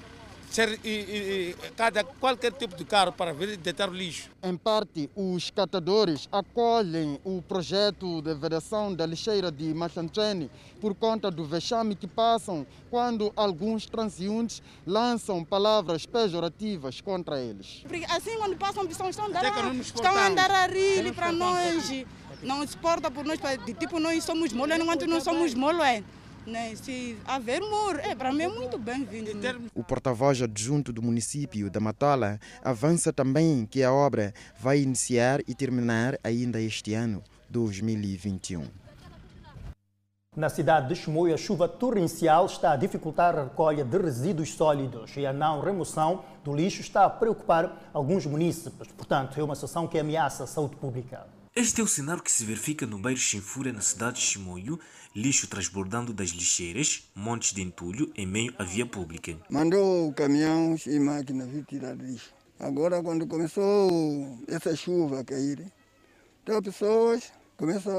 ser, 0.49 0.79
e, 0.83 0.89
e, 0.89 1.55
cada, 1.75 2.03
qualquer 2.03 2.51
tipo 2.51 2.75
de 2.75 2.83
carro 2.83 3.11
para 3.11 3.33
deitar 3.33 3.91
lixo. 3.91 4.29
Em 4.41 4.55
parte, 4.57 5.09
os 5.15 5.51
catadores 5.51 6.27
acolhem 6.31 7.19
o 7.23 7.41
projeto 7.41 8.21
de 8.21 8.33
vedação 8.33 8.93
da 8.93 9.05
lixeira 9.05 9.51
de 9.51 9.73
Machantrene 9.73 10.49
por 10.81 10.95
conta 10.95 11.29
do 11.29 11.45
vexame 11.45 11.95
que 11.95 12.07
passam 12.07 12.65
quando 12.89 13.31
alguns 13.35 13.85
transeuntes 13.85 14.61
lançam 14.85 15.43
palavras 15.43 16.05
pejorativas 16.05 17.01
contra 17.01 17.39
eles. 17.39 17.83
Assim, 18.09 18.35
quando 18.37 18.57
passam, 18.57 18.85
estão, 18.85 19.09
estão, 19.09 19.25
a, 19.25 19.73
estão 19.75 20.17
a 20.17 20.27
andar 20.27 20.49
a 20.49 20.67
rir 20.67 21.13
para 21.13 21.31
nós 21.31 21.91
não 22.41 22.65
se 22.65 22.77
porta 22.77 23.09
por 23.09 23.25
nós, 23.25 23.39
de 23.65 23.73
tipo 23.73 23.99
nós 23.99 24.23
somos 24.23 24.53
mole, 24.53 24.73
enquanto 24.75 25.07
não 25.07 25.19
somos 25.21 25.53
mole, 25.53 25.81
é. 25.81 26.03
Né? 26.45 26.73
Se 26.77 27.17
haver 27.25 27.59
muro, 27.59 27.99
é, 27.99 28.15
para 28.15 28.31
mim 28.31 28.43
é 28.43 28.47
muito 28.47 28.77
bem-vindo. 28.77 29.35
Né? 29.35 29.53
O 29.75 29.83
porta-voz 29.83 30.41
adjunto 30.41 30.93
do 30.93 31.01
município 31.01 31.69
da 31.69 31.81
Matola 31.81 32.39
avança 32.63 33.11
também 33.11 33.65
que 33.65 33.83
a 33.83 33.91
obra 33.91 34.33
vai 34.57 34.79
iniciar 34.79 35.41
e 35.45 35.53
terminar 35.53 36.17
ainda 36.23 36.61
este 36.61 36.93
ano, 36.93 37.21
2021. 37.49 38.63
Na 40.37 40.49
cidade 40.49 40.87
de 40.87 40.95
Chimoio, 40.95 41.33
a 41.33 41.37
chuva 41.37 41.67
torrencial 41.67 42.45
está 42.45 42.71
a 42.71 42.75
dificultar 42.77 43.35
a 43.35 43.43
recolha 43.45 43.83
de 43.83 43.97
resíduos 43.97 44.53
sólidos 44.53 45.17
e 45.17 45.25
a 45.25 45.33
não 45.33 45.59
remoção 45.59 46.23
do 46.45 46.55
lixo 46.55 46.79
está 46.79 47.05
a 47.05 47.09
preocupar 47.09 47.89
alguns 47.91 48.25
munícipes. 48.25 48.87
Portanto, 48.89 49.37
é 49.37 49.43
uma 49.43 49.55
situação 49.55 49.87
que 49.87 49.97
ameaça 49.97 50.43
a 50.43 50.47
saúde 50.47 50.75
pública. 50.75 51.25
Este 51.59 51.81
é 51.81 51.83
o 51.83 51.87
cenário 51.87 52.21
que 52.21 52.31
se 52.31 52.45
verifica 52.45 52.85
no 52.85 52.99
bairro 52.99 53.17
Chinfura, 53.17 53.73
na 53.73 53.81
cidade 53.81 54.19
de 54.19 54.27
Chimoio, 54.27 54.79
lixo 55.15 55.47
transbordando 55.47 56.13
das 56.13 56.29
lixeiras, 56.29 57.09
montes 57.15 57.51
de 57.51 57.63
entulho 57.63 58.13
em 58.15 58.27
meio 58.27 58.53
à 58.59 58.63
via 58.63 58.85
pública. 58.85 59.35
Mandou 59.49 60.13
caminhões 60.13 60.85
e 60.85 60.99
máquinas 60.99 61.49
vir 61.49 61.65
tirar 61.65 61.95
lixo. 61.95 62.31
Agora, 62.59 63.01
quando 63.01 63.25
começou 63.25 64.37
essa 64.47 64.75
chuva 64.75 65.21
a 65.21 65.23
cair, 65.23 65.65
então 66.43 66.61
pessoas 66.61 67.33
começam 67.57 67.91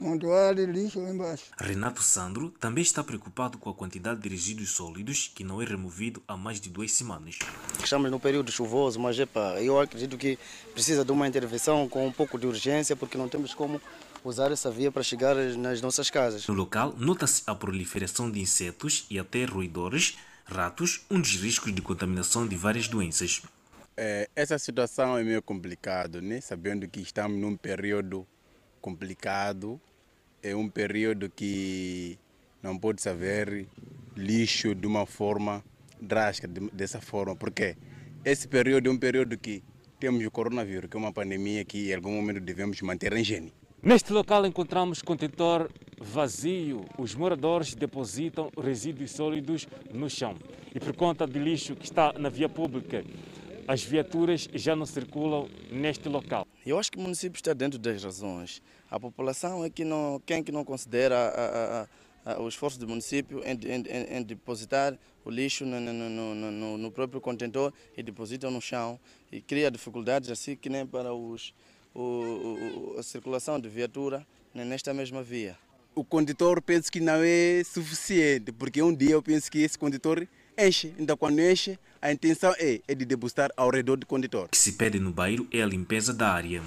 a 0.00 0.02
montoar 0.02 0.54
lixo 0.54 0.98
embaixo. 1.00 1.44
Renato 1.58 2.02
Sandro 2.02 2.50
também 2.58 2.82
está 2.82 3.04
preocupado 3.04 3.58
com 3.58 3.68
a 3.68 3.74
quantidade 3.74 4.20
de 4.20 4.28
resíduos 4.30 4.70
sólidos 4.70 5.30
que 5.34 5.44
não 5.44 5.60
é 5.60 5.64
removido 5.64 6.22
há 6.26 6.36
mais 6.36 6.58
de 6.58 6.70
duas 6.70 6.90
semanas. 6.92 7.38
Estamos 7.84 8.10
no 8.10 8.18
período 8.18 8.50
chuvoso, 8.50 8.98
mas 8.98 9.18
epa, 9.18 9.60
eu 9.60 9.78
acredito 9.78 10.16
que 10.16 10.38
precisa 10.72 11.04
de 11.04 11.12
uma 11.12 11.28
intervenção 11.28 11.86
com 11.86 12.06
um 12.06 12.12
pouco 12.12 12.38
de 12.38 12.46
urgência, 12.46 12.96
porque 12.96 13.18
não 13.18 13.28
temos 13.28 13.52
como 13.52 13.80
usar 14.24 14.50
essa 14.50 14.70
via 14.70 14.90
para 14.90 15.02
chegar 15.02 15.36
nas 15.36 15.82
nossas 15.82 16.08
casas. 16.08 16.46
No 16.46 16.54
local, 16.54 16.94
nota-se 16.96 17.42
a 17.46 17.54
proliferação 17.54 18.30
de 18.30 18.40
insetos 18.40 19.04
e 19.10 19.18
até 19.18 19.44
roedores, 19.44 20.16
ratos, 20.46 21.04
um 21.10 21.20
dos 21.20 21.34
riscos 21.34 21.74
de 21.74 21.82
contaminação 21.82 22.48
de 22.48 22.56
várias 22.56 22.88
doenças. 22.88 23.42
É, 23.94 24.30
essa 24.34 24.58
situação 24.58 25.18
é 25.18 25.22
meio 25.22 25.42
complicado, 25.42 26.22
né? 26.22 26.40
sabendo 26.40 26.88
que 26.88 27.00
estamos 27.00 27.38
num 27.38 27.54
período 27.54 28.26
complicado, 28.82 29.80
é 30.42 30.54
um 30.54 30.68
período 30.68 31.30
que 31.30 32.18
não 32.62 32.76
pode 32.76 33.08
haver 33.08 33.66
lixo 34.16 34.74
de 34.74 34.86
uma 34.86 35.06
forma 35.06 35.64
drástica, 36.00 36.48
dessa 36.72 37.00
forma, 37.00 37.34
porque 37.36 37.76
esse 38.24 38.46
período 38.48 38.88
é 38.88 38.92
um 38.92 38.98
período 38.98 39.38
que 39.38 39.62
temos 39.98 40.26
o 40.26 40.30
coronavírus, 40.30 40.90
que 40.90 40.96
é 40.96 41.00
uma 41.00 41.12
pandemia 41.12 41.64
que 41.64 41.90
em 41.90 41.94
algum 41.94 42.12
momento 42.12 42.40
devemos 42.40 42.82
manter 42.82 43.12
em 43.12 43.20
higiene. 43.20 43.52
Neste 43.80 44.12
local 44.12 44.46
encontramos 44.46 45.02
contentor 45.02 45.70
vazio. 46.00 46.84
Os 46.98 47.14
moradores 47.14 47.74
depositam 47.74 48.50
resíduos 48.60 49.10
sólidos 49.10 49.66
no 49.92 50.08
chão. 50.08 50.36
E 50.74 50.78
por 50.78 50.94
conta 50.94 51.26
do 51.26 51.38
lixo 51.38 51.74
que 51.74 51.84
está 51.84 52.12
na 52.12 52.28
via 52.28 52.48
pública, 52.48 53.04
as 53.66 53.82
viaturas 53.82 54.48
já 54.54 54.76
não 54.76 54.86
circulam 54.86 55.48
neste 55.70 56.08
local. 56.08 56.46
Eu 56.64 56.78
acho 56.78 56.92
que 56.92 56.98
o 56.98 57.00
município 57.00 57.38
está 57.38 57.52
dentro 57.52 57.78
das 57.78 58.02
razões. 58.02 58.62
A 58.90 58.98
população 58.98 59.64
é 59.64 59.70
que 59.70 59.84
não, 59.84 60.22
quem 60.24 60.42
que 60.44 60.52
não 60.52 60.64
considera 60.64 61.16
a, 61.16 62.34
a, 62.34 62.40
o 62.40 62.48
esforço 62.48 62.78
do 62.78 62.86
município 62.86 63.42
em, 63.44 63.58
em, 63.66 64.18
em 64.18 64.22
depositar 64.22 64.96
o 65.24 65.30
lixo 65.30 65.64
no, 65.64 65.80
no, 65.80 66.34
no, 66.34 66.78
no, 66.78 66.90
próprio 66.90 67.20
contentor 67.20 67.72
e 67.96 68.02
deposita 68.02 68.50
no 68.50 68.60
chão 68.60 68.98
e 69.30 69.40
cria 69.40 69.70
dificuldades 69.70 70.30
assim 70.30 70.54
que 70.54 70.68
nem 70.68 70.86
para 70.86 71.12
os, 71.12 71.52
o, 71.94 72.00
o, 72.00 72.96
a 72.98 73.02
circulação 73.02 73.58
de 73.58 73.68
viatura 73.68 74.26
nesta 74.54 74.94
mesma 74.94 75.22
via. 75.22 75.56
O 75.94 76.04
condutor 76.04 76.62
penso 76.62 76.90
que 76.90 77.00
não 77.00 77.20
é 77.22 77.62
suficiente, 77.64 78.52
porque 78.52 78.82
um 78.82 78.94
dia 78.94 79.12
eu 79.12 79.22
penso 79.22 79.50
que 79.50 79.58
esse 79.58 79.78
condutor 79.78 80.26
enche. 80.58 80.94
Então, 80.98 81.16
quando 81.16 81.40
enche, 81.40 81.78
a 82.00 82.12
intenção 82.12 82.54
é, 82.58 82.80
é 82.86 82.94
de 82.94 83.04
depositar 83.04 83.50
ao 83.56 83.70
redor 83.70 83.96
do 83.96 84.06
condutor. 84.06 84.46
O 84.46 84.48
que 84.48 84.58
se 84.58 84.72
pede 84.72 84.98
no 84.98 85.12
bairro 85.12 85.46
é 85.50 85.62
a 85.62 85.66
limpeza 85.66 86.12
da 86.12 86.32
área. 86.32 86.62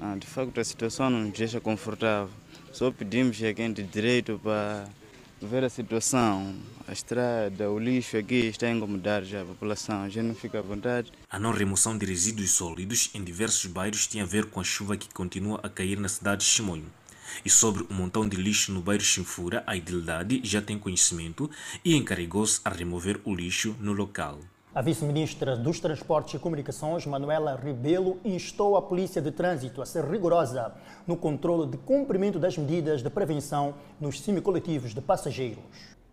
Ah, 0.00 0.16
de 0.18 0.26
facto, 0.26 0.58
a 0.58 0.64
situação 0.64 1.10
não 1.10 1.20
nos 1.20 1.38
deixa 1.38 1.60
confortável. 1.60 2.32
Só 2.72 2.90
pedimos 2.90 3.42
a 3.42 3.52
quem 3.52 3.72
de 3.72 3.82
direito 3.82 4.40
para 4.42 4.88
ver 5.40 5.64
a 5.64 5.68
situação. 5.68 6.54
A 6.88 6.92
estrada, 6.92 7.70
o 7.70 7.78
lixo 7.78 8.16
aqui 8.16 8.46
está 8.46 8.66
a 8.66 8.70
incomodar 8.70 9.22
já 9.22 9.42
a 9.42 9.44
população. 9.44 10.02
A 10.02 10.08
gente 10.08 10.24
não 10.24 10.34
fica 10.34 10.58
à 10.58 10.62
vontade. 10.62 11.12
A 11.30 11.38
não 11.38 11.52
remoção 11.52 11.96
de 11.96 12.06
resíduos 12.06 12.50
sólidos 12.50 13.10
em 13.14 13.22
diversos 13.22 13.66
bairros 13.66 14.06
tem 14.06 14.20
a 14.20 14.26
ver 14.26 14.46
com 14.46 14.60
a 14.60 14.64
chuva 14.64 14.96
que 14.96 15.12
continua 15.12 15.60
a 15.62 15.68
cair 15.68 15.98
na 15.98 16.08
cidade 16.08 16.44
de 16.44 16.50
Chimonho. 16.50 16.86
E 17.44 17.50
sobre 17.50 17.82
o 17.82 17.92
montão 17.92 18.28
de 18.28 18.36
lixo 18.36 18.72
no 18.72 18.80
bairro 18.80 19.02
Chinfura, 19.02 19.62
a 19.66 19.76
Idildade 19.76 20.40
já 20.44 20.60
tem 20.60 20.78
conhecimento 20.78 21.50
e 21.84 21.96
encarregou-se 21.96 22.60
a 22.64 22.70
remover 22.70 23.20
o 23.24 23.34
lixo 23.34 23.76
no 23.80 23.92
local. 23.92 24.38
A 24.74 24.80
vice-ministra 24.80 25.54
dos 25.54 25.80
Transportes 25.80 26.32
e 26.32 26.38
Comunicações, 26.38 27.04
Manuela 27.04 27.60
Rebelo, 27.62 28.18
instou 28.24 28.74
a 28.74 28.80
Polícia 28.80 29.20
de 29.20 29.30
Trânsito 29.30 29.82
a 29.82 29.86
ser 29.86 30.02
rigorosa 30.02 30.72
no 31.06 31.14
controle 31.14 31.70
de 31.70 31.76
cumprimento 31.76 32.38
das 32.38 32.56
medidas 32.56 33.02
de 33.02 33.10
prevenção 33.10 33.74
nos 34.00 34.18
semicoletivos 34.20 34.94
de 34.94 35.00
passageiros. 35.02 35.62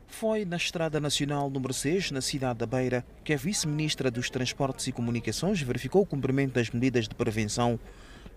Foi 0.10 0.43
na 0.43 0.58
Estrada 0.58 0.99
Nacional 0.99 1.49
número 1.49 1.73
6, 1.73 2.12
na 2.12 2.19
cidade 2.19 2.60
da 2.60 2.65
Beira, 2.65 3.05
que 3.23 3.32
a 3.32 3.38
vice-ministra 3.38 4.12
dos 4.12 4.29
Transportes 4.29 4.88
e 4.88 4.91
Comunicações 4.91 5.62
verificou 5.62 6.01
o 6.01 6.05
cumprimento 6.05 6.55
das 6.55 6.69
medidas 6.69 7.08
de 7.08 7.15
prevenção 7.15 7.79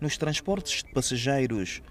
nos 0.00 0.16
transportes 0.16 0.84
de 0.84 0.92
passageiros. 0.92 1.82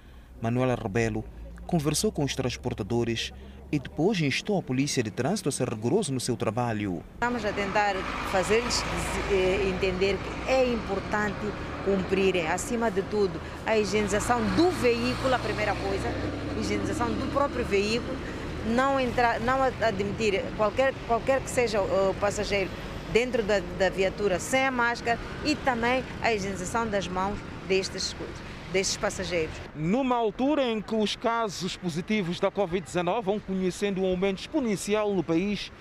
Manuela 0.42 0.76
Rebelo 0.76 1.24
conversou 1.68 2.12
com 2.12 2.24
os 2.24 2.36
transportadores 2.36 3.32
e 3.72 3.80
depois 3.80 4.20
instou 4.20 4.60
a 4.60 4.62
polícia 4.62 5.02
de 5.02 5.10
trânsito 5.12 5.48
a 5.48 5.52
ser 5.52 5.70
rigoroso 5.70 6.12
no 6.12 6.20
seu 6.20 6.36
trabalho. 6.36 7.02
Estamos 7.14 7.46
a 7.46 7.54
tentar 7.54 7.96
fazer-lhes 8.32 8.84
eh, 9.32 9.70
entender 9.70 10.18
que 10.18 10.52
é 10.52 10.66
importante 10.66 11.40
cumprirem, 11.86 12.48
acima 12.48 12.92
de 12.92 13.02
tudo, 13.04 13.40
a 13.66 13.78
higienização 13.78 14.42
do 14.56 14.70
veículo, 14.72 15.34
a 15.34 15.40
primeira 15.40 15.74
coisa, 15.76 16.10
a 16.10 16.60
higienização 16.60 17.08
do 17.08 17.32
próprio 17.32 17.64
veículo, 17.64 18.18
não, 18.66 19.00
entrar, 19.00 19.40
não 19.40 19.64
admitir 19.64 20.44
qualquer, 20.58 20.94
qualquer 21.08 21.40
que 21.42 21.50
seja 21.50 21.82
o 21.82 22.14
passageiro 22.20 22.70
dentro 23.14 23.42
da, 23.42 23.60
da 23.80 23.90
viatura 23.90 24.40
sem 24.40 24.66
a 24.66 24.72
máscara 24.72 25.18
e 25.46 25.56
também 25.56 26.04
a 26.22 26.34
higienização 26.34 26.88
das 26.88 27.08
mãos 27.08 27.38
destes 27.68 28.14
coisas 28.14 28.51
destes 28.72 28.98
passageiros. 28.98 29.54
Numa 29.76 30.16
altura 30.16 30.64
em 30.64 30.82
que 30.82 30.96
os 30.96 31.16
casos 31.16 31.76
positivos 31.78 32.40
da 32.40 32.52
Covid-19 32.52 33.22
vão 33.22 33.40
conhecendo 33.40 34.02
um 34.02 34.06
aumento 34.06 34.40
exponencial 34.40 35.14
no 35.14 35.24
país, 35.24 35.72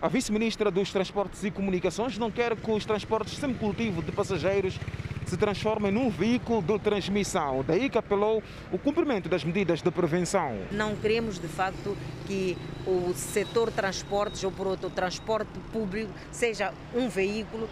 a 0.00 0.06
vice-ministra 0.06 0.70
dos 0.70 0.92
Transportes 0.92 1.42
e 1.42 1.50
Comunicações 1.50 2.16
não 2.18 2.30
quer 2.30 2.54
que 2.54 2.70
os 2.70 2.84
transportes 2.84 3.36
sem 3.36 3.52
cultivo 3.52 4.00
de 4.00 4.12
passageiros 4.12 4.78
se 5.26 5.36
transformem 5.36 5.92
num 5.92 6.08
veículo 6.08 6.62
de 6.62 6.78
transmissão. 6.78 7.64
Daí 7.66 7.90
que 7.90 7.98
apelou 7.98 8.42
o 8.72 8.78
cumprimento 8.78 9.28
das 9.28 9.44
medidas 9.44 9.82
de 9.82 9.90
prevenção. 9.90 10.56
Não 10.70 10.96
queremos, 10.96 11.38
de 11.38 11.48
facto, 11.48 11.96
que 12.26 12.56
o 12.86 13.12
setor 13.14 13.70
transportes 13.70 14.42
ou, 14.44 14.50
por 14.50 14.66
outro, 14.66 14.86
o 14.86 14.90
transporte 14.90 15.50
público 15.72 16.10
seja 16.30 16.72
um 16.94 17.08
veículo 17.08 17.68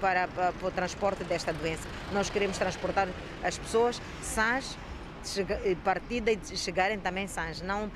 para, 0.00 0.28
para, 0.28 0.52
para 0.52 0.68
o 0.68 0.70
transporte 0.70 1.24
desta 1.24 1.52
doença. 1.52 1.88
Nós 2.12 2.30
queremos 2.30 2.58
transportar 2.58 3.08
as 3.42 3.58
pessoas 3.58 4.00
sãs, 4.22 4.76
partida 5.82 6.30
e 6.32 6.38
chegarem 6.56 6.98
também 6.98 7.26
sãs, 7.26 7.60
não 7.60 7.90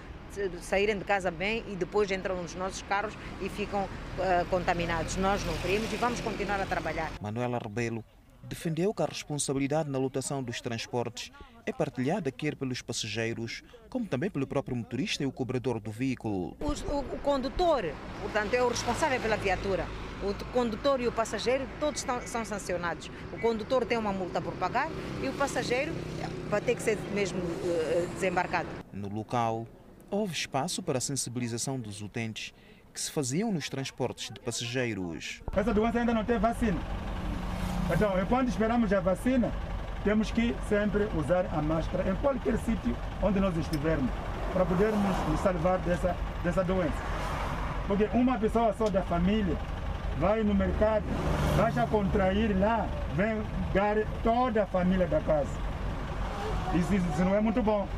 saírem 0.61 0.99
de 0.99 1.05
casa 1.05 1.31
bem 1.31 1.65
e 1.69 1.75
depois 1.75 2.11
entram 2.11 2.41
nos 2.41 2.55
nossos 2.55 2.83
carros 2.83 3.15
e 3.41 3.49
ficam 3.49 3.85
uh, 3.85 4.45
contaminados. 4.51 5.17
Nós 5.17 5.45
não 5.45 5.57
queremos 5.59 5.93
e 5.93 5.97
vamos 5.97 6.21
continuar 6.21 6.61
a 6.61 6.67
trabalhar. 6.67 7.11
Manuela 7.21 7.59
Rebelo 7.59 8.05
defendeu 8.49 8.93
que 8.95 9.03
a 9.03 9.07
responsabilidade 9.07 9.91
na 9.91 9.99
lotação 9.99 10.43
dos 10.43 10.61
transportes 10.61 11.31
é 11.67 11.73
partilhada 11.73 12.33
quer 12.33 12.57
pelos 12.57 12.81
passageiros, 12.81 13.63
como 13.91 14.07
também 14.07 14.31
pelo 14.31 14.47
próprio 14.47 14.75
motorista 14.75 15.23
e 15.23 15.27
o 15.27 15.33
cobrador 15.33 15.79
do 15.79 15.91
veículo. 15.91 16.57
O, 16.61 16.91
o, 16.91 16.99
o 17.01 17.19
condutor, 17.19 17.85
portanto, 18.23 18.55
é 18.55 18.63
o 18.63 18.69
responsável 18.69 19.21
pela 19.21 19.37
viatura. 19.37 19.87
O 20.23 20.35
condutor 20.53 21.01
e 21.01 21.07
o 21.07 21.13
passageiro 21.13 21.69
todos 21.79 22.01
estão, 22.01 22.21
são 22.23 22.45
sancionados. 22.45 23.11
O 23.33 23.39
condutor 23.39 23.85
tem 23.85 23.99
uma 23.99 24.13
multa 24.13 24.41
por 24.41 24.55
pagar 24.55 24.89
e 25.23 25.29
o 25.29 25.33
passageiro 25.35 25.93
vai 26.49 26.61
ter 26.61 26.75
que 26.75 26.83
ser 26.83 26.99
mesmo 27.15 27.39
uh, 27.39 28.09
desembarcado. 28.15 28.69
No 28.93 29.09
local, 29.09 29.67
houve 30.11 30.33
espaço 30.33 30.83
para 30.83 30.99
a 30.99 31.01
sensibilização 31.01 31.79
dos 31.79 32.01
utentes 32.01 32.55
que 32.93 33.01
se 33.01 33.13
faziam 33.13 33.53
nos 33.53 33.69
transportes 33.69 34.33
de 34.33 34.41
passageiros. 34.41 35.43
Essa 35.55 35.73
doença 35.73 36.01
ainda 36.01 36.15
não 36.15 36.25
tem 36.25 36.39
vacina. 36.39 36.81
Então, 37.91 38.21
enquanto 38.21 38.49
esperamos 38.49 38.93
a 38.93 39.01
vacina, 39.01 39.51
temos 40.05 40.31
que 40.31 40.55
sempre 40.69 41.09
usar 41.17 41.47
a 41.53 41.63
máscara 41.63 42.09
em 42.09 42.15
qualquer 42.17 42.57
sítio 42.59 42.95
onde 43.23 43.41
nós 43.41 43.57
estivermos, 43.57 44.11
para 44.53 44.65
podermos 44.65 45.17
nos 45.29 45.41
salvar 45.41 45.79
dessa, 45.79 46.15
dessa 46.45 46.63
doença. 46.63 47.03
Porque 47.87 48.09
uma 48.13 48.39
pessoa 48.39 48.75
só 48.77 48.89
da 48.91 49.03
família 49.03 49.57
vai 50.21 50.43
no 50.43 50.55
mercado, 50.55 51.05
basta 51.57 51.87
contrair 51.87 52.55
lá, 52.59 52.87
vem 53.17 53.43
gar 53.73 53.97
toda 54.23 54.65
a 54.65 54.67
família 54.67 55.07
da 55.07 55.21
casa. 55.21 55.49
Isso, 56.75 56.95
isso 56.95 57.25
não 57.25 57.35
é 57.35 57.41
muito 57.41 57.63
bom. 57.63 57.89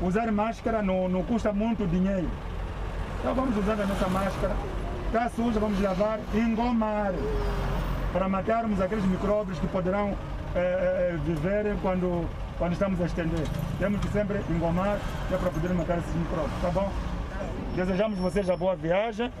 Usar 0.00 0.30
máscara 0.32 0.80
não, 0.80 1.08
não 1.08 1.22
custa 1.22 1.52
muito 1.52 1.86
dinheiro. 1.86 2.28
Então 3.20 3.34
vamos 3.34 3.56
usar 3.56 3.72
a 3.72 3.86
nossa 3.86 4.08
máscara. 4.08 4.54
Está 5.06 5.28
suja, 5.30 5.58
vamos 5.58 5.80
lavar 5.80 6.20
engomar 6.34 7.12
para 8.12 8.28
matarmos 8.28 8.80
aqueles 8.80 9.04
micróbios 9.04 9.58
que 9.58 9.66
poderão 9.66 10.16
é, 10.54 11.12
é, 11.12 11.16
viver 11.24 11.76
quando, 11.82 12.28
quando 12.58 12.72
estamos 12.72 13.00
a 13.00 13.06
estender. 13.06 13.46
temos 13.78 14.00
que 14.00 14.08
sempre 14.08 14.40
engomar 14.50 14.98
é 15.30 15.36
para 15.36 15.50
poder 15.50 15.74
matar 15.74 15.98
esses 15.98 16.14
micróbios, 16.14 16.60
tá 16.60 16.70
bom? 16.70 16.90
Desejamos 17.74 18.18
vocês 18.18 18.48
a 18.48 18.56
boa 18.56 18.74
viagem. 18.74 19.32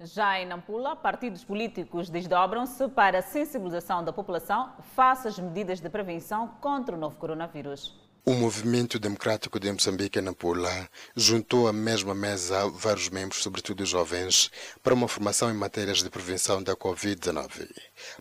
Já 0.00 0.40
em 0.40 0.46
Nampula, 0.46 0.96
partidos 0.96 1.44
políticos 1.44 2.10
desdobram-se 2.10 2.88
para 2.88 3.18
a 3.18 3.22
sensibilização 3.22 4.04
da 4.04 4.12
população 4.12 4.70
face 4.96 5.28
às 5.28 5.38
medidas 5.38 5.80
de 5.80 5.88
prevenção 5.88 6.48
contra 6.60 6.96
o 6.96 6.98
novo 6.98 7.16
coronavírus. 7.16 8.01
O 8.24 8.34
Movimento 8.34 9.00
Democrático 9.00 9.58
de 9.58 9.72
Moçambique, 9.72 10.20
Nampula, 10.20 10.88
juntou 11.16 11.66
à 11.66 11.72
mesma 11.72 12.14
mesa 12.14 12.68
vários 12.68 13.08
membros, 13.08 13.42
sobretudo 13.42 13.84
jovens, 13.84 14.48
para 14.80 14.94
uma 14.94 15.08
formação 15.08 15.50
em 15.50 15.54
matérias 15.54 16.04
de 16.04 16.08
prevenção 16.08 16.62
da 16.62 16.76
Covid-19. 16.76 17.68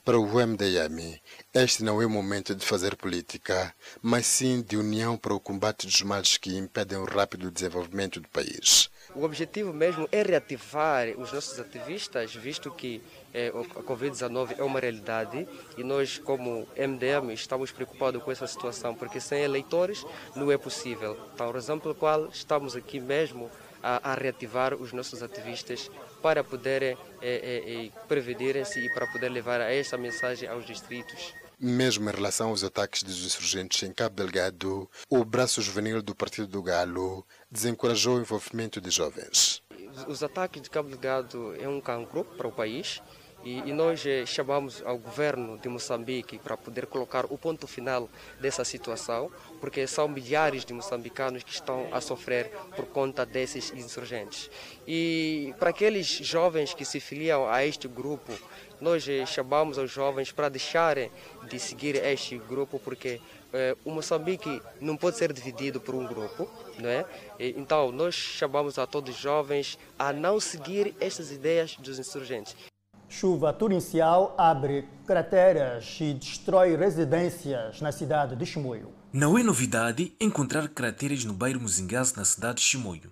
Para 0.03 0.17
o 0.17 0.25
MDM, 0.25 1.21
este 1.53 1.83
não 1.83 2.01
é 2.01 2.05
o 2.07 2.09
momento 2.09 2.55
de 2.55 2.65
fazer 2.65 2.95
política, 2.95 3.75
mas 4.01 4.25
sim 4.25 4.63
de 4.63 4.75
união 4.75 5.15
para 5.19 5.35
o 5.35 5.39
combate 5.39 5.85
dos 5.85 6.01
males 6.01 6.35
que 6.35 6.57
impedem 6.57 6.97
o 6.97 7.05
rápido 7.05 7.51
desenvolvimento 7.51 8.19
do 8.19 8.27
país. 8.29 8.89
O 9.13 9.23
objetivo 9.23 9.73
mesmo 9.73 10.07
é 10.09 10.23
reativar 10.23 11.09
os 11.17 11.33
nossos 11.33 11.59
ativistas, 11.59 12.33
visto 12.33 12.71
que 12.71 13.01
eh, 13.33 13.49
a 13.49 13.83
Covid-19 13.83 14.55
é 14.57 14.63
uma 14.63 14.79
realidade 14.79 15.45
e 15.77 15.83
nós, 15.83 16.17
como 16.17 16.65
MDM, 16.77 17.33
estamos 17.33 17.71
preocupados 17.71 18.23
com 18.23 18.31
essa 18.31 18.47
situação, 18.47 18.95
porque 18.95 19.19
sem 19.19 19.43
eleitores 19.43 20.05
não 20.33 20.49
é 20.49 20.57
possível. 20.57 21.17
Então, 21.33 21.51
razão 21.51 21.77
pela 21.77 21.93
qual 21.93 22.27
estamos 22.27 22.73
aqui 22.73 23.01
mesmo 23.01 23.51
a, 23.83 24.11
a 24.11 24.15
reativar 24.15 24.75
os 24.75 24.93
nossos 24.93 25.21
ativistas 25.21 25.91
para 26.21 26.41
poderem 26.41 26.97
eh, 27.21 27.89
eh, 27.91 28.05
prevenirem-se 28.07 28.79
e 28.79 28.93
para 28.93 29.07
poder 29.07 29.27
levar 29.27 29.59
esta 29.59 29.97
mensagem 29.97 30.47
aos 30.47 30.65
distritos. 30.65 31.40
Mesmo 31.63 32.09
em 32.09 32.11
relação 32.11 32.49
aos 32.49 32.63
ataques 32.63 33.03
dos 33.03 33.23
insurgentes 33.23 33.83
em 33.83 33.93
Cabo 33.93 34.15
Delgado, 34.15 34.89
o 35.07 35.23
braço 35.23 35.61
juvenil 35.61 36.01
do 36.01 36.15
Partido 36.15 36.47
do 36.47 36.63
Galo 36.63 37.23
desencorajou 37.51 38.17
o 38.17 38.19
envolvimento 38.19 38.81
de 38.81 38.89
jovens. 38.89 39.61
Os 40.07 40.23
ataques 40.23 40.59
de 40.63 40.71
Cabo 40.71 40.89
Delgado 40.89 41.53
é 41.61 41.69
um 41.69 41.79
cancro 41.79 42.25
para 42.25 42.47
o 42.47 42.51
país 42.51 42.99
e, 43.43 43.59
e 43.59 43.73
nós 43.73 44.05
eh, 44.05 44.25
chamamos 44.25 44.83
ao 44.85 44.97
governo 44.97 45.57
de 45.57 45.67
Moçambique 45.67 46.37
para 46.37 46.55
poder 46.55 46.85
colocar 46.85 47.25
o 47.25 47.37
ponto 47.37 47.67
final 47.67 48.09
dessa 48.39 48.63
situação, 48.63 49.31
porque 49.59 49.87
são 49.87 50.07
milhares 50.07 50.63
de 50.63 50.73
moçambicanos 50.73 51.43
que 51.43 51.51
estão 51.51 51.87
a 51.91 51.99
sofrer 51.99 52.51
por 52.75 52.85
conta 52.85 53.25
desses 53.25 53.71
insurgentes. 53.71 54.49
E 54.87 55.53
para 55.59 55.71
aqueles 55.71 56.07
jovens 56.07 56.73
que 56.73 56.85
se 56.85 56.99
filiam 56.99 57.47
a 57.49 57.65
este 57.65 57.87
grupo, 57.87 58.31
nós 58.79 59.07
eh, 59.07 59.25
chamamos 59.25 59.77
aos 59.77 59.89
jovens 59.91 60.31
para 60.31 60.49
deixarem 60.49 61.11
de 61.49 61.59
seguir 61.59 61.95
este 61.95 62.37
grupo, 62.37 62.79
porque 62.79 63.19
eh, 63.53 63.75
o 63.83 63.91
Moçambique 63.91 64.61
não 64.79 64.95
pode 64.95 65.17
ser 65.17 65.33
dividido 65.33 65.81
por 65.81 65.95
um 65.95 66.05
grupo, 66.05 66.47
não 66.77 66.89
é? 66.89 67.05
Então, 67.39 67.91
nós 67.91 68.13
chamamos 68.13 68.77
a 68.77 68.85
todos 68.85 69.15
os 69.15 69.21
jovens 69.21 69.79
a 69.97 70.13
não 70.13 70.39
seguir 70.39 70.95
estas 70.99 71.31
ideias 71.31 71.75
dos 71.77 71.97
insurgentes. 71.97 72.55
Chuva 73.11 73.51
torrencial 73.51 74.33
abre 74.37 74.87
crateras 75.05 75.97
e 75.99 76.13
destrói 76.13 76.77
residências 76.77 77.81
na 77.81 77.91
cidade 77.91 78.37
de 78.37 78.45
Chimoio. 78.45 78.93
Não 79.11 79.37
é 79.37 79.43
novidade 79.43 80.13
encontrar 80.17 80.69
crateras 80.69 81.25
no 81.25 81.33
bairro 81.33 81.59
Muzingaze, 81.59 82.15
na 82.15 82.23
cidade 82.23 82.59
de 82.59 82.61
Chimoio. 82.61 83.11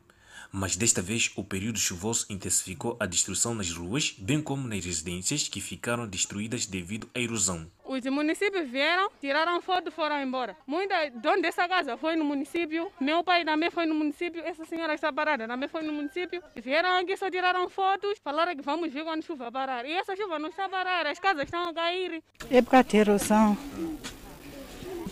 Mas 0.51 0.75
desta 0.75 1.01
vez 1.01 1.31
o 1.35 1.43
período 1.43 1.77
chuvoso 1.77 2.25
intensificou 2.29 2.97
a 2.99 3.05
destruição 3.05 3.53
nas 3.53 3.71
ruas, 3.71 4.15
bem 4.17 4.41
como 4.41 4.67
nas 4.67 4.83
residências 4.83 5.47
que 5.47 5.61
ficaram 5.61 6.07
destruídas 6.07 6.65
devido 6.65 7.07
à 7.13 7.19
erosão. 7.19 7.69
Os 7.85 8.03
municípios 8.05 8.69
vieram, 8.69 9.09
tiraram 9.19 9.61
foto 9.61 9.89
e 9.89 9.91
foram 9.91 10.21
embora. 10.21 10.55
Muita 10.65 11.09
dona 11.09 11.41
dessa 11.41 11.67
casa 11.67 11.97
foi 11.97 12.15
no 12.15 12.23
município, 12.23 12.91
meu 12.99 13.23
pai 13.23 13.43
também 13.43 13.69
foi 13.71 13.85
no 13.85 13.95
município, 13.95 14.41
essa 14.43 14.63
senhora 14.65 14.93
está 14.93 15.11
parada 15.11 15.47
também 15.47 15.67
foi 15.67 15.81
no 15.81 15.93
município. 15.93 16.41
Vieram 16.55 16.97
aqui, 16.99 17.17
só 17.17 17.29
tiraram 17.29 17.69
fotos, 17.69 18.17
falaram 18.23 18.55
que 18.55 18.61
vamos 18.61 18.93
ver 18.93 19.03
quando 19.03 19.19
a 19.19 19.25
chuva 19.25 19.51
parar. 19.51 19.85
E 19.85 19.93
essa 19.93 20.15
chuva 20.15 20.39
não 20.39 20.49
está 20.49 20.65
a 20.65 20.69
parar, 20.69 21.07
as 21.07 21.19
casas 21.19 21.43
estão 21.43 21.63
a 21.69 21.73
cair. 21.73 22.23
Época 22.49 22.83
de 22.83 22.97
erosão. 22.97 23.57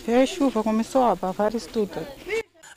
Veio 0.06 0.22
a 0.22 0.26
chuva, 0.26 0.62
começou 0.62 1.02
a 1.02 1.12
abavar 1.12 1.54
isso 1.54 1.68
tudo. 1.68 1.94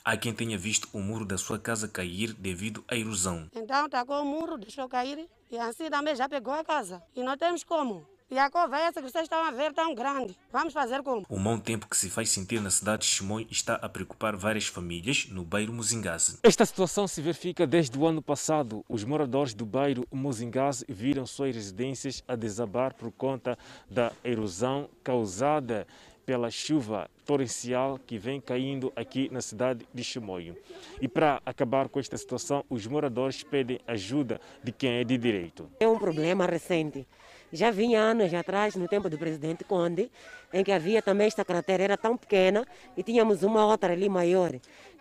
Há 0.04 0.16
quem 0.16 0.32
tenha 0.32 0.58
visto 0.58 0.88
o 0.92 1.00
muro 1.00 1.24
da 1.24 1.38
sua 1.38 1.60
casa 1.60 1.86
cair 1.86 2.32
devido 2.32 2.84
à 2.88 2.96
erosão. 2.96 3.48
Então 3.54 3.88
tacou 3.88 4.20
o 4.22 4.24
muro, 4.24 4.58
deixou 4.58 4.88
cair 4.88 5.28
e 5.48 5.56
assim 5.56 5.88
também 5.88 6.16
já 6.16 6.28
pegou 6.28 6.52
a 6.52 6.64
casa. 6.64 7.00
E 7.14 7.22
não 7.22 7.36
temos 7.36 7.62
como. 7.62 8.04
E 8.28 8.38
a 8.38 8.50
cova 8.50 8.78
essa 8.78 9.00
que 9.00 9.08
vocês 9.08 9.24
estão 9.24 9.44
a 9.44 9.50
ver 9.50 9.72
tão 9.74 9.94
grande. 9.94 10.36
Vamos 10.50 10.72
fazer 10.72 11.02
como? 11.02 11.24
O 11.28 11.38
mau 11.38 11.58
tempo 11.58 11.86
que 11.86 11.96
se 11.96 12.08
faz 12.08 12.30
sentir 12.30 12.60
na 12.62 12.70
cidade 12.70 13.02
de 13.02 13.08
Chimoio 13.08 13.46
está 13.50 13.74
a 13.74 13.88
preocupar 13.88 14.34
várias 14.34 14.66
famílias 14.66 15.26
no 15.28 15.44
bairro 15.44 15.72
Muzingaze. 15.72 16.38
Esta 16.42 16.64
situação 16.64 17.06
se 17.06 17.20
verifica 17.20 17.66
desde 17.66 17.96
o 17.96 18.06
ano 18.06 18.22
passado. 18.22 18.82
Os 18.88 19.04
moradores 19.04 19.54
do 19.54 19.66
bairro 19.66 20.04
Muzingaze 20.10 20.84
viram 20.88 21.26
suas 21.26 21.54
residências 21.54 22.24
a 22.26 22.34
desabar 22.34 22.94
por 22.94 23.12
conta 23.12 23.56
da 23.88 24.10
erosão 24.24 24.88
causada 25.04 25.86
pela 26.24 26.50
chuva 26.50 27.10
torrencial 27.24 27.98
que 28.06 28.18
vem 28.18 28.40
caindo 28.40 28.92
aqui 28.94 29.28
na 29.32 29.40
cidade 29.40 29.86
de 29.92 30.04
Chimoio. 30.04 30.56
E 31.00 31.08
para 31.08 31.40
acabar 31.44 31.88
com 31.88 31.98
esta 32.00 32.16
situação, 32.16 32.64
os 32.68 32.86
moradores 32.86 33.42
pedem 33.42 33.80
ajuda 33.86 34.40
de 34.62 34.72
quem 34.72 35.00
é 35.00 35.04
de 35.04 35.16
direito. 35.16 35.68
É 35.80 35.88
um 35.88 35.98
problema 35.98 36.46
recente. 36.46 37.06
Já 37.52 37.70
vinha 37.70 38.00
anos 38.00 38.32
atrás, 38.32 38.74
no 38.76 38.88
tempo 38.88 39.10
do 39.10 39.18
presidente 39.18 39.62
Conde, 39.62 40.10
em 40.54 40.64
que 40.64 40.72
havia 40.72 41.02
também 41.02 41.26
esta 41.26 41.44
cratera, 41.44 41.82
era 41.82 41.96
tão 41.98 42.16
pequena 42.16 42.66
e 42.96 43.02
tínhamos 43.02 43.42
uma 43.42 43.66
outra 43.66 43.92
ali 43.92 44.08
maior. 44.08 44.52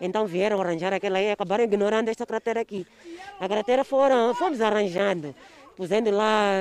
Então 0.01 0.25
vieram 0.25 0.59
arranjar 0.59 0.91
aquela 0.91 1.21
e 1.21 1.31
acabaram 1.31 1.63
ignorando 1.63 2.09
esta 2.09 2.25
cratera 2.25 2.59
aqui. 2.59 2.85
A 3.39 3.47
cratera 3.47 3.85
foram, 3.85 4.35
fomos 4.35 4.59
arranjando, 4.59 5.33
pusendo 5.77 6.11
lá 6.11 6.51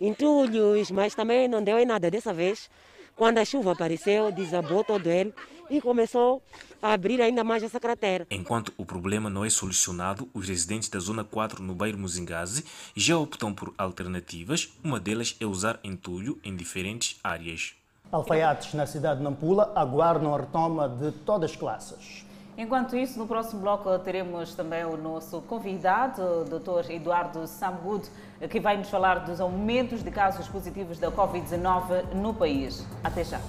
entulhos, 0.00 0.88
mas 0.92 1.16
também 1.16 1.48
não 1.48 1.64
deu 1.64 1.80
em 1.80 1.86
nada 1.86 2.08
dessa 2.08 2.32
vez. 2.32 2.70
Quando 3.18 3.38
a 3.38 3.44
chuva 3.44 3.72
apareceu, 3.72 4.30
desabou 4.30 4.84
todo 4.84 5.08
ele 5.08 5.34
e 5.68 5.80
começou 5.80 6.40
a 6.80 6.92
abrir 6.92 7.20
ainda 7.20 7.42
mais 7.42 7.64
essa 7.64 7.80
cratera. 7.80 8.24
Enquanto 8.30 8.72
o 8.78 8.86
problema 8.86 9.28
não 9.28 9.44
é 9.44 9.50
solucionado, 9.50 10.28
os 10.32 10.48
residentes 10.48 10.88
da 10.88 11.00
Zona 11.00 11.24
4 11.24 11.60
no 11.60 11.74
bairro 11.74 11.98
Muzingaze 11.98 12.64
já 12.94 13.18
optam 13.18 13.52
por 13.52 13.74
alternativas. 13.76 14.72
Uma 14.84 15.00
delas 15.00 15.34
é 15.40 15.44
usar 15.44 15.80
entulho 15.82 16.38
em 16.44 16.54
diferentes 16.54 17.18
áreas. 17.24 17.74
Alfaiates 18.12 18.72
na 18.72 18.86
cidade 18.86 19.18
de 19.18 19.24
Nampula 19.24 19.72
aguardam 19.74 20.32
a 20.32 20.38
retoma 20.38 20.88
de 20.88 21.10
todas 21.10 21.50
as 21.50 21.56
classes. 21.56 22.24
Enquanto 22.58 22.96
isso, 22.96 23.16
no 23.20 23.24
próximo 23.28 23.60
bloco 23.60 23.96
teremos 24.00 24.52
também 24.52 24.84
o 24.84 24.96
nosso 24.96 25.40
convidado, 25.42 26.20
o 26.20 26.44
Dr. 26.44 26.90
Eduardo 26.90 27.46
Samgud, 27.46 28.10
que 28.50 28.58
vai 28.58 28.76
nos 28.76 28.90
falar 28.90 29.20
dos 29.20 29.40
aumentos 29.40 30.02
de 30.02 30.10
casos 30.10 30.48
positivos 30.48 30.98
da 30.98 31.08
Covid-19 31.08 32.14
no 32.14 32.34
país. 32.34 32.84
Até 33.04 33.22
já. 33.22 33.40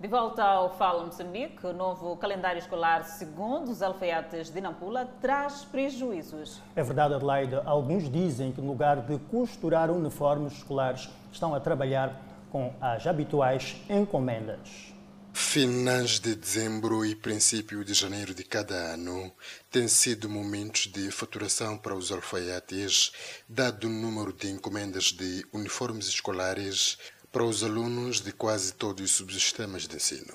De 0.00 0.08
volta 0.08 0.42
ao 0.42 0.70
Fala 0.70 1.04
Moçambique, 1.04 1.64
o 1.64 1.72
novo 1.72 2.16
calendário 2.16 2.58
escolar, 2.58 3.04
segundo 3.04 3.70
os 3.70 3.80
alfaiates 3.80 4.50
de 4.50 4.60
Nampula, 4.60 5.08
traz 5.20 5.64
prejuízos. 5.64 6.60
É 6.74 6.82
verdade, 6.82 7.14
Adelaide. 7.14 7.60
Alguns 7.64 8.10
dizem 8.10 8.50
que, 8.50 8.60
no 8.60 8.66
lugar 8.66 9.02
de 9.02 9.18
costurar 9.30 9.88
uniformes 9.88 10.54
escolares, 10.54 11.08
estão 11.30 11.54
a 11.54 11.60
trabalhar 11.60 12.27
com 12.50 12.74
as 12.80 13.06
habituais 13.06 13.76
encomendas. 13.88 14.98
Finais 15.32 16.18
de 16.18 16.34
dezembro 16.34 17.06
e 17.06 17.14
princípio 17.14 17.84
de 17.84 17.94
janeiro 17.94 18.34
de 18.34 18.42
cada 18.42 18.74
ano 18.74 19.32
têm 19.70 19.86
sido 19.86 20.28
momentos 20.28 20.88
de 20.88 21.10
faturação 21.10 21.78
para 21.78 21.94
os 21.94 22.10
alfaiates, 22.10 23.12
dado 23.48 23.86
o 23.86 23.90
número 23.90 24.32
de 24.32 24.50
encomendas 24.50 25.04
de 25.12 25.46
uniformes 25.52 26.08
escolares 26.08 26.98
para 27.30 27.44
os 27.44 27.62
alunos 27.62 28.20
de 28.20 28.32
quase 28.32 28.72
todos 28.72 29.04
os 29.04 29.16
subsistemas 29.16 29.86
de 29.86 29.96
ensino. 29.96 30.34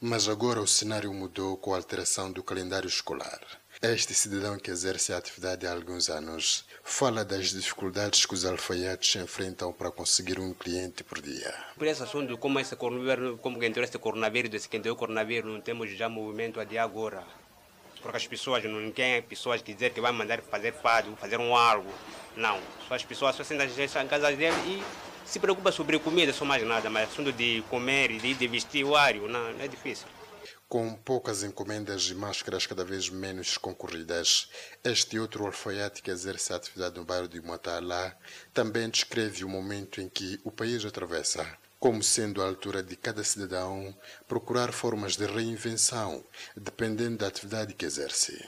Mas 0.00 0.28
agora 0.28 0.60
o 0.60 0.66
cenário 0.66 1.12
mudou 1.12 1.56
com 1.56 1.74
a 1.74 1.76
alteração 1.76 2.32
do 2.32 2.42
calendário 2.42 2.88
escolar. 2.88 3.40
Este 3.82 4.14
cidadão 4.14 4.58
que 4.58 4.70
exerce 4.70 5.12
a 5.12 5.18
atividade 5.18 5.66
há 5.66 5.72
alguns 5.72 6.08
anos 6.08 6.64
fala 6.88 7.22
das 7.22 7.52
dificuldades 7.52 8.24
que 8.24 8.34
os 8.34 8.46
alfaiates 8.46 9.14
enfrentam 9.22 9.72
para 9.72 9.90
conseguir 9.90 10.40
um 10.40 10.54
cliente 10.54 11.04
por 11.04 11.20
dia. 11.20 11.54
Por 11.76 11.86
esse 11.86 12.02
assunto, 12.02 12.36
como 12.38 12.58
esse 12.58 12.74
coronavírus, 12.74 13.38
como 13.40 13.62
entrou 13.62 13.84
esse 13.84 13.98
coronavírus, 13.98 14.66
que 14.66 14.76
entrou 14.78 14.94
o 14.94 14.98
coronavírus, 14.98 15.52
não 15.52 15.60
temos 15.60 15.90
já 15.90 16.08
movimento 16.08 16.58
até 16.58 16.78
agora. 16.78 17.22
Porque 18.00 18.16
as 18.16 18.26
pessoas 18.26 18.64
não 18.64 18.90
querem 18.90 19.22
pessoas 19.22 19.60
que 19.60 19.74
dizer 19.74 19.92
que 19.92 20.00
vai 20.00 20.12
mandar 20.12 20.40
fazer 20.40 20.72
fado, 20.72 21.14
fazer 21.16 21.38
um 21.38 21.54
algo. 21.54 21.92
Não. 22.34 22.58
Só 22.88 22.94
as 22.94 23.04
pessoas 23.04 23.36
só 23.36 23.44
sentam 23.44 23.66
em 23.66 24.08
casa 24.08 24.32
dele 24.32 24.56
e 24.66 24.82
se 25.28 25.38
preocupa 25.38 25.70
sobre 25.70 25.98
comida, 25.98 26.32
só 26.32 26.44
mais 26.44 26.66
nada, 26.66 26.88
mas 26.88 27.10
assunto 27.10 27.30
de 27.32 27.62
comer 27.68 28.10
e 28.10 28.34
de 28.34 28.48
vestuário, 28.48 29.28
não, 29.28 29.52
não 29.52 29.60
é 29.60 29.68
difícil. 29.68 30.08
Com 30.68 30.94
poucas 30.94 31.42
encomendas 31.42 32.10
e 32.10 32.14
máscaras 32.14 32.66
cada 32.66 32.84
vez 32.84 33.08
menos 33.08 33.56
concorridas, 33.56 34.50
este 34.84 35.18
outro 35.18 35.46
alfaiate 35.46 36.02
que 36.02 36.10
exerce 36.10 36.52
a 36.52 36.56
atividade 36.56 36.98
no 36.98 37.06
bairro 37.06 37.26
de 37.26 37.40
Matala 37.40 38.14
também 38.52 38.90
descreve 38.90 39.44
o 39.44 39.48
momento 39.48 39.98
em 39.98 40.10
que 40.10 40.38
o 40.44 40.50
país 40.50 40.84
atravessa 40.84 41.46
como 41.80 42.02
sendo 42.02 42.42
a 42.42 42.46
altura 42.46 42.82
de 42.82 42.96
cada 42.96 43.24
cidadão 43.24 43.94
procurar 44.26 44.72
formas 44.72 45.16
de 45.16 45.24
reinvenção, 45.24 46.22
dependendo 46.56 47.18
da 47.18 47.28
atividade 47.28 47.72
que 47.72 47.86
exerce. 47.86 48.44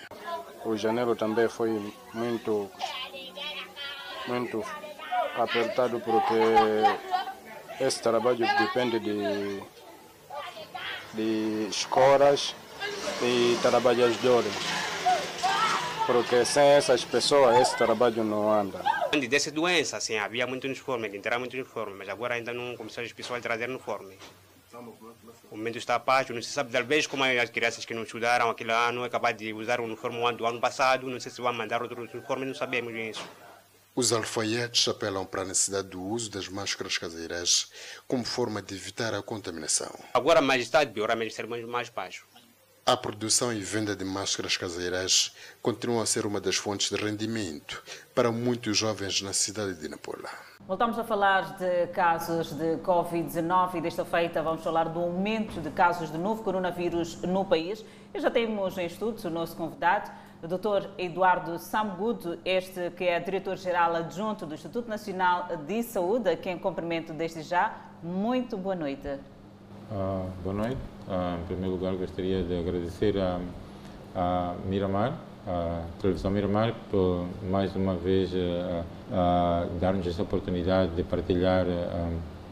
O 0.64 0.76
janeiro 0.76 1.16
também 1.16 1.48
foi 1.48 1.70
muito, 2.12 2.70
muito 4.26 4.62
apertado 5.36 6.00
porque 6.00 6.34
esse 7.82 8.02
trabalho 8.02 8.46
depende 8.58 8.98
de, 8.98 9.62
de 11.14 11.66
escolas 11.68 12.54
e 13.22 13.58
trabalhadores. 13.62 14.52
Porque 16.06 16.44
sem 16.44 16.64
essas 16.70 17.04
pessoas 17.04 17.60
esse 17.60 17.76
trabalho 17.76 18.24
não 18.24 18.50
anda. 18.50 18.80
Antes 19.14 19.28
dessa 19.28 19.50
doença, 19.50 19.96
assim, 19.96 20.16
havia 20.16 20.46
muito 20.46 20.64
uniforme, 20.64 21.08
de 21.08 21.16
entrar 21.16 21.38
muito 21.38 21.54
uniforme, 21.54 21.94
mas 21.98 22.08
agora 22.08 22.34
ainda 22.34 22.52
não 22.52 22.76
começaram 22.76 23.06
as 23.06 23.12
pessoas 23.12 23.38
a 23.38 23.42
trazer 23.42 23.68
uniforme. 23.68 24.16
O 25.50 25.56
momento 25.56 25.78
está 25.78 25.96
abaixo, 25.96 26.32
não 26.32 26.40
se 26.40 26.50
sabe 26.50 26.70
talvez 26.70 27.06
como 27.06 27.24
as 27.24 27.50
crianças 27.50 27.84
que 27.84 27.92
não 27.92 28.04
estudaram 28.04 28.48
aquele 28.48 28.72
ano, 28.72 29.04
é 29.04 29.08
capaz 29.08 29.36
de 29.36 29.52
usar 29.52 29.80
o 29.80 29.84
uniforme 29.84 30.32
do 30.34 30.46
ano 30.46 30.60
passado, 30.60 31.08
não 31.08 31.18
sei 31.18 31.30
se 31.30 31.40
vão 31.40 31.52
mandar 31.52 31.82
outro 31.82 32.00
uniforme, 32.00 32.46
não 32.46 32.54
sabemos 32.54 32.94
isso. 32.94 33.24
Os 33.94 34.12
alfaiates 34.12 34.86
apelam 34.86 35.26
para 35.26 35.42
a 35.42 35.44
necessidade 35.44 35.88
do 35.88 36.00
uso 36.00 36.30
das 36.30 36.48
máscaras 36.48 36.96
caseiras 36.96 37.70
como 38.06 38.24
forma 38.24 38.62
de 38.62 38.74
evitar 38.74 39.12
a 39.14 39.20
contaminação. 39.20 39.92
Agora 40.14 40.40
mais 40.40 40.62
está 40.62 40.84
de 40.84 40.92
pior, 40.92 41.14
mas 41.16 41.34
sermos 41.34 41.64
mais 41.64 41.88
baixo. 41.88 42.24
A 42.86 42.96
produção 42.96 43.52
e 43.52 43.60
venda 43.60 43.94
de 43.94 44.04
máscaras 44.04 44.56
caseiras 44.56 45.34
continuam 45.60 46.00
a 46.00 46.06
ser 46.06 46.24
uma 46.24 46.40
das 46.40 46.56
fontes 46.56 46.88
de 46.88 46.96
rendimento 46.96 47.82
para 48.14 48.32
muitos 48.32 48.76
jovens 48.76 49.20
na 49.22 49.32
cidade 49.32 49.74
de 49.74 49.88
Napola. 49.88 50.30
Voltamos 50.66 50.98
a 50.98 51.04
falar 51.04 51.56
de 51.58 51.88
casos 51.88 52.52
de 52.52 52.76
Covid-19 52.78 53.74
e 53.74 53.80
desta 53.80 54.04
feita 54.04 54.42
vamos 54.42 54.62
falar 54.62 54.88
do 54.88 55.00
aumento 55.00 55.60
de 55.60 55.70
casos 55.70 56.10
de 56.10 56.18
novo 56.18 56.42
coronavírus 56.42 57.20
no 57.22 57.44
país. 57.44 57.84
E 58.14 58.20
já 58.20 58.30
temos 58.30 58.78
em 58.78 58.86
estudos 58.86 59.24
o 59.24 59.30
nosso 59.30 59.56
convidado, 59.56 60.10
o 60.42 60.48
Dr. 60.48 60.88
Eduardo 60.96 61.58
Samgudo, 61.58 62.38
este 62.44 62.90
que 62.90 63.04
é 63.04 63.20
diretor-geral 63.20 63.94
adjunto 63.94 64.46
do 64.46 64.54
Instituto 64.54 64.88
Nacional 64.88 65.48
de 65.66 65.82
Saúde, 65.82 66.30
a 66.30 66.36
quem 66.36 66.58
cumprimento 66.58 67.12
desde 67.12 67.42
já. 67.42 67.74
Muito 68.02 68.56
boa 68.56 68.74
noite. 68.74 69.06
Uh, 69.90 70.30
boa 70.42 70.54
noite. 70.54 70.78
Uh, 71.06 71.42
em 71.42 71.46
primeiro 71.46 71.72
lugar, 71.72 71.94
gostaria 71.94 72.42
de 72.42 72.58
agradecer 72.58 73.18
a, 73.18 73.38
a 74.16 74.54
Miramar, 74.64 75.12
a 75.46 75.82
televisão 76.00 76.30
Miramar, 76.30 76.74
por 76.90 77.26
mais 77.50 77.76
uma 77.76 77.94
vez 77.94 78.32
uh, 78.32 78.82
dar-nos 79.78 80.06
essa 80.06 80.22
oportunidade 80.22 80.94
de 80.94 81.02
partilhar 81.02 81.66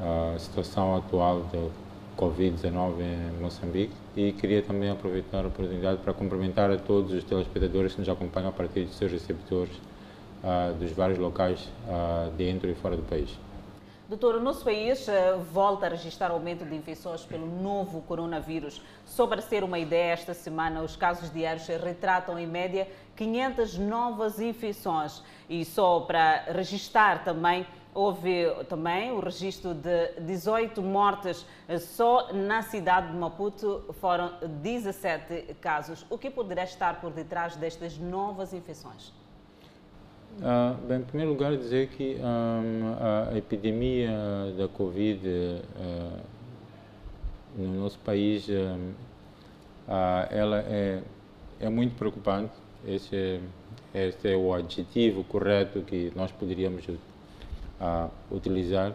a 0.01 0.39
situação 0.39 0.97
atual 0.97 1.41
do 1.41 1.88
Covid-19 2.19 3.01
em 3.01 3.41
Moçambique 3.41 3.95
e 4.17 4.33
queria 4.33 4.63
também 4.63 4.91
aproveitar 4.91 5.45
a 5.45 5.49
oportunidade 5.49 6.03
para 6.03 6.13
cumprimentar 6.13 6.71
a 6.71 6.77
todos 6.77 7.13
os 7.13 7.25
telespectadores 7.25 7.95
que 7.95 8.01
nos 8.01 8.09
acompanham 8.09 8.49
a 8.49 8.53
partir 8.53 8.85
dos 8.85 8.97
seus 8.97 9.13
receptores 9.13 9.75
dos 10.79 10.93
vários 10.93 11.19
locais 11.19 11.69
dentro 12.37 12.69
e 12.69 12.75
fora 12.75 12.97
do 12.97 13.03
país. 13.03 13.39
Doutor, 14.09 14.37
o 14.37 14.41
nosso 14.41 14.65
país 14.65 15.07
uh, 15.07 15.39
volta 15.53 15.85
a 15.85 15.91
registrar 15.91 16.31
aumento 16.31 16.65
de 16.65 16.75
infecções 16.75 17.27
pelo 17.27 17.45
novo 17.47 18.01
coronavírus. 18.01 18.81
Só 19.05 19.27
para 19.27 19.43
ser 19.43 19.63
uma 19.63 19.79
ideia, 19.79 20.13
esta 20.13 20.33
semana 20.33 20.81
os 20.81 20.97
casos 20.97 21.31
diários 21.31 21.67
retratam 21.67 22.39
em 22.39 22.47
média 22.47 22.89
500 23.15 23.77
novas 23.77 24.41
infecções. 24.41 25.23
E 25.47 25.63
só 25.63 26.01
para 26.01 26.45
registrar 26.55 27.23
também, 27.23 27.67
houve 27.99 28.47
também 28.69 29.11
o 29.11 29.19
registro 29.19 29.75
de 29.75 30.21
18 30.21 30.81
mortes. 30.81 31.45
Só 31.81 32.33
na 32.33 32.63
cidade 32.63 33.11
de 33.11 33.19
Maputo 33.19 33.85
foram 34.01 34.35
17 34.63 35.57
casos. 35.61 36.07
O 36.09 36.17
que 36.17 36.31
poderá 36.31 36.63
estar 36.63 37.01
por 37.01 37.11
detrás 37.11 37.57
destas 37.57 37.99
novas 37.99 38.55
infecções? 38.55 39.09
Uh, 40.39 40.77
bem, 40.87 40.99
em 40.99 41.03
primeiro 41.03 41.33
lugar, 41.33 41.57
dizer 41.57 41.89
que 41.89 42.17
um, 42.21 43.31
a 43.33 43.37
epidemia 43.37 44.13
da 44.57 44.69
Covid 44.69 45.27
uh, 45.27 46.21
no 47.57 47.83
nosso 47.83 47.99
país 47.99 48.47
uh, 48.49 48.95
ela 50.31 50.61
é, 50.61 51.03
é 51.59 51.69
muito 51.69 51.97
preocupante. 51.97 52.53
Esse 52.87 53.41
é, 53.93 54.07
este 54.07 54.33
é 54.33 54.37
o 54.37 54.55
adjetivo 54.55 55.25
correto 55.25 55.81
que 55.81 56.13
nós 56.15 56.31
poderíamos 56.31 56.87
utilizar. 58.31 58.95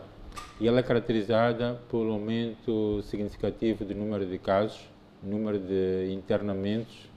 E 0.60 0.68
ela 0.68 0.80
é 0.80 0.84
caracterizada 0.84 1.80
um 1.92 2.12
aumento 2.12 3.02
significativo 3.04 3.86
do 3.86 3.94
número 3.94 4.26
de 4.26 4.38
casos, 4.38 4.90
número 5.22 5.60
de 5.60 6.12
internamentos 6.12 7.10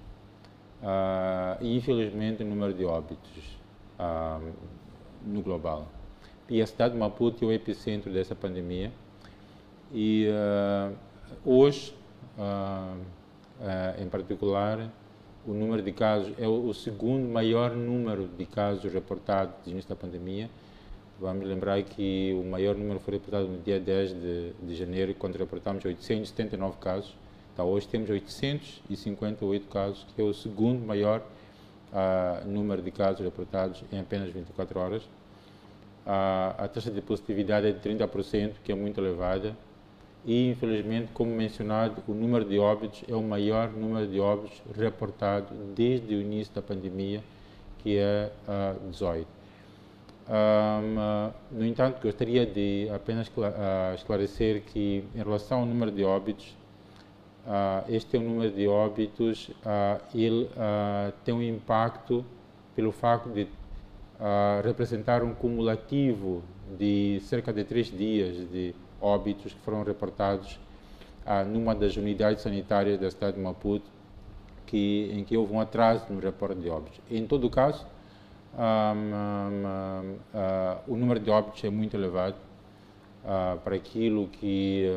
e, 1.60 1.76
infelizmente, 1.76 2.42
o 2.42 2.46
número 2.46 2.74
de 2.74 2.84
óbitos 2.84 3.58
ah, 3.98 4.40
no 5.24 5.42
global. 5.42 5.88
E 6.48 6.62
a 6.62 6.66
cidade 6.66 6.94
de 6.94 7.00
Maputo 7.00 7.44
é 7.44 7.48
o 7.48 7.52
epicentro 7.52 8.12
dessa 8.12 8.34
pandemia. 8.34 8.92
E 9.92 10.28
uh, 10.28 10.94
hoje, 11.44 11.92
uh, 12.38 12.96
uh, 12.96 14.02
em 14.02 14.08
particular, 14.08 14.88
o 15.44 15.52
número 15.52 15.82
de 15.82 15.90
casos 15.92 16.32
é 16.38 16.46
o, 16.46 16.72
segundo 16.72 17.28
maior 17.28 17.74
número 17.74 18.28
de 18.28 18.46
casos 18.46 18.92
reportados 18.92 19.54
desde 19.64 19.94
pandemia. 19.94 20.48
Vamos 21.18 21.46
lembrar 21.46 21.82
que 21.82 22.36
o 22.38 22.44
maior 22.44 22.74
número 22.74 23.00
foi 23.00 23.14
reportado 23.14 23.48
no 23.48 23.58
dia 23.62 23.80
10 23.80 24.12
de, 24.12 24.52
de 24.52 24.74
janeiro, 24.74 25.14
quando 25.14 25.36
reportamos 25.36 25.82
879 25.82 26.76
casos. 26.78 27.14
Então, 27.54 27.66
hoje 27.66 27.88
temos 27.88 28.10
858 28.10 29.66
casos, 29.68 30.06
que 30.14 30.20
é 30.20 30.24
o 30.24 30.34
segundo 30.34 30.86
maior 30.86 31.22
uh, 31.90 32.46
número 32.46 32.82
de 32.82 32.90
casos 32.90 33.24
reportados 33.24 33.82
em 33.90 33.98
apenas 33.98 34.30
24 34.30 34.78
horas. 34.78 35.02
Uh, 35.04 36.52
a 36.58 36.68
taxa 36.68 36.90
de 36.90 37.00
positividade 37.00 37.66
é 37.66 37.72
de 37.72 37.80
30%, 37.80 38.56
que 38.62 38.70
é 38.70 38.74
muito 38.74 39.00
elevada. 39.00 39.56
E, 40.22 40.50
infelizmente, 40.50 41.12
como 41.14 41.34
mencionado, 41.34 42.02
o 42.06 42.12
número 42.12 42.44
de 42.44 42.58
óbitos 42.58 43.02
é 43.08 43.14
o 43.14 43.22
maior 43.22 43.70
número 43.70 44.06
de 44.06 44.20
óbitos 44.20 44.60
reportado 44.76 45.54
desde 45.74 46.14
o 46.14 46.20
início 46.20 46.54
da 46.54 46.60
pandemia, 46.60 47.24
que 47.78 47.96
é 47.96 48.30
uh, 48.46 48.90
18. 48.90 49.35
Um, 50.28 51.32
no 51.52 51.64
entanto, 51.64 52.02
gostaria 52.02 52.44
de 52.44 52.88
apenas 52.92 53.30
esclarecer 53.94 54.62
que, 54.62 55.04
em 55.14 55.18
relação 55.18 55.60
ao 55.60 55.66
número 55.66 55.92
de 55.92 56.04
óbitos, 56.04 56.56
uh, 57.46 57.84
este 57.88 58.16
é 58.16 58.20
o 58.20 58.22
número 58.22 58.50
de 58.50 58.66
óbitos, 58.66 59.48
uh, 59.48 60.02
ele 60.12 60.44
uh, 60.44 61.12
tem 61.24 61.32
um 61.32 61.42
impacto 61.42 62.24
pelo 62.74 62.90
facto 62.90 63.28
de 63.30 63.46
representar 64.64 65.22
um 65.22 65.34
cumulativo 65.34 66.42
de 66.78 67.20
cerca 67.20 67.52
de 67.52 67.64
três 67.64 67.86
dias 67.86 68.34
de 68.50 68.74
óbitos 68.98 69.52
que 69.52 69.60
foram 69.60 69.82
reportados 69.82 70.58
numa 71.48 71.74
das 71.74 71.98
unidades 71.98 72.42
sanitárias 72.42 72.98
da 72.98 73.10
cidade 73.10 73.36
de 73.36 73.42
Maputo, 73.42 73.84
que, 74.64 75.10
em 75.12 75.22
que 75.22 75.36
houve 75.36 75.52
um 75.52 75.60
atraso 75.60 76.06
no 76.08 76.18
reporte 76.18 76.58
de 76.58 76.70
óbitos. 76.70 76.98
Em 77.10 77.26
todo 77.26 77.46
o 77.46 77.50
caso, 77.50 77.86
um, 78.56 80.16
um, 80.88 80.94
o 80.94 80.96
número 80.96 81.20
de 81.20 81.30
óbitos 81.30 81.62
é 81.64 81.70
muito 81.70 81.96
elevado 81.96 82.36
para 83.62 83.74
aquilo 83.74 84.28
que 84.28 84.88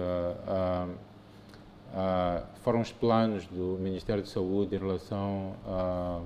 ah, 1.94 2.44
foram 2.62 2.82
os 2.82 2.92
planos 2.92 3.46
do 3.48 3.78
Ministério 3.80 4.22
da 4.22 4.30
Saúde 4.30 4.76
em 4.76 4.80
relação 4.80 5.56
a, 5.66 6.22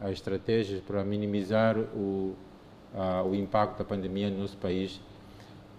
a 0.00 0.10
estratégias 0.10 0.82
para 0.82 1.02
minimizar 1.02 1.78
o, 1.78 2.34
ah, 2.94 3.22
o 3.24 3.34
impacto 3.34 3.78
da 3.78 3.84
pandemia 3.84 4.28
no 4.28 4.40
nosso 4.40 4.56
país. 4.58 5.00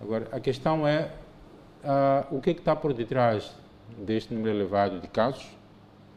Agora, 0.01 0.27
a 0.31 0.39
questão 0.39 0.87
é 0.87 1.11
o 2.31 2.41
que, 2.41 2.49
é 2.49 2.53
que 2.53 2.59
está 2.59 2.75
por 2.75 2.93
detrás 2.93 3.55
deste 3.97 4.33
número 4.33 4.55
elevado 4.55 4.99
de 4.99 5.07
casos, 5.07 5.47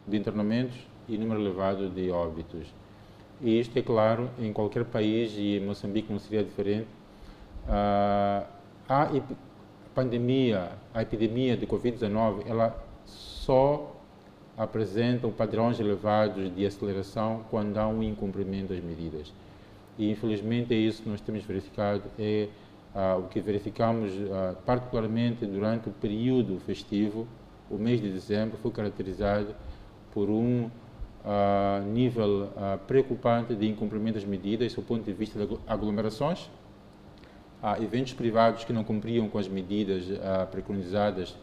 de 0.07 0.17
internamentos 0.17 0.75
e 1.07 1.17
número 1.17 1.39
elevado 1.39 1.89
de 1.89 2.09
óbitos. 2.09 2.67
E 3.43 3.59
isto 3.59 3.77
é 3.77 3.81
claro 3.81 4.29
em 4.39 4.53
qualquer 4.53 4.85
país 4.85 5.33
e 5.37 5.57
em 5.57 5.59
Moçambique 5.59 6.09
não 6.09 6.17
seria 6.17 6.41
diferente. 6.43 6.87
a 7.67 9.09
pandemia, 9.93 10.71
a 10.93 11.01
epidemia 11.01 11.57
de 11.57 11.67
Covid-19, 11.67 12.45
ela 12.47 12.73
só 13.05 13.93
apresentam 14.57 15.29
padrões 15.29 15.77
elevados 15.79 16.55
de 16.55 16.65
aceleração 16.65 17.43
quando 17.49 17.77
há 17.77 17.87
um 17.87 18.01
incumprimento 18.01 18.73
das 18.73 18.81
medidas. 18.81 19.33
E 19.97 20.09
infelizmente 20.09 20.73
é 20.73 20.77
isso 20.77 21.03
que 21.03 21.09
nós 21.09 21.19
temos 21.19 21.43
verificado, 21.43 22.03
é 22.17 22.47
ah, 22.95 23.17
o 23.17 23.27
que 23.27 23.41
verificamos 23.41 24.11
ah, 24.31 24.55
particularmente 24.65 25.45
durante 25.45 25.89
o 25.89 25.91
período 25.91 26.59
festivo, 26.61 27.27
o 27.69 27.75
mês 27.75 28.01
de 28.01 28.09
dezembro 28.09 28.57
foi 28.57 28.71
caracterizado 28.71 29.53
por 30.13 30.29
um 30.29 30.69
nível 31.93 32.49
preocupante 32.85 33.55
de 33.55 33.67
incumprimento 33.67 34.15
das 34.15 34.25
medidas 34.25 34.73
do 34.73 34.81
ponto 34.81 35.03
de 35.03 35.13
vista 35.13 35.45
de 35.45 35.57
aglomerações, 35.65 36.49
ah, 37.61 37.79
eventos 37.81 38.13
privados 38.13 38.65
que 38.65 38.73
não 38.73 38.83
cumpriam 38.83 39.29
com 39.29 39.37
as 39.37 39.47
medidas 39.47 40.03
ah, 40.21 40.45
preconizadas 40.45 41.35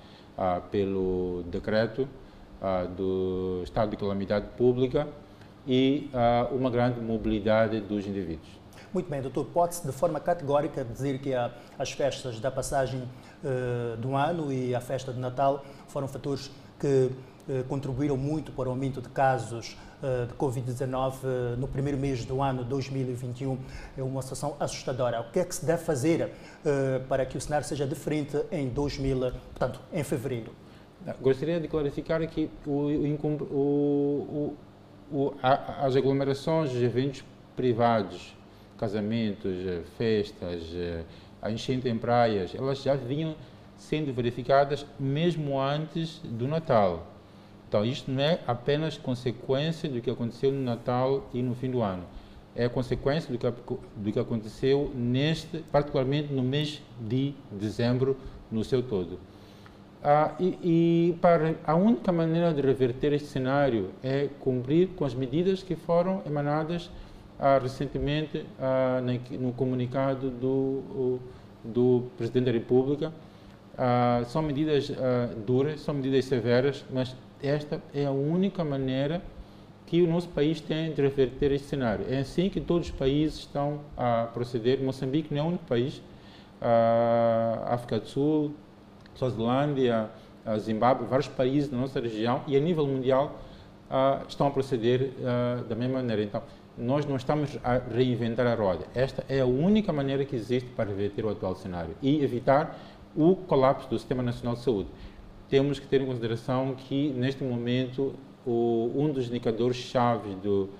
pelo 0.70 1.42
decreto 1.50 2.08
do 2.96 3.60
estado 3.62 3.90
de 3.90 3.96
calamidade 3.96 4.46
pública 4.56 5.06
e 5.66 6.08
uma 6.50 6.70
grande 6.70 6.98
mobilidade 6.98 7.78
dos 7.80 8.06
indivíduos. 8.06 8.60
Muito 8.92 9.08
bem, 9.08 9.22
doutor. 9.22 9.44
Pode-se 9.46 9.86
de 9.86 9.92
forma 9.92 10.18
categórica 10.18 10.84
dizer 10.84 11.18
que 11.20 11.32
a, 11.32 11.52
as 11.78 11.92
festas 11.92 12.40
da 12.40 12.50
passagem 12.50 13.00
uh, 13.44 13.96
do 13.98 14.16
ano 14.16 14.52
e 14.52 14.74
a 14.74 14.80
festa 14.80 15.12
de 15.12 15.20
Natal 15.20 15.64
foram 15.86 16.08
fatores 16.08 16.50
que 16.78 16.86
uh, 16.86 17.12
contribuíram 17.68 18.16
muito 18.16 18.52
para 18.52 18.68
o 18.68 18.72
aumento 18.72 19.00
de 19.00 19.08
casos 19.08 19.76
uh, 20.02 20.26
de 20.26 20.34
Covid-19 20.34 21.56
no 21.56 21.68
primeiro 21.68 21.98
mês 21.98 22.24
do 22.24 22.40
ano 22.42 22.64
2021. 22.64 23.58
É 23.96 24.02
uma 24.02 24.22
situação 24.22 24.56
assustadora. 24.58 25.20
O 25.20 25.30
que 25.30 25.40
é 25.40 25.44
que 25.44 25.54
se 25.54 25.64
deve 25.64 25.82
fazer 25.82 26.30
para 27.08 27.24
que 27.24 27.36
o 27.36 27.40
cenário 27.40 27.66
seja 27.66 27.86
diferente 27.86 28.36
em 28.50 28.68
2000, 28.68 29.32
portanto, 29.52 29.80
em 29.92 30.02
fevereiro? 30.02 30.52
Gostaria 31.20 31.58
de 31.58 31.66
clarificar 31.66 32.26
que 32.28 32.50
o, 32.66 32.88
o, 33.50 34.56
o, 35.10 35.34
as 35.42 35.96
aglomerações, 35.96 36.70
os 36.72 36.82
eventos 36.82 37.24
privados 37.56 38.34
casamentos, 38.80 39.52
eh, 39.66 39.82
festas, 39.98 40.62
eh, 40.74 41.04
a 41.42 41.50
enchente 41.50 41.86
em 41.86 41.98
praias, 41.98 42.54
elas 42.54 42.82
já 42.82 42.94
vinham 42.94 43.36
sendo 43.76 44.10
verificadas 44.10 44.86
mesmo 44.98 45.60
antes 45.60 46.18
do 46.24 46.48
Natal. 46.48 47.06
Então, 47.70 47.84
isto 47.84 48.10
não 48.10 48.20
é 48.20 48.40
apenas 48.48 48.98
consequência 48.98 49.88
do 49.88 50.00
que 50.00 50.10
aconteceu 50.10 50.50
no 50.50 50.60
Natal 50.60 51.30
e 51.32 51.40
no 51.40 51.54
fim 51.54 51.70
do 51.70 51.80
ano. 51.80 52.02
É 52.52 52.68
consequência 52.68 53.32
do 53.32 53.38
que, 53.38 53.76
do 53.94 54.12
que 54.12 54.18
aconteceu 54.18 54.90
neste, 54.92 55.58
particularmente 55.70 56.32
no 56.32 56.42
mês 56.42 56.82
de 57.00 57.32
dezembro, 57.52 58.16
no 58.50 58.64
seu 58.64 58.82
todo. 58.82 59.20
Ah, 60.02 60.34
e, 60.40 60.58
e, 60.64 61.18
para 61.20 61.54
a 61.64 61.76
única 61.76 62.10
maneira 62.10 62.52
de 62.52 62.60
reverter 62.60 63.12
este 63.12 63.28
cenário 63.28 63.90
é 64.02 64.28
cumprir 64.40 64.88
com 64.96 65.04
as 65.04 65.14
medidas 65.14 65.62
que 65.62 65.76
foram 65.76 66.22
emanadas 66.26 66.90
ah, 67.38 67.60
recentemente 67.62 68.44
ah, 68.58 69.00
no 69.38 69.52
comunicado 69.52 70.28
do, 70.28 71.20
do 71.64 72.02
Presidente 72.18 72.46
da 72.46 72.52
República. 72.52 73.12
Ah, 73.78 74.22
são 74.26 74.42
medidas 74.42 74.90
duras, 75.46 75.80
são 75.82 75.94
medidas 75.94 76.24
severas, 76.24 76.84
mas 76.92 77.14
esta 77.42 77.80
é 77.94 78.04
a 78.06 78.10
única 78.10 78.64
maneira 78.64 79.22
que 79.86 80.02
o 80.02 80.06
nosso 80.06 80.28
país 80.28 80.60
tem 80.60 80.92
de 80.92 81.02
reverter 81.02 81.50
este 81.52 81.66
cenário. 81.66 82.06
É 82.08 82.18
assim 82.20 82.48
que 82.48 82.60
todos 82.60 82.88
os 82.88 82.94
países 82.94 83.40
estão 83.40 83.80
a 83.96 84.28
proceder. 84.32 84.80
Moçambique 84.80 85.34
não 85.34 85.40
é 85.40 85.44
o 85.44 85.48
único 85.48 85.64
país. 85.64 86.00
A 86.60 87.74
África 87.74 87.98
do 87.98 88.06
Sul, 88.06 88.54
Suazilândia, 89.14 90.08
Zimbábue, 90.58 91.06
vários 91.06 91.28
países 91.28 91.68
da 91.68 91.76
nossa 91.76 92.00
região 92.00 92.42
e 92.46 92.56
a 92.56 92.60
nível 92.60 92.86
mundial 92.86 93.40
estão 94.28 94.46
a 94.46 94.50
proceder 94.50 95.10
da 95.68 95.74
mesma 95.74 95.98
maneira. 95.98 96.22
Então, 96.22 96.42
nós 96.78 97.04
não 97.04 97.16
estamos 97.16 97.58
a 97.64 97.78
reinventar 97.78 98.46
a 98.46 98.54
roda. 98.54 98.84
Esta 98.94 99.24
é 99.28 99.40
a 99.40 99.46
única 99.46 99.92
maneira 99.92 100.24
que 100.24 100.36
existe 100.36 100.70
para 100.70 100.88
reverter 100.88 101.24
o 101.24 101.30
atual 101.30 101.56
cenário 101.56 101.96
e 102.00 102.22
evitar 102.22 102.78
o 103.16 103.34
colapso 103.34 103.88
do 103.90 103.98
Sistema 103.98 104.22
Nacional 104.22 104.54
de 104.54 104.60
Saúde. 104.60 104.88
Temos 105.50 105.80
que 105.80 105.86
ter 105.88 106.00
em 106.00 106.06
consideração 106.06 106.76
que, 106.76 107.10
neste 107.10 107.42
momento, 107.42 108.14
o, 108.46 108.92
um 108.94 109.12
dos 109.12 109.26
indicadores-chave 109.26 110.36
do, 110.36 110.70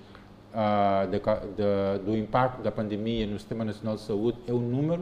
uh, 0.53 1.99
do 2.05 2.15
impacto 2.15 2.61
da 2.61 2.71
pandemia 2.71 3.27
no 3.27 3.37
Sistema 3.37 3.65
Nacional 3.65 3.95
de 3.95 4.01
Saúde 4.01 4.37
é 4.47 4.53
o 4.53 4.59
número, 4.59 5.01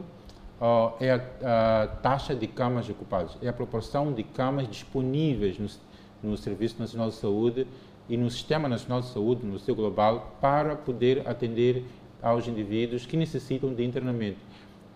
uh, 0.60 0.92
é 0.98 1.12
a, 1.12 1.82
a, 1.84 1.86
taxa 1.86 2.34
de 2.34 2.48
camas 2.48 2.90
ocupadas, 2.90 3.38
é 3.40 3.48
a 3.48 3.52
proporção 3.52 4.12
de 4.12 4.24
camas 4.24 4.68
disponíveis 4.68 5.56
no, 5.56 6.30
no 6.30 6.36
Serviço 6.36 6.74
Nacional 6.80 7.08
de 7.08 7.14
Saúde 7.14 7.64
e 8.08 8.16
no 8.16 8.28
Sistema 8.28 8.68
Nacional 8.68 9.00
de 9.02 9.06
Saúde, 9.06 9.46
no 9.46 9.60
seu 9.60 9.76
global, 9.76 10.36
para 10.40 10.74
poder 10.74 11.28
atender 11.28 11.84
aos 12.20 12.48
indivíduos 12.48 13.06
que 13.06 13.16
necessitam 13.16 13.72
de 13.72 13.84
internamento. 13.84 14.49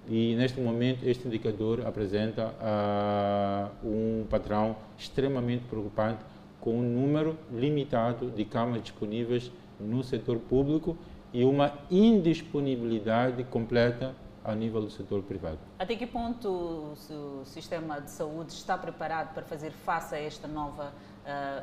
E 0.09 0.35
neste 0.37 0.61
momento 0.61 1.07
este 1.09 1.27
indicador 1.27 1.87
apresenta 1.87 2.55
uh, 2.61 3.89
um 3.89 4.27
padrão 4.29 4.77
extremamente 4.99 5.65
preocupante, 5.65 6.23
com 6.61 6.79
um 6.79 6.83
número 6.83 7.37
limitado 7.53 8.31
de 8.31 8.45
camas 8.45 8.83
disponíveis 8.83 9.51
no 9.79 10.03
setor 10.03 10.39
público 10.39 10.97
e 11.33 11.45
uma 11.45 11.73
indisponibilidade 11.91 13.45
completa 13.45 14.15
a 14.45 14.55
nível 14.55 14.83
do 14.83 14.91
setor 14.91 15.23
privado. 15.23 15.59
Até 15.79 15.97
que 15.97 16.07
ponto 16.07 16.49
o 16.49 17.45
sistema 17.45 18.01
de 18.01 18.11
saúde 18.11 18.53
está 18.53 18.77
preparado 18.77 19.33
para 19.33 19.43
fazer 19.43 19.71
face 19.71 20.15
a 20.15 20.19
esta 20.19 20.47
nova 20.47 20.93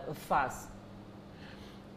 uh, 0.10 0.14
fase? 0.14 0.68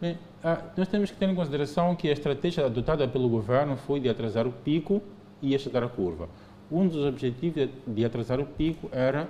Bem, 0.01 0.19
ah, 0.43 0.63
nós 0.77 0.89
temos 0.89 1.11
que 1.11 1.17
ter 1.17 1.29
em 1.29 1.35
consideração 1.35 1.97
que 1.97 2.09
a 2.09 2.13
estratégia 2.13 2.67
adotada 2.67 3.09
pelo 3.09 3.29
governo 3.29 3.77
foi 3.77 4.01
de 4.01 4.09
atrasar 4.09 4.47
o 4.47 4.53
pico 4.53 5.01
e 5.45 5.55
achatar 5.55 5.83
a 5.83 5.89
curva. 5.89 6.29
Um 6.71 6.87
dos 6.89 7.05
objetivos 7.05 7.69
de 7.87 8.05
atrasar 8.05 8.41
o 8.41 8.47
pico 8.47 8.89
era 8.91 9.29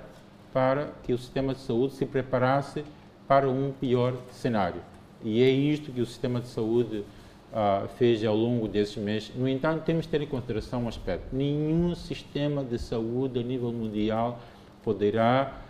para 0.52 0.92
que 1.02 1.12
o 1.12 1.18
sistema 1.18 1.52
de 1.52 1.60
saúde 1.60 1.94
se 1.94 2.06
preparasse 2.06 2.84
para 3.26 3.48
um 3.48 3.72
pior 3.72 4.14
cenário. 4.30 4.80
E 5.22 5.42
é 5.42 5.48
isto 5.48 5.90
que 5.90 6.00
o 6.00 6.06
sistema 6.06 6.40
de 6.40 6.46
saúde 6.46 7.04
ah, 7.52 7.86
fez 7.98 8.24
ao 8.24 8.36
longo 8.36 8.68
desses 8.68 8.96
meses. 8.96 9.32
No 9.34 9.48
entanto, 9.48 9.82
temos 9.84 10.06
que 10.06 10.12
ter 10.12 10.22
em 10.22 10.26
consideração 10.26 10.84
um 10.84 10.88
aspecto: 10.88 11.34
nenhum 11.34 11.94
sistema 11.94 12.62
de 12.62 12.78
saúde 12.78 13.40
a 13.40 13.42
nível 13.42 13.72
mundial 13.72 14.38
poderá 14.82 15.60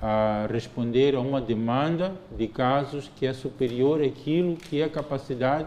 a 0.00 0.46
responder 0.50 1.14
a 1.14 1.20
uma 1.20 1.40
demanda 1.40 2.14
de 2.36 2.48
casos 2.48 3.10
que 3.16 3.26
é 3.26 3.32
superior 3.34 4.02
àquilo 4.02 4.56
que 4.56 4.80
é 4.80 4.84
a 4.84 4.88
capacidade 4.88 5.66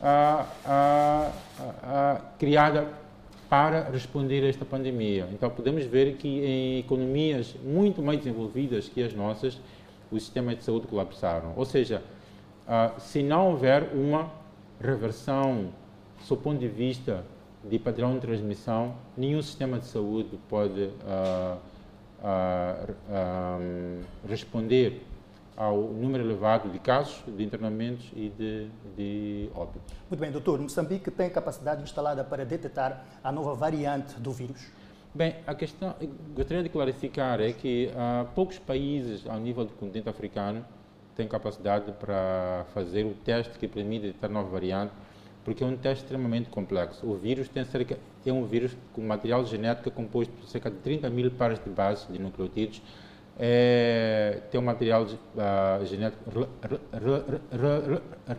a, 0.00 0.46
a, 0.64 1.32
a, 1.82 2.20
criada 2.38 2.88
para 3.48 3.90
responder 3.90 4.44
a 4.44 4.48
esta 4.48 4.64
pandemia. 4.64 5.28
Então, 5.32 5.48
podemos 5.50 5.84
ver 5.84 6.16
que 6.16 6.28
em 6.28 6.78
economias 6.78 7.54
muito 7.64 8.02
mais 8.02 8.18
desenvolvidas 8.18 8.88
que 8.88 9.02
as 9.02 9.14
nossas, 9.14 9.60
os 10.10 10.22
sistemas 10.22 10.56
de 10.56 10.64
saúde 10.64 10.86
colapsaram. 10.86 11.52
Ou 11.56 11.64
seja, 11.64 12.02
se 12.98 13.22
não 13.22 13.50
houver 13.52 13.92
uma 13.94 14.30
reversão, 14.80 15.68
do 16.28 16.36
ponto 16.36 16.58
de 16.58 16.68
vista 16.68 17.24
de 17.64 17.78
padrão 17.78 18.14
de 18.14 18.20
transmissão, 18.20 18.94
nenhum 19.16 19.42
sistema 19.42 19.78
de 19.78 19.86
saúde 19.86 20.38
pode 20.48 20.82
uh, 20.82 21.58
a, 22.22 23.58
responder 24.28 25.05
ao 25.56 25.76
número 25.76 26.22
elevado 26.22 26.68
de 26.68 26.78
casos 26.78 27.22
de 27.26 27.42
internamentos 27.42 28.04
e 28.14 28.28
de, 28.28 28.68
de 28.96 29.50
óbitos. 29.54 29.92
Muito 30.10 30.20
bem, 30.20 30.30
doutor. 30.30 30.60
Moçambique 30.60 31.10
tem 31.10 31.30
capacidade 31.30 31.82
instalada 31.82 32.22
para 32.22 32.44
detectar 32.44 33.04
a 33.24 33.32
nova 33.32 33.54
variante 33.54 34.20
do 34.20 34.32
vírus? 34.32 34.70
Bem, 35.14 35.36
a 35.46 35.54
questão, 35.54 35.94
gostaria 36.34 36.62
de 36.62 36.68
clarificar 36.68 37.40
é 37.40 37.52
que 37.52 37.90
uh, 37.92 38.26
poucos 38.34 38.58
países 38.58 39.26
ao 39.26 39.40
nível 39.40 39.64
do 39.64 39.72
continente 39.72 40.08
africano 40.08 40.62
têm 41.16 41.26
capacidade 41.26 41.90
para 41.92 42.66
fazer 42.74 43.04
o 43.04 43.14
teste 43.14 43.58
que 43.58 43.66
permite 43.66 44.02
detectar 44.02 44.28
a 44.28 44.32
nova 44.34 44.50
variante 44.50 44.92
porque 45.46 45.62
é 45.62 45.66
um 45.66 45.76
teste 45.76 46.02
extremamente 46.02 46.50
complexo. 46.50 47.06
O 47.06 47.14
vírus 47.14 47.48
tem 47.48 47.64
cerca, 47.64 47.96
é 48.26 48.32
um 48.32 48.44
vírus 48.44 48.76
com 48.92 49.00
material 49.00 49.46
genético 49.46 49.92
composto 49.92 50.34
por 50.34 50.44
cerca 50.48 50.68
de 50.68 50.76
30 50.78 51.08
mil 51.08 51.30
pares 51.30 51.62
de 51.62 51.70
bases 51.70 52.04
de 52.08 52.18
nucleotídeos. 52.18 52.82
É, 53.38 54.40
tem 54.50 54.58
um 54.58 54.64
material 54.64 55.04
uh, 55.04 55.84
genético 55.84 56.48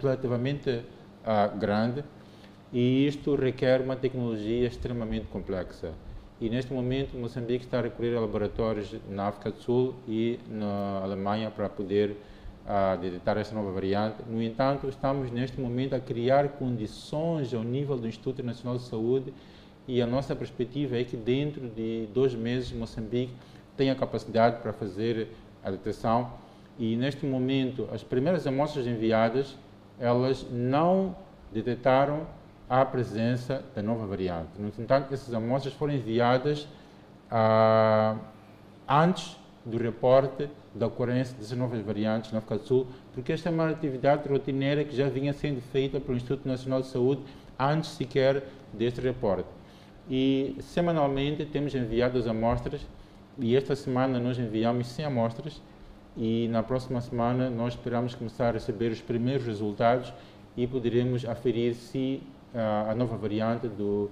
relativamente 0.01 0.69
uh, 0.71 1.55
grande 1.57 2.03
e 2.73 3.05
isto 3.05 3.35
requer 3.35 3.81
uma 3.81 3.95
tecnologia 3.95 4.67
extremamente 4.67 5.27
complexa. 5.27 5.91
E 6.41 6.49
neste 6.49 6.73
momento 6.73 7.17
Moçambique 7.17 7.65
está 7.65 7.79
a 7.79 7.81
recorrer 7.81 8.15
a 8.15 8.19
laboratórios 8.19 8.95
na 9.09 9.27
África 9.27 9.51
do 9.51 9.61
Sul 9.61 9.95
e 10.07 10.39
na 10.49 11.01
Alemanha 11.03 11.51
para 11.51 11.69
poder 11.69 12.15
a 12.67 12.97
detectar 12.97 13.37
esta 13.37 13.55
nova 13.55 13.71
variante. 13.71 14.17
No 14.27 14.43
entanto, 14.43 14.89
estamos 14.89 15.31
neste 15.31 15.59
momento 15.59 15.93
a 15.95 15.99
criar 15.99 16.49
condições 16.49 17.53
ao 17.53 17.63
nível 17.63 17.97
do 17.97 18.07
Instituto 18.07 18.43
Nacional 18.43 18.77
de 18.77 18.83
Saúde 18.83 19.33
e 19.87 20.01
a 20.01 20.05
nossa 20.05 20.35
perspectiva 20.35 20.97
é 20.97 21.03
que 21.05 21.15
dentro 21.15 21.69
de 21.69 22.07
dois 22.13 22.35
meses 22.35 22.73
Moçambique 22.73 23.31
tenha 23.77 23.95
capacidade 23.95 24.61
para 24.61 24.73
fazer 24.73 25.29
a 25.63 25.71
detecção 25.71 26.33
e 26.77 26.95
neste 26.95 27.25
momento 27.25 27.87
as 27.93 28.03
primeiras 28.03 28.45
amostras 28.45 28.85
enviadas 28.85 29.55
elas 29.99 30.45
não 30.51 31.15
detectaram 31.51 32.27
a 32.69 32.83
presença 32.83 33.63
da 33.73 33.81
nova 33.81 34.05
variante. 34.05 34.49
No 34.59 34.67
entanto, 34.67 35.13
essas 35.13 35.33
amostras 35.33 35.73
foram 35.73 35.93
enviadas 35.93 36.67
ah, 37.31 38.15
antes 38.87 39.37
do 39.65 39.77
reporte 39.77 40.49
da 40.73 40.87
ocorrência 40.87 41.35
dessas 41.37 41.57
novas 41.57 41.81
variantes 41.81 42.31
na 42.31 42.37
África 42.39 42.57
do 42.57 42.65
Sul, 42.65 42.87
porque 43.13 43.33
esta 43.33 43.49
é 43.49 43.51
uma 43.51 43.69
atividade 43.69 44.27
rotineira 44.29 44.83
que 44.83 44.95
já 44.95 45.09
vinha 45.09 45.33
sendo 45.33 45.61
feita 45.61 45.99
pelo 45.99 46.15
Instituto 46.15 46.47
Nacional 46.47 46.81
de 46.81 46.87
Saúde 46.87 47.21
antes 47.57 47.89
sequer 47.91 48.43
deste 48.73 49.01
reporte. 49.01 49.49
e 50.09 50.55
semanalmente 50.61 51.45
temos 51.45 51.75
enviado 51.75 52.17
as 52.17 52.27
amostras 52.27 52.79
e 53.39 53.55
esta 53.55 53.75
semana 53.75 54.19
nós 54.19 54.37
enviamos 54.39 54.87
100 54.87 55.05
amostras 55.05 55.61
e 56.15 56.47
na 56.47 56.63
próxima 56.63 56.99
semana 57.01 57.49
nós 57.49 57.73
esperamos 57.73 58.15
começar 58.15 58.49
a 58.49 58.51
receber 58.51 58.91
os 58.91 59.01
primeiros 59.01 59.45
resultados 59.45 60.13
e 60.55 60.65
poderemos 60.65 61.23
aferir 61.25 61.75
se 61.75 62.23
a, 62.53 62.91
a 62.91 62.95
nova 62.95 63.15
variante 63.15 63.67
do 63.67 64.09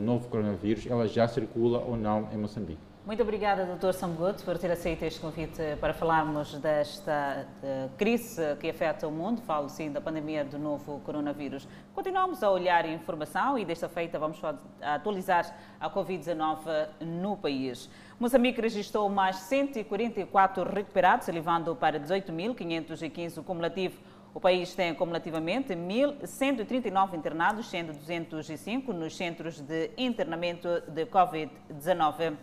novo 0.00 0.28
coronavírus 0.28 0.86
ela 0.86 1.06
já 1.06 1.28
circula 1.28 1.78
ou 1.78 1.96
não 1.96 2.28
em 2.32 2.36
Moçambique. 2.36 2.88
Muito 3.08 3.22
obrigada, 3.22 3.64
Dr. 3.64 3.94
Samgoto, 3.94 4.44
por 4.44 4.58
ter 4.58 4.70
aceito 4.70 5.02
este 5.02 5.18
convite 5.18 5.62
para 5.80 5.94
falarmos 5.94 6.52
desta 6.58 7.46
de 7.62 7.96
crise 7.96 8.54
que 8.60 8.68
afeta 8.68 9.08
o 9.08 9.10
mundo. 9.10 9.40
Falo 9.40 9.66
sim 9.70 9.90
da 9.90 9.98
pandemia 9.98 10.44
do 10.44 10.58
novo 10.58 11.00
coronavírus. 11.06 11.66
Continuamos 11.94 12.42
a 12.42 12.50
olhar 12.50 12.84
a 12.84 12.88
informação 12.88 13.58
e 13.58 13.64
desta 13.64 13.88
feita 13.88 14.18
vamos 14.18 14.38
atualizar 14.82 15.56
a 15.80 15.88
Covid-19 15.88 16.88
no 17.00 17.34
país. 17.34 17.88
Moçambique 18.18 18.60
registrou 18.60 19.08
mais 19.08 19.36
144 19.36 20.64
recuperados, 20.64 21.28
elevando 21.28 21.76
para 21.76 22.00
18.515 22.00 23.38
o 23.38 23.44
cumulativo. 23.44 24.00
O 24.34 24.40
país 24.40 24.74
tem 24.74 24.90
acumulativamente 24.90 25.72
1.139 25.72 27.14
internados, 27.14 27.70
sendo 27.70 27.92
205 27.92 28.92
nos 28.92 29.16
centros 29.16 29.60
de 29.60 29.92
internamento 29.96 30.80
de 30.88 31.06
Covid-19. 31.06 32.36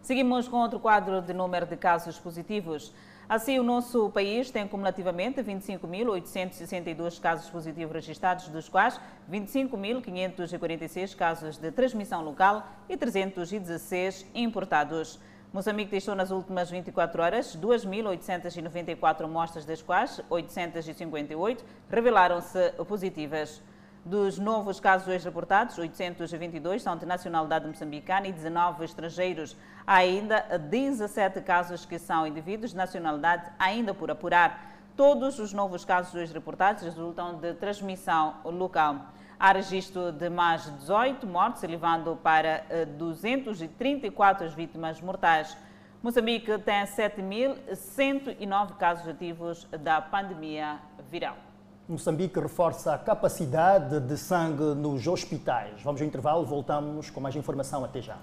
Seguimos 0.00 0.48
com 0.48 0.56
outro 0.56 0.80
quadro 0.80 1.20
de 1.20 1.34
número 1.34 1.66
de 1.66 1.76
casos 1.76 2.18
positivos. 2.18 2.90
Assim, 3.28 3.58
o 3.58 3.62
nosso 3.62 4.08
país 4.08 4.50
tem 4.50 4.66
cumulativamente 4.66 5.42
25.862 5.42 7.20
casos 7.20 7.50
positivos 7.50 7.92
registrados, 7.92 8.48
dos 8.48 8.70
quais 8.70 8.98
25.546 9.30 11.14
casos 11.14 11.58
de 11.58 11.70
transmissão 11.70 12.24
local 12.24 12.66
e 12.88 12.96
316 12.96 14.24
importados. 14.34 15.20
Moçambique 15.52 15.90
testou 15.90 16.14
nas 16.14 16.30
últimas 16.30 16.70
24 16.70 17.22
horas 17.22 17.54
2.894 17.54 19.24
amostras, 19.24 19.66
das 19.66 19.82
quais 19.82 20.22
858 20.30 21.62
revelaram-se 21.90 22.70
positivas. 22.88 23.60
Dos 24.04 24.38
novos 24.38 24.78
casos 24.80 25.08
hoje 25.08 25.24
reportados, 25.24 25.76
822 25.76 26.82
são 26.82 26.96
de 26.96 27.04
nacionalidade 27.04 27.66
moçambicana 27.66 28.28
e 28.28 28.32
19 28.32 28.84
estrangeiros. 28.84 29.56
Há 29.86 29.96
ainda 29.96 30.40
17 30.58 31.40
casos 31.42 31.84
que 31.84 31.98
são 31.98 32.26
indivíduos 32.26 32.70
de 32.70 32.76
nacionalidade 32.76 33.50
ainda 33.58 33.92
por 33.92 34.10
apurar. 34.10 34.76
Todos 34.96 35.38
os 35.38 35.52
novos 35.52 35.84
casos 35.84 36.14
hoje 36.14 36.32
reportados 36.32 36.82
resultam 36.82 37.38
de 37.38 37.54
transmissão 37.54 38.36
local. 38.44 39.12
Há 39.38 39.52
registro 39.52 40.10
de 40.10 40.30
mais 40.30 40.64
de 40.64 40.70
18 40.72 41.26
mortes, 41.26 41.62
elevando 41.62 42.16
para 42.16 42.64
234 42.96 44.46
as 44.46 44.54
vítimas 44.54 45.00
mortais. 45.00 45.56
Moçambique 46.02 46.56
tem 46.58 46.84
7.109 46.84 48.76
casos 48.76 49.06
ativos 49.06 49.66
da 49.70 50.00
pandemia 50.00 50.78
viral. 51.10 51.47
Moçambique 51.88 52.38
reforça 52.38 52.92
a 52.92 52.98
capacidade 52.98 53.98
de 54.00 54.18
sangue 54.18 54.74
nos 54.74 55.06
hospitais. 55.06 55.80
Vamos 55.82 56.02
ao 56.02 56.06
intervalo, 56.06 56.44
voltamos 56.44 57.08
com 57.08 57.18
mais 57.18 57.34
informação. 57.34 57.82
Até 57.82 58.02
já. 58.02 58.18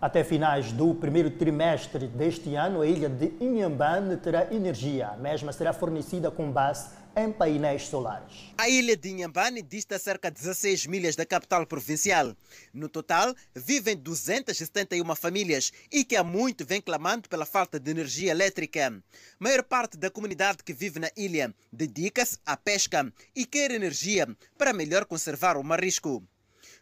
Até 0.00 0.24
finais 0.24 0.72
do 0.72 0.94
primeiro 0.94 1.30
trimestre 1.30 2.06
deste 2.06 2.54
ano, 2.54 2.80
a 2.80 2.86
ilha 2.86 3.10
de 3.10 3.34
Inhambane 3.38 4.16
terá 4.16 4.50
energia. 4.50 5.08
A 5.08 5.16
mesma 5.18 5.52
será 5.52 5.74
fornecida 5.74 6.30
com 6.30 6.50
base 6.50 6.88
em 7.16 7.32
painéis 7.32 7.86
solares. 7.86 8.52
A 8.58 8.68
ilha 8.68 8.96
de 8.96 9.08
Inhambane 9.08 9.62
dista 9.62 9.98
cerca 9.98 10.30
de 10.30 10.40
16 10.40 10.86
milhas 10.86 11.16
da 11.16 11.24
capital 11.24 11.66
provincial. 11.66 12.36
No 12.72 12.88
total, 12.88 13.34
vivem 13.54 13.96
271 13.96 15.14
famílias 15.14 15.72
e 15.90 16.04
que 16.04 16.16
há 16.16 16.24
muito 16.24 16.64
vem 16.64 16.80
clamando 16.80 17.28
pela 17.28 17.46
falta 17.46 17.78
de 17.78 17.90
energia 17.90 18.30
elétrica. 18.30 18.88
A 18.88 19.02
maior 19.38 19.62
parte 19.62 19.96
da 19.96 20.10
comunidade 20.10 20.64
que 20.64 20.72
vive 20.72 20.98
na 20.98 21.10
ilha 21.16 21.54
dedica-se 21.72 22.38
à 22.44 22.56
pesca 22.56 23.12
e 23.34 23.46
quer 23.46 23.70
energia 23.70 24.26
para 24.58 24.72
melhor 24.72 25.04
conservar 25.04 25.56
o 25.56 25.62
marisco. 25.62 26.22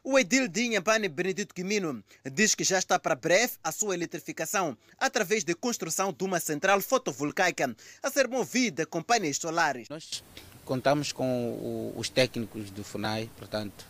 O 0.05 0.19
edil 0.19 0.49
de 0.49 0.69
Benedito 1.09 1.55
Quimino, 1.55 2.03
diz 2.25 2.57
que 2.57 2.65
já 2.65 2.77
está 2.77 2.99
para 2.99 3.15
breve 3.15 3.53
a 3.63 3.71
sua 3.71 3.95
eletrificação 3.95 4.77
através 4.99 5.45
da 5.45 5.55
construção 5.55 6.13
de 6.13 6.25
uma 6.25 6.41
central 6.41 6.81
fotovoltaica 6.81 7.73
a 8.03 8.11
ser 8.11 8.27
movida 8.27 8.85
com 8.85 9.01
painéis 9.01 9.37
solares. 9.37 9.89
Nós 9.89 10.25
contamos 10.65 11.13
com 11.13 11.93
os 11.97 12.09
técnicos 12.09 12.69
do 12.73 12.83
FUNAI, 12.83 13.31
portanto, 13.37 13.87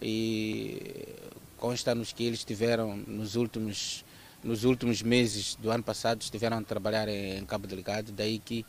e 0.00 1.08
consta-nos 1.56 2.12
que 2.12 2.22
eles 2.22 2.44
tiveram 2.44 2.96
nos 2.96 3.34
últimos, 3.34 4.04
nos 4.44 4.62
últimos 4.62 5.02
meses 5.02 5.56
do 5.56 5.72
ano 5.72 5.82
passado 5.82 6.22
estiveram 6.22 6.58
a 6.58 6.62
trabalhar 6.62 7.08
em 7.08 7.44
Cabo 7.44 7.66
Delegado, 7.66 8.12
daí 8.12 8.38
que 8.38 8.64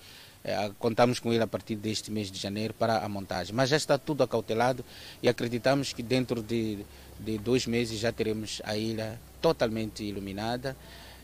contamos 0.80 1.20
com 1.20 1.34
ele 1.34 1.44
a 1.44 1.48
partir 1.48 1.76
deste 1.76 2.12
mês 2.12 2.32
de 2.32 2.40
janeiro 2.40 2.74
para 2.74 2.98
a 3.00 3.10
montagem. 3.10 3.54
Mas 3.54 3.70
já 3.70 3.78
está 3.78 3.98
tudo 3.98 4.24
acautelado 4.24 4.84
e 5.22 5.30
acreditamos 5.30 5.94
que 5.94 6.02
dentro 6.02 6.42
de, 6.42 6.80
de 7.20 7.38
dois 7.38 7.66
meses 7.66 8.00
já 8.00 8.12
teremos 8.12 8.62
a 8.64 8.78
ilha 8.78 9.20
totalmente 9.42 10.04
iluminada 10.04 10.76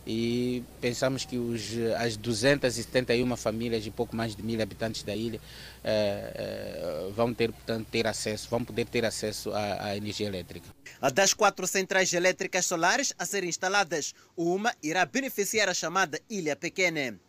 e 0.07 0.63
pensamos 0.79 1.25
que 1.25 1.37
os, 1.37 1.71
as 1.97 2.15
271 2.15 3.35
famílias 3.35 3.85
e 3.85 3.91
pouco 3.91 4.15
mais 4.15 4.35
de 4.35 4.43
mil 4.43 4.61
habitantes 4.61 5.01
da 5.01 5.15
ilha 5.15 5.39
eh, 5.83 6.33
eh, 6.35 7.11
vão 7.15 7.33
ter, 7.33 7.51
portanto, 7.51 7.87
ter 7.89 8.05
acesso, 8.05 8.47
vão 8.49 8.63
poder 8.63 8.85
ter 8.85 9.03
acesso 9.03 9.51
à, 9.51 9.85
à 9.85 9.97
energia 9.97 10.27
elétrica. 10.27 10.67
Das 11.11 11.33
quatro 11.33 11.65
centrais 11.65 12.13
elétricas 12.13 12.65
solares 12.65 13.13
a 13.17 13.25
serem 13.25 13.49
instaladas, 13.49 14.13
uma 14.37 14.73
irá 14.83 15.05
beneficiar 15.05 15.69
a 15.69 15.73
chamada 15.73 16.19
Ilha 16.29 16.55
Pequena. 16.55 17.19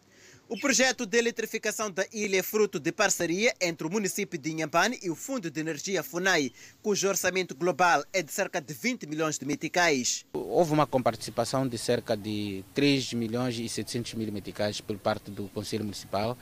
O 0.49 0.57
projeto 0.57 1.05
de 1.05 1.19
eletrificação 1.19 1.91
da 1.91 2.07
ilha 2.13 2.39
é 2.39 2.43
fruto 2.43 2.79
de 2.79 2.93
parceria 2.93 3.53
entre 3.61 3.85
o 3.85 3.91
município 3.91 4.39
de 4.39 4.53
Inhambane 4.53 4.97
e 5.03 5.11
o 5.11 5.17
Fundo 5.17 5.51
de 5.51 5.59
Energia 5.59 6.05
FUNAI, 6.05 6.53
cujo 6.81 7.09
orçamento 7.09 7.53
global 7.53 8.05
é 8.13 8.23
de 8.23 8.31
cerca 8.31 8.61
de 8.61 8.73
20 8.73 9.09
milhões 9.09 9.41
de 9.41 9.45
meticais. 9.45 10.25
Houve 10.33 10.73
uma 10.73 10.87
comparticipação 10.87 11.67
de 11.67 11.77
cerca 11.77 12.17
de 12.17 12.65
3 12.75 13.15
milhões 13.15 13.59
e 13.59 13.69
700 13.69 14.15
mil 14.15 14.31
meticais 14.31 14.81
por 14.81 14.97
parte 14.99 15.33
do 15.33 15.49
Conselho 15.49 15.83
Municipal 15.83 16.39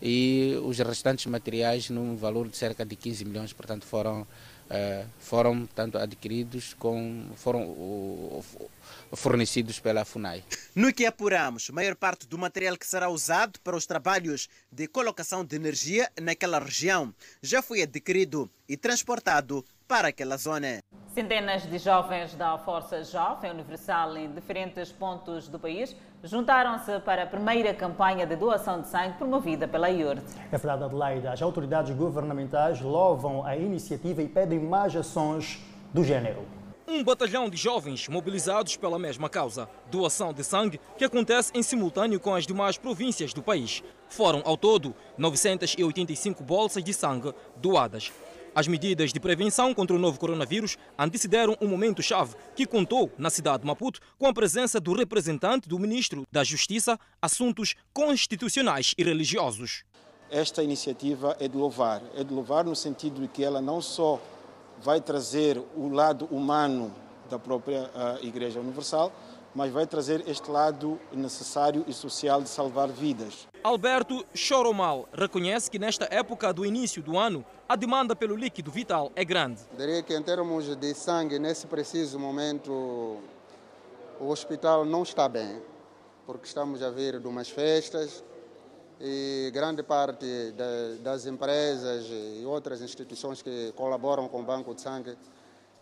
e 0.00 0.56
os 0.62 0.78
restantes 0.78 1.26
materiais 1.26 1.90
num 1.90 2.14
valor 2.14 2.46
de 2.46 2.56
cerca 2.56 2.86
de 2.86 2.94
15 2.94 3.24
milhões, 3.24 3.52
portanto 3.52 3.84
foram 3.84 4.24
foram 5.18 5.66
tanto 5.66 5.98
adquiridos 5.98 6.74
com 6.74 7.30
foram 7.36 8.42
fornecidos 9.14 9.80
pela 9.80 10.04
FUNAI. 10.04 10.44
No 10.74 10.92
que 10.92 11.06
apuramos, 11.06 11.70
maior 11.70 11.94
parte 11.94 12.26
do 12.26 12.36
material 12.36 12.76
que 12.76 12.86
será 12.86 13.08
usado 13.08 13.58
para 13.60 13.76
os 13.76 13.86
trabalhos 13.86 14.48
de 14.70 14.86
colocação 14.86 15.44
de 15.44 15.56
energia 15.56 16.10
naquela 16.20 16.58
região 16.58 17.14
já 17.42 17.62
foi 17.62 17.82
adquirido 17.82 18.50
e 18.68 18.76
transportado 18.76 19.64
para 19.88 20.08
aquela 20.08 20.36
zona. 20.36 20.80
Centenas 21.14 21.62
de 21.62 21.78
jovens 21.78 22.34
da 22.34 22.58
Força 22.58 23.02
Jovem 23.02 23.50
Universal 23.50 24.18
em 24.18 24.30
diferentes 24.30 24.92
pontos 24.92 25.48
do 25.48 25.58
país 25.58 25.96
juntaram-se 26.22 27.00
para 27.00 27.22
a 27.22 27.26
primeira 27.26 27.72
campanha 27.72 28.26
de 28.26 28.36
doação 28.36 28.82
de 28.82 28.88
sangue 28.88 29.16
promovida 29.16 29.66
pela 29.66 29.90
IURT. 29.90 30.22
É 30.52 30.58
verdade, 30.58 30.84
Adelaide. 30.84 31.26
As 31.26 31.40
autoridades 31.40 31.96
governamentais 31.96 32.82
louvam 32.82 33.44
a 33.46 33.56
iniciativa 33.56 34.22
e 34.22 34.28
pedem 34.28 34.60
mais 34.60 34.94
ações 34.94 35.58
do 35.92 36.04
género. 36.04 36.44
Um 36.86 37.02
batalhão 37.02 37.50
de 37.50 37.56
jovens 37.56 38.08
mobilizados 38.08 38.76
pela 38.76 38.98
mesma 38.98 39.28
causa, 39.28 39.68
doação 39.90 40.32
de 40.32 40.44
sangue, 40.44 40.80
que 40.96 41.04
acontece 41.04 41.50
em 41.54 41.62
simultâneo 41.62 42.20
com 42.20 42.34
as 42.34 42.46
demais 42.46 42.78
províncias 42.78 43.32
do 43.32 43.42
país. 43.42 43.82
Foram, 44.08 44.42
ao 44.44 44.56
todo, 44.56 44.94
985 45.16 46.42
bolsas 46.42 46.82
de 46.82 46.94
sangue 46.94 47.34
doadas. 47.56 48.10
As 48.54 48.66
medidas 48.66 49.12
de 49.12 49.20
prevenção 49.20 49.72
contra 49.72 49.94
o 49.94 49.98
novo 49.98 50.18
coronavírus 50.18 50.76
antecederam 50.98 51.56
um 51.60 51.68
momento-chave 51.68 52.34
que 52.56 52.66
contou, 52.66 53.10
na 53.16 53.30
cidade 53.30 53.60
de 53.60 53.66
Maputo, 53.66 54.00
com 54.18 54.26
a 54.26 54.32
presença 54.32 54.80
do 54.80 54.92
representante 54.92 55.68
do 55.68 55.78
ministro 55.78 56.26
da 56.32 56.42
Justiça, 56.42 56.98
Assuntos 57.20 57.74
Constitucionais 57.92 58.94
e 58.96 59.04
Religiosos. 59.04 59.84
Esta 60.30 60.62
iniciativa 60.62 61.36
é 61.40 61.48
de 61.48 61.56
louvar. 61.56 62.02
É 62.14 62.24
de 62.24 62.32
louvar 62.34 62.64
no 62.64 62.76
sentido 62.76 63.20
de 63.20 63.28
que 63.28 63.42
ela 63.42 63.60
não 63.60 63.80
só 63.80 64.20
vai 64.82 65.00
trazer 65.00 65.60
o 65.76 65.88
lado 65.88 66.26
humano 66.26 66.92
da 67.30 67.38
própria 67.38 67.90
uh, 67.94 68.24
Igreja 68.24 68.60
Universal, 68.60 69.12
mas 69.54 69.72
vai 69.72 69.86
trazer 69.86 70.28
este 70.28 70.50
lado 70.50 71.00
necessário 71.12 71.84
e 71.86 71.92
social 71.92 72.40
de 72.42 72.48
salvar 72.48 72.88
vidas. 72.88 73.46
Alberto 73.62 74.24
Choromal 74.34 75.08
reconhece 75.12 75.70
que 75.70 75.78
nesta 75.78 76.06
época 76.10 76.52
do 76.52 76.64
início 76.64 77.02
do 77.02 77.18
ano, 77.18 77.44
a 77.68 77.76
demanda 77.76 78.14
pelo 78.14 78.36
líquido 78.36 78.70
vital 78.70 79.10
é 79.16 79.24
grande. 79.24 79.60
Diria 79.76 80.02
que 80.02 80.14
em 80.14 80.22
termos 80.22 80.74
de 80.76 80.94
sangue, 80.94 81.38
nesse 81.38 81.66
preciso 81.66 82.18
momento, 82.18 83.18
o 84.20 84.28
hospital 84.28 84.84
não 84.84 85.02
está 85.02 85.28
bem, 85.28 85.60
porque 86.26 86.46
estamos 86.46 86.82
a 86.82 86.90
vir 86.90 87.20
de 87.20 87.26
umas 87.26 87.48
festas 87.48 88.22
e 89.00 89.50
grande 89.52 89.82
parte 89.82 90.26
das 91.02 91.26
empresas 91.26 92.06
e 92.10 92.44
outras 92.44 92.80
instituições 92.80 93.42
que 93.42 93.72
colaboram 93.76 94.28
com 94.28 94.40
o 94.40 94.44
Banco 94.44 94.74
de 94.74 94.80
Sangue 94.80 95.16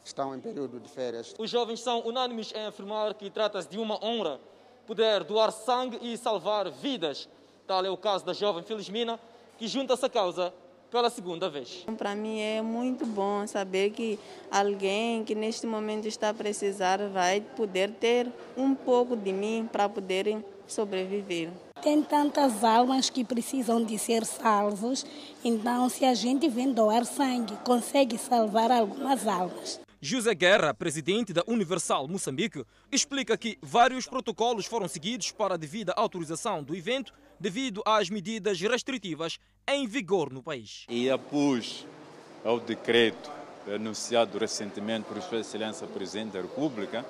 estão 0.07 0.34
em 0.34 0.40
período 0.40 0.78
de 0.78 0.88
férias. 0.88 1.34
Os 1.38 1.50
jovens 1.50 1.80
são 1.80 2.00
unânimes 2.07 2.52
em 2.54 2.66
afirmar 2.66 3.14
que 3.14 3.28
trata-se 3.28 3.68
de 3.68 3.78
uma 3.78 4.02
honra 4.04 4.40
poder 4.86 5.24
doar 5.24 5.50
sangue 5.50 5.98
e 6.00 6.16
salvar 6.16 6.70
vidas. 6.70 7.28
Tal 7.66 7.84
é 7.84 7.90
o 7.90 7.96
caso 7.96 8.24
da 8.24 8.32
jovem 8.32 8.62
Felizmina, 8.62 9.18
que 9.59 9.66
junta-se 9.66 10.04
à 10.07 10.09
causa 10.09 10.54
pela 10.90 11.11
segunda 11.11 11.50
vez. 11.50 11.84
Para 11.98 12.14
mim 12.14 12.38
é 12.40 12.62
muito 12.62 13.04
bom 13.04 13.44
saber 13.46 13.90
que 13.90 14.18
alguém 14.50 15.24
que 15.24 15.34
neste 15.34 15.66
momento 15.66 16.07
está 16.07 16.30
a 16.30 16.34
precisar 16.34 16.98
vai 17.09 17.40
poder 17.40 17.90
ter 17.90 18.30
um 18.57 18.74
pouco 18.74 19.16
de 19.16 19.32
mim 19.32 19.68
para 19.70 19.88
poderem 19.88 20.44
sobreviver. 20.68 21.50
Tem 21.82 22.02
tantas 22.02 22.64
almas 22.64 23.11
que 23.11 23.24
precisam 23.24 23.82
de 23.84 23.98
ser 23.98 24.24
salvos, 24.24 25.04
então 25.44 25.88
se 25.88 26.04
a 26.04 26.14
gente 26.14 26.48
vem 26.48 26.72
doar 26.72 27.04
sangue, 27.04 27.54
consegue 27.64 28.16
salvar 28.16 28.70
algumas 28.70 29.26
almas. 29.26 29.86
José 30.07 30.36
Guerra, 30.36 30.72
presidente 30.72 31.32
da 31.32 31.42
Universal 31.48 32.07
Moçambique, 32.07 32.64
explica 32.92 33.36
que 33.36 33.59
vários 33.61 34.07
protocolos 34.07 34.64
foram 34.64 34.86
seguidos 34.86 35.32
para 35.32 35.54
a 35.54 35.57
devida 35.57 35.92
autorização 35.96 36.62
do 36.62 36.76
evento 36.76 37.12
devido 37.40 37.82
às 37.84 38.09
medidas 38.09 38.61
restritivas 38.61 39.40
em 39.66 39.84
vigor 39.84 40.32
no 40.32 40.40
país. 40.40 40.86
E 40.88 41.11
após 41.11 41.84
ao 42.44 42.61
decreto 42.61 43.28
anunciado 43.66 44.38
recentemente 44.38 45.09
por 45.09 45.20
Sua 45.20 45.40
Excelência 45.40 45.88
Presidente 45.88 46.34
da 46.34 46.40
República, 46.42 47.04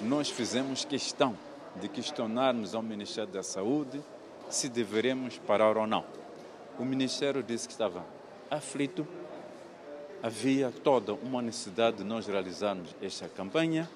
nós 0.00 0.30
fizemos 0.30 0.86
questão 0.86 1.36
de 1.76 1.86
questionarmos 1.86 2.74
ao 2.74 2.82
Ministério 2.82 3.30
da 3.30 3.42
Saúde 3.42 4.00
se 4.48 4.70
deveremos 4.70 5.36
parar 5.36 5.76
ou 5.76 5.86
não. 5.86 6.02
O 6.78 6.84
Ministério 6.86 7.42
disse 7.42 7.66
que 7.66 7.74
estava 7.74 8.06
aflito 8.50 9.06
havia 10.22 10.72
toda 10.82 11.14
uma 11.14 11.40
necessidade 11.40 11.98
de 11.98 12.04
nós 12.04 12.26
realizarmos 12.26 12.94
esta 13.00 13.28
campanha, 13.28 13.88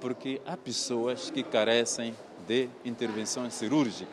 porque 0.00 0.40
há 0.46 0.56
pessoas 0.56 1.30
que 1.30 1.42
carecem 1.42 2.14
de 2.46 2.68
intervenções 2.84 3.54
cirúrgicas. 3.54 4.08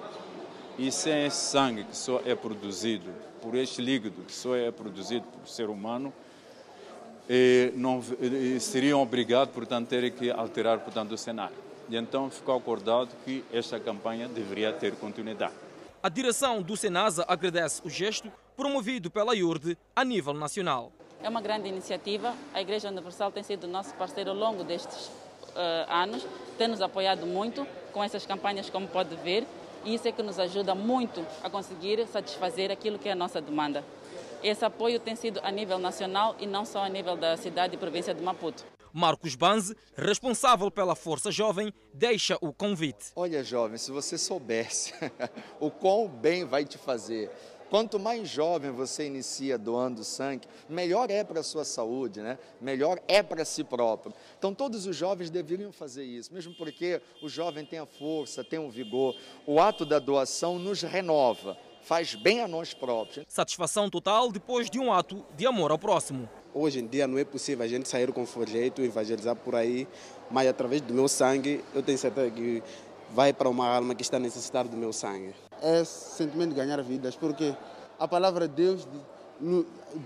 E 0.78 0.92
sem 0.92 1.26
esse 1.26 1.38
sangue 1.38 1.84
que 1.86 1.96
só 1.96 2.22
é 2.26 2.36
produzido 2.36 3.10
por 3.42 3.56
este 3.56 3.82
líquido 3.82 4.24
que 4.24 4.34
só 4.34 4.56
é 4.56 4.72
produzido 4.72 5.26
por 5.28 5.48
ser 5.48 5.70
humano, 5.70 6.12
não, 7.76 8.02
seriam 8.60 9.02
obrigados, 9.02 9.54
portanto, 9.54 9.88
a 9.88 9.90
ter 9.90 10.12
que 10.12 10.30
alterar, 10.30 10.80
portanto, 10.80 11.14
o 11.14 11.18
cenário. 11.18 11.56
E 11.88 11.96
então 11.96 12.30
ficou 12.30 12.58
acordado 12.58 13.10
que 13.24 13.44
esta 13.54 13.80
campanha 13.80 14.28
deveria 14.28 14.74
ter 14.74 14.96
continuidade. 14.96 15.54
A 16.02 16.10
direção 16.10 16.62
do 16.62 16.76
Senasa 16.76 17.24
agradece 17.28 17.82
o 17.86 17.90
gesto 17.90 18.32
promovido 18.58 19.10
pela 19.10 19.36
IURD 19.36 19.78
a 19.96 20.04
nível 20.04 20.34
nacional. 20.34 20.92
É 21.26 21.30
uma 21.30 21.42
grande 21.42 21.68
iniciativa. 21.68 22.36
A 22.54 22.62
Igreja 22.62 22.88
Universal 22.88 23.32
tem 23.32 23.42
sido 23.42 23.68
nosso 23.68 23.96
parceiro 23.96 24.30
ao 24.30 24.36
longo 24.36 24.64
destes 24.64 25.08
uh, 25.08 25.92
anos, 25.92 26.24
tem 26.56 26.68
nos 26.68 26.84
apoiado 26.84 27.26
muito 27.26 27.66
com 27.92 28.04
essas 28.04 28.28
campanhas, 28.28 28.70
como 28.70 28.88
pode 28.88 29.16
ver, 29.16 29.44
e 29.84 29.96
isso 29.96 30.08
é 30.08 30.12
que 30.12 30.22
nos 30.22 30.38
ajuda 30.38 30.76
muito 30.76 31.26
a 31.42 31.50
conseguir 31.50 32.06
satisfazer 32.06 32.70
aquilo 32.70 33.00
que 33.00 33.10
é 33.10 33.14
a 33.14 33.16
nossa 33.16 33.42
demanda. 33.42 33.84
Esse 34.44 34.64
apoio 34.66 35.00
tem 35.00 35.16
sido 35.16 35.40
a 35.42 35.50
nível 35.50 35.80
nacional 35.80 36.36
e 36.40 36.46
não 36.46 36.64
só 36.64 36.84
a 36.84 36.90
nível 36.90 37.18
da 37.18 37.36
cidade 37.36 37.74
e 37.74 37.78
província 37.80 38.14
de 38.14 38.22
Maputo. 38.22 38.64
Marcos 38.94 39.34
Banze, 39.34 39.76
responsável 39.98 40.70
pela 40.70 40.96
Força 40.96 41.32
Jovem, 41.32 41.74
deixa 41.92 42.38
o 42.40 42.54
convite. 42.54 43.12
Olha, 43.16 43.44
jovem, 43.44 43.80
se 43.80 43.92
você 43.92 44.16
soubesse 44.16 44.94
o 45.60 45.72
quão 45.72 46.08
bem 46.08 46.46
vai 46.46 46.64
te 46.64 46.78
fazer 46.78 47.32
Quanto 47.76 48.00
mais 48.00 48.30
jovem 48.30 48.72
você 48.72 49.06
inicia 49.06 49.58
doando 49.58 50.02
sangue, 50.02 50.48
melhor 50.70 51.12
é 51.12 51.26
para 51.26 51.42
a 51.42 51.44
sua 51.44 51.66
saúde, 51.66 52.22
né? 52.22 52.40
melhor 52.62 53.02
é 53.06 53.22
para 53.22 53.44
si 53.44 53.66
próprio. 53.66 54.14
Então, 54.40 54.54
todos 54.54 54.86
os 54.86 54.96
jovens 54.96 55.30
deveriam 55.30 55.74
fazer 55.74 56.06
isso, 56.06 56.34
mesmo 56.34 56.54
porque 56.54 57.02
o 57.22 57.28
jovem 57.28 57.66
tem 57.66 57.78
a 57.78 57.86
força, 57.86 58.46
tem 58.46 58.60
o 58.60 58.70
vigor. 58.70 59.14
O 59.46 59.60
ato 59.60 59.86
da 59.86 60.00
doação 60.00 60.58
nos 60.58 60.84
renova, 60.84 61.58
faz 61.82 62.16
bem 62.16 62.40
a 62.40 62.48
nós 62.48 62.74
próprios. 62.74 63.26
Satisfação 63.28 63.90
total 63.90 64.32
depois 64.32 64.70
de 64.70 64.80
um 64.80 64.94
ato 64.94 65.26
de 65.36 65.46
amor 65.46 65.70
ao 65.70 65.78
próximo. 65.78 66.30
Hoje 66.54 66.80
em 66.80 66.88
dia 66.88 67.06
não 67.06 67.18
é 67.18 67.26
possível 67.26 67.66
a 67.66 67.68
gente 67.68 67.90
sair 67.90 68.10
com 68.14 68.26
folheto, 68.26 68.82
evangelizar 68.84 69.36
por 69.36 69.54
aí, 69.54 69.86
mas 70.32 70.48
através 70.48 70.80
do 70.80 70.94
meu 70.94 71.10
sangue, 71.10 71.62
eu 71.74 71.84
tenho 71.84 71.98
certeza 71.98 72.32
que 72.32 72.64
vai 73.12 73.34
para 73.34 73.50
uma 73.50 73.68
alma 73.68 73.94
que 73.94 74.02
está 74.02 74.18
necessitada 74.18 74.70
do 74.70 74.78
meu 74.78 74.94
sangue 74.94 75.34
é 75.62 75.84
sentimento 75.84 76.50
de 76.50 76.56
ganhar 76.56 76.82
vidas, 76.82 77.16
porque 77.16 77.56
a 78.00 78.08
palavra 78.08 78.48
de 78.48 78.56
Deus, 78.56 78.88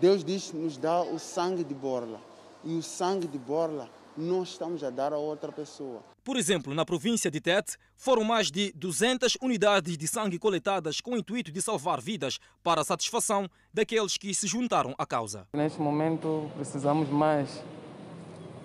Deus 0.02 0.24
diz 0.24 0.52
nos 0.54 0.78
dá 0.78 1.02
o 1.02 1.20
sangue 1.20 1.64
de 1.64 1.74
borla. 1.74 2.20
E 2.64 2.76
o 2.76 2.84
sangue 2.84 3.28
de 3.28 3.38
borla 3.38 3.90
nós 4.18 4.50
estamos 4.50 4.84
a 4.84 4.90
dar 4.90 5.14
a 5.14 5.18
outra 5.18 5.52
pessoa. 5.52 6.02
Por 6.24 6.36
exemplo, 6.36 6.74
na 6.74 6.86
província 6.86 7.32
de 7.32 7.40
Tete, 7.40 7.78
foram 7.96 8.24
mais 8.24 8.52
de 8.52 8.72
200 8.74 9.38
unidades 9.42 9.98
de 9.98 10.08
sangue 10.08 10.38
coletadas 10.38 11.00
com 11.00 11.12
o 11.12 11.18
intuito 11.18 11.52
de 11.52 11.62
salvar 11.62 12.02
vidas 12.02 12.38
para 12.62 12.82
a 12.82 12.84
satisfação 12.84 13.50
daqueles 13.74 14.18
que 14.18 14.34
se 14.34 14.46
juntaram 14.46 14.94
à 14.98 15.06
causa. 15.06 15.48
Neste 15.54 15.80
momento, 15.80 16.52
precisamos 16.56 17.10
mais 17.10 17.64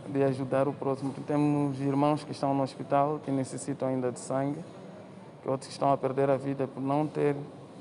de 0.09 0.23
ajudar 0.25 0.67
o 0.67 0.73
próximo. 0.73 1.15
Temos 1.27 1.81
irmãos 1.81 2.25
que 2.25 2.33
estão 2.33 2.53
no 2.53 2.63
hospital 2.63 3.21
que 3.25 3.31
necessitam 3.31 3.89
ainda 3.89 4.11
de 4.11 4.19
sangue 4.19 4.59
outros 5.47 5.71
estão 5.71 5.93
a 5.93 5.97
perder 5.97 6.31
a 6.31 6.37
vida 6.37 6.67
por 6.67 6.81
não 6.81 7.07
ter 7.07 7.37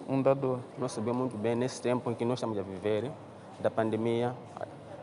um 0.07 0.21
dador. 0.21 0.59
Nós 0.77 0.91
sabemos 0.91 1.19
muito 1.19 1.37
bem, 1.37 1.55
nesse 1.55 1.81
tempo 1.81 2.09
em 2.11 2.13
que 2.13 2.25
nós 2.25 2.39
estamos 2.39 2.57
a 2.57 2.61
viver, 2.61 3.11
da 3.59 3.71
pandemia, 3.71 4.35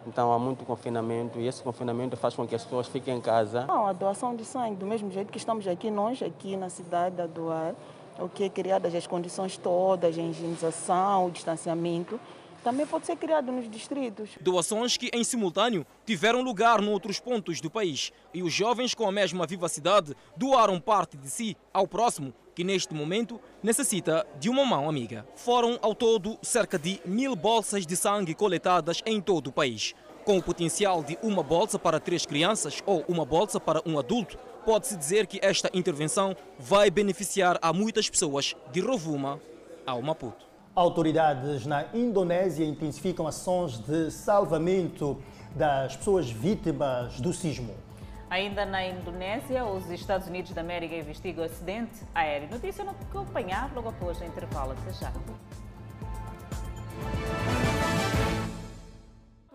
então 0.06 0.32
há 0.32 0.38
muito 0.38 0.64
confinamento 0.64 1.38
e 1.38 1.46
esse 1.46 1.62
confinamento 1.62 2.16
faz 2.16 2.34
com 2.34 2.46
que 2.46 2.54
as 2.54 2.64
pessoas 2.64 2.88
fiquem 2.88 3.16
em 3.16 3.20
casa. 3.20 3.66
Não, 3.66 3.86
a 3.86 3.92
doação 3.92 4.34
de 4.34 4.44
sangue, 4.44 4.76
do 4.76 4.86
mesmo 4.86 5.10
jeito 5.10 5.30
que 5.30 5.38
estamos 5.38 5.66
aqui, 5.66 5.90
nós 5.90 6.22
aqui 6.22 6.56
na 6.56 6.68
cidade 6.68 7.20
a 7.20 7.26
doar, 7.26 7.74
o 8.18 8.28
que 8.28 8.44
é 8.44 8.48
criadas 8.48 8.94
as 8.94 9.06
condições 9.06 9.56
todas, 9.56 10.18
a 10.18 10.22
higienização, 10.22 11.26
o 11.26 11.30
distanciamento, 11.30 12.18
também 12.62 12.86
pode 12.86 13.06
ser 13.06 13.16
criado 13.16 13.50
nos 13.50 13.70
distritos. 13.70 14.30
Doações 14.40 14.96
que, 14.96 15.10
em 15.14 15.24
simultâneo, 15.24 15.86
tiveram 16.04 16.42
lugar 16.42 16.82
em 16.82 16.88
outros 16.88 17.18
pontos 17.18 17.60
do 17.60 17.70
país. 17.70 18.12
E 18.34 18.42
os 18.42 18.52
jovens, 18.52 18.94
com 18.94 19.08
a 19.08 19.12
mesma 19.12 19.46
vivacidade, 19.46 20.14
doaram 20.36 20.78
parte 20.78 21.16
de 21.16 21.30
si 21.30 21.56
ao 21.72 21.86
próximo, 21.86 22.34
que 22.60 22.64
neste 22.64 22.92
momento 22.92 23.40
necessita 23.62 24.26
de 24.38 24.50
uma 24.50 24.66
mão 24.66 24.86
amiga. 24.86 25.24
Foram, 25.34 25.78
ao 25.80 25.94
todo, 25.94 26.36
cerca 26.42 26.78
de 26.78 27.00
mil 27.06 27.34
bolsas 27.34 27.86
de 27.86 27.96
sangue 27.96 28.34
coletadas 28.34 29.00
em 29.06 29.18
todo 29.18 29.46
o 29.46 29.52
país. 29.52 29.94
Com 30.26 30.36
o 30.36 30.42
potencial 30.42 31.02
de 31.02 31.18
uma 31.22 31.42
bolsa 31.42 31.78
para 31.78 31.98
três 31.98 32.26
crianças 32.26 32.82
ou 32.84 33.02
uma 33.08 33.24
bolsa 33.24 33.58
para 33.58 33.80
um 33.86 33.98
adulto, 33.98 34.36
pode-se 34.62 34.94
dizer 34.94 35.26
que 35.26 35.40
esta 35.42 35.70
intervenção 35.72 36.36
vai 36.58 36.90
beneficiar 36.90 37.58
a 37.62 37.72
muitas 37.72 38.10
pessoas 38.10 38.54
de 38.70 38.80
Rovuma 38.80 39.40
ao 39.86 40.02
Maputo. 40.02 40.44
Autoridades 40.74 41.64
na 41.64 41.86
Indonésia 41.94 42.66
intensificam 42.66 43.26
ações 43.26 43.78
de 43.78 44.10
salvamento 44.10 45.16
das 45.56 45.96
pessoas 45.96 46.30
vítimas 46.30 47.22
do 47.22 47.32
sismo. 47.32 47.74
Ainda 48.30 48.64
na 48.64 48.86
Indonésia, 48.86 49.64
os 49.64 49.90
Estados 49.90 50.28
Unidos 50.28 50.52
da 50.52 50.60
América 50.60 50.94
investigam 50.94 51.42
o 51.42 51.46
acidente 51.46 52.04
aéreo. 52.14 52.48
Notícia 52.48 52.84
no 52.84 52.92
acompanhar 52.92 53.74
logo 53.74 53.88
após 53.88 54.20
o 54.20 54.24
intervalo. 54.24 54.70
Até 54.70 54.92
já. 54.92 55.12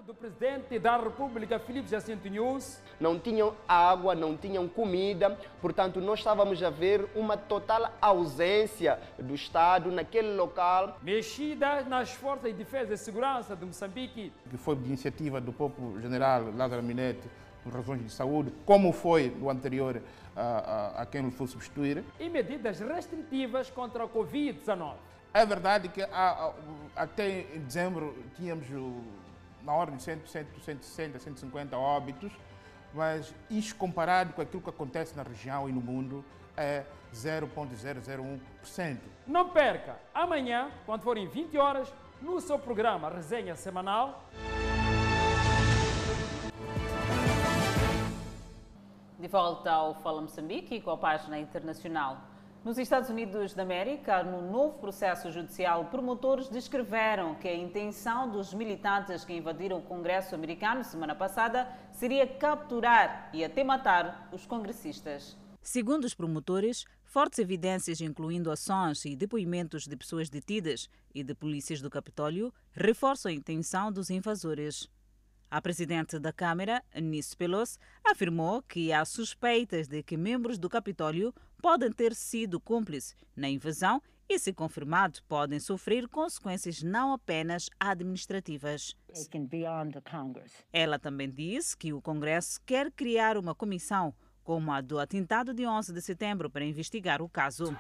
do 0.06 0.14
presidente 0.14 0.78
da 0.78 0.98
República, 0.98 1.58
Filipe 1.58 1.90
Jacinto 1.90 2.28
News. 2.28 2.80
Não 3.00 3.18
tinham 3.18 3.56
água, 3.68 4.14
não 4.14 4.38
tinham 4.38 4.68
comida, 4.68 5.36
portanto, 5.62 6.00
nós 6.00 6.20
estávamos 6.20 6.62
a 6.62 6.70
ver 6.70 7.10
uma 7.16 7.36
total 7.36 7.92
ausência 8.00 9.00
do 9.18 9.34
Estado 9.34 9.90
naquele 9.90 10.36
local. 10.36 11.00
Mexida 11.02 11.82
nas 11.84 12.12
forças 12.12 12.52
de 12.52 12.58
defesa 12.58 12.94
e 12.94 12.98
segurança 12.98 13.56
de 13.56 13.66
Moçambique. 13.66 14.32
Que 14.50 14.58
foi 14.58 14.76
de 14.76 14.86
iniciativa 14.86 15.42
do 15.42 15.52
próprio 15.52 16.00
general 16.00 16.54
Lázaro 16.56 16.84
Minete, 16.84 17.28
por 17.66 17.74
razões 17.74 18.04
de 18.04 18.12
saúde, 18.12 18.54
como 18.64 18.94
foi 18.94 19.36
no 19.40 19.50
anterior 19.50 20.00
a, 20.36 20.42
a, 20.42 21.02
a 21.02 21.06
quem 21.08 21.26
o 21.26 21.32
foi 21.32 21.48
substituir. 21.48 22.04
E 22.20 22.30
medidas 22.30 22.80
restritivas 22.80 23.72
contra 23.72 24.04
a 24.04 24.08
Covid-19. 24.08 24.94
É 25.34 25.46
verdade 25.46 25.90
que 25.90 26.02
até 26.96 27.42
em 27.56 27.60
dezembro 27.60 28.16
tínhamos 28.36 28.68
na 29.64 29.74
ordem 29.74 29.98
de 29.98 30.04
100, 30.04 30.20
160, 30.64 31.20
150 31.20 31.76
óbitos, 31.76 32.32
mas 32.94 33.34
isso 33.50 33.76
comparado 33.76 34.32
com 34.34 34.42
aquilo 34.42 34.62
que 34.62 34.70
acontece 34.70 35.18
na 35.18 35.24
região 35.24 35.68
e 35.68 35.74
no 35.74 35.82
mundo 35.82 36.24
é 36.56 36.84
0,001%. 37.14 38.98
Não 39.26 39.50
perca, 39.50 39.98
amanhã, 40.14 40.70
quando 40.86 41.02
forem 41.02 41.28
20 41.28 41.58
horas, 41.58 41.94
no 42.22 42.40
seu 42.40 42.60
programa 42.60 43.10
Resenha 43.10 43.56
Semanal. 43.56 44.24
De 49.18 49.30
volta 49.30 49.72
ao 49.72 49.96
Fala 50.02 50.22
Moçambique 50.22 50.76
e 50.76 50.82
com 50.82 50.92
a 50.92 50.98
página 50.98 51.40
internacional. 51.40 52.22
Nos 52.66 52.78
Estados 52.78 53.10
Unidos 53.10 53.54
da 53.54 53.64
América, 53.64 54.24
no 54.24 54.52
novo 54.52 54.78
processo 54.78 55.32
judicial, 55.32 55.86
promotores 55.86 56.50
descreveram 56.50 57.36
que 57.36 57.48
a 57.48 57.56
intenção 57.56 58.30
dos 58.30 58.54
militantes 58.54 59.24
que 59.24 59.34
invadiram 59.34 59.78
o 59.78 59.84
Congresso 59.84 60.36
americano 60.36 60.84
semana 60.84 61.16
passada 61.16 61.66
seria 61.94 62.28
capturar 62.28 63.30
e 63.32 63.46
até 63.46 63.64
matar 63.64 64.28
os 64.34 64.46
congressistas. 64.46 65.38
Segundo 65.62 66.04
os 66.04 66.14
promotores, 66.14 66.84
fortes 67.06 67.40
evidências, 67.40 68.02
incluindo 68.02 68.52
ações 68.52 69.06
e 69.06 69.16
depoimentos 69.16 69.88
de 69.88 69.96
pessoas 69.96 70.30
detidas 70.30 70.90
e 71.14 71.24
de 71.24 71.34
polícias 71.34 71.80
do 71.80 71.90
Capitólio, 71.90 72.54
reforçam 72.74 73.32
a 73.32 73.34
intenção 73.34 73.92
dos 73.92 74.10
invasores. 74.10 74.90
A 75.50 75.62
presidente 75.62 76.20
da 76.20 76.34
Câmara, 76.34 76.84
Nancy 76.94 77.38
Pelosi, 77.38 77.78
afirmou 78.04 78.62
que 78.64 78.92
há 78.92 79.06
suspeitas 79.06 79.88
de 79.88 80.02
que 80.02 80.18
membros 80.18 80.58
do 80.58 80.70
Capitólio 80.70 81.34
podem 81.62 81.92
ter 81.92 82.14
sido 82.16 82.60
cúmplices 82.60 83.16
na 83.36 83.48
invasão 83.48 84.02
e, 84.28 84.40
se 84.40 84.52
confirmado, 84.52 85.20
podem 85.28 85.60
sofrer 85.60 86.08
consequências 86.08 86.82
não 86.82 87.14
apenas 87.14 87.70
administrativas. 87.80 88.96
Ela 90.74 90.98
também 90.98 91.30
disse 91.30 91.78
que 91.78 91.94
o 91.94 92.02
Congresso 92.02 92.60
quer 92.66 92.92
criar 92.92 93.38
uma 93.38 93.54
comissão, 93.54 94.14
como 94.44 94.72
a 94.72 94.82
do 94.82 95.00
atentado 95.00 95.54
de 95.54 95.66
11 95.66 95.94
de 95.94 96.02
setembro, 96.02 96.50
para 96.50 96.66
investigar 96.66 97.22
o 97.22 97.30
caso. 97.30 97.76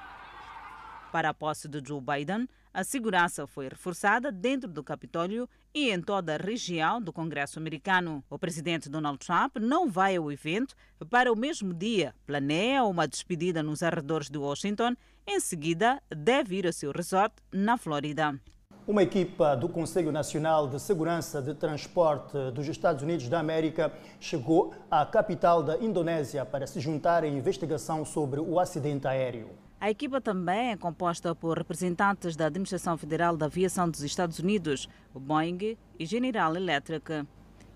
Para 1.12 1.30
a 1.30 1.34
posse 1.34 1.68
de 1.68 1.82
Joe 1.86 2.02
Biden, 2.02 2.48
a 2.74 2.84
segurança 2.84 3.48
foi 3.48 3.70
reforçada 3.70 4.32
dentro 4.32 4.70
do 4.70 4.84
Capitólio 4.84 5.50
e 5.76 5.92
em 5.92 6.02
toda 6.02 6.36
a 6.36 6.38
região 6.38 7.02
do 7.02 7.12
Congresso 7.12 7.60
americano. 7.60 8.24
O 8.30 8.40
presidente 8.40 8.88
Donald 8.88 9.20
Trump 9.20 9.58
não 9.60 9.90
vai 9.90 10.16
ao 10.16 10.32
evento 10.32 10.74
para 11.10 11.32
o 11.32 11.36
mesmo 11.36 11.74
dia. 11.74 12.16
Planeia 12.26 12.86
uma 12.86 13.06
despedida 13.06 13.62
nos 13.62 13.84
arredores 13.84 14.30
de 14.30 14.38
Washington. 14.38 14.96
Em 15.28 15.38
seguida, 15.42 16.02
deve 16.10 16.56
ir 16.56 16.66
ao 16.66 16.72
seu 16.72 16.94
resort 16.94 17.36
na 17.52 17.78
Flórida. 17.78 18.40
Uma 18.88 19.04
equipa 19.04 19.56
do 19.56 19.68
Conselho 19.68 20.12
Nacional 20.14 20.70
de 20.70 20.80
Segurança 20.80 21.42
de 21.42 21.54
Transporte 21.54 22.38
dos 22.54 22.68
Estados 22.68 23.04
Unidos 23.04 23.28
da 23.28 23.40
América 23.40 23.92
chegou 24.20 24.74
à 24.90 25.06
capital 25.06 25.62
da 25.62 25.78
Indonésia 25.80 26.46
para 26.46 26.68
se 26.68 26.80
juntar 26.80 27.24
à 27.24 27.28
investigação 27.28 28.06
sobre 28.06 28.40
o 28.40 28.60
acidente 28.60 29.08
aéreo. 29.08 29.65
A 29.80 29.90
equipa 29.90 30.22
também 30.22 30.72
é 30.72 30.78
composta 30.78 31.36
por 31.36 31.58
representantes 31.58 32.36
da 32.36 32.46
Administração 32.46 32.98
Federal 32.98 33.36
da 33.36 33.48
Aviação 33.48 33.90
dos 33.90 34.02
Estados 34.02 34.40
Unidos, 34.40 34.88
o 35.14 35.20
Boeing 35.20 35.78
e 36.00 36.06
General 36.06 36.56
Electric. 36.56 37.28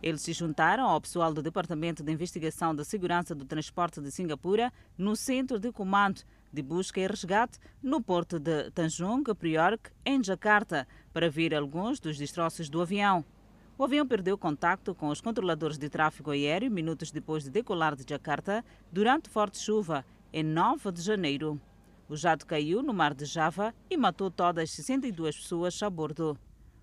Eles 0.01 0.21
se 0.21 0.31
juntaram 0.31 0.85
ao 0.85 1.01
pessoal 1.01 1.33
do 1.33 1.43
Departamento 1.43 2.01
de 2.01 2.11
Investigação 2.11 2.73
da 2.73 2.85
Segurança 2.85 3.35
do 3.35 3.43
Transporte 3.43 3.99
de 3.99 4.09
Singapura 4.11 4.71
no 4.97 5.13
Centro 5.13 5.59
de 5.59 5.73
Comando 5.73 6.21
de 6.51 6.63
Busca 6.63 7.01
e 7.01 7.05
Resgate 7.05 7.59
no 7.83 8.01
porto 8.01 8.39
de 8.39 8.71
Tanjung 8.71 9.23
Priok, 9.35 9.91
em 10.05 10.23
Jakarta, 10.23 10.87
para 11.13 11.29
ver 11.29 11.53
alguns 11.53 11.99
dos 11.99 12.17
destroços 12.17 12.69
do 12.69 12.81
avião. 12.81 13.25
O 13.77 13.83
avião 13.83 14.07
perdeu 14.07 14.37
contato 14.37 14.95
com 14.95 15.09
os 15.09 15.21
controladores 15.21 15.77
de 15.77 15.89
tráfego 15.89 16.31
aéreo 16.31 16.71
minutos 16.71 17.11
depois 17.11 17.43
de 17.43 17.49
decolar 17.49 17.95
de 17.95 18.05
Jakarta 18.07 18.63
durante 18.91 19.29
forte 19.29 19.59
chuva, 19.59 20.05
em 20.31 20.43
9 20.43 20.91
de 20.93 21.01
janeiro. 21.01 21.59
O 22.09 22.17
jato 22.17 22.47
caiu 22.47 22.81
no 22.81 22.91
mar 22.91 23.13
de 23.13 23.23
Java 23.23 23.71
e 23.87 23.95
matou 23.95 24.31
todas 24.31 24.63
as 24.63 24.71
62 24.71 25.37
pessoas 25.37 25.83
a 25.83 25.87
bordo. 25.91 26.35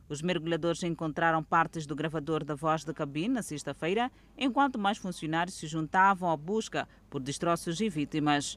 Os 0.08 0.22
mergulhadores 0.22 0.84
encontraram 0.84 1.42
partes 1.42 1.84
do 1.84 1.96
gravador 1.96 2.44
da 2.44 2.54
voz 2.54 2.84
da 2.84 2.94
cabine 2.94 3.34
na 3.34 3.42
sexta-feira, 3.42 4.08
enquanto 4.38 4.78
mais 4.78 4.98
funcionários 4.98 5.56
se 5.56 5.66
juntavam 5.66 6.30
à 6.30 6.36
busca 6.36 6.86
por 7.10 7.20
destroços 7.20 7.80
e 7.80 7.88
vítimas. 7.88 8.56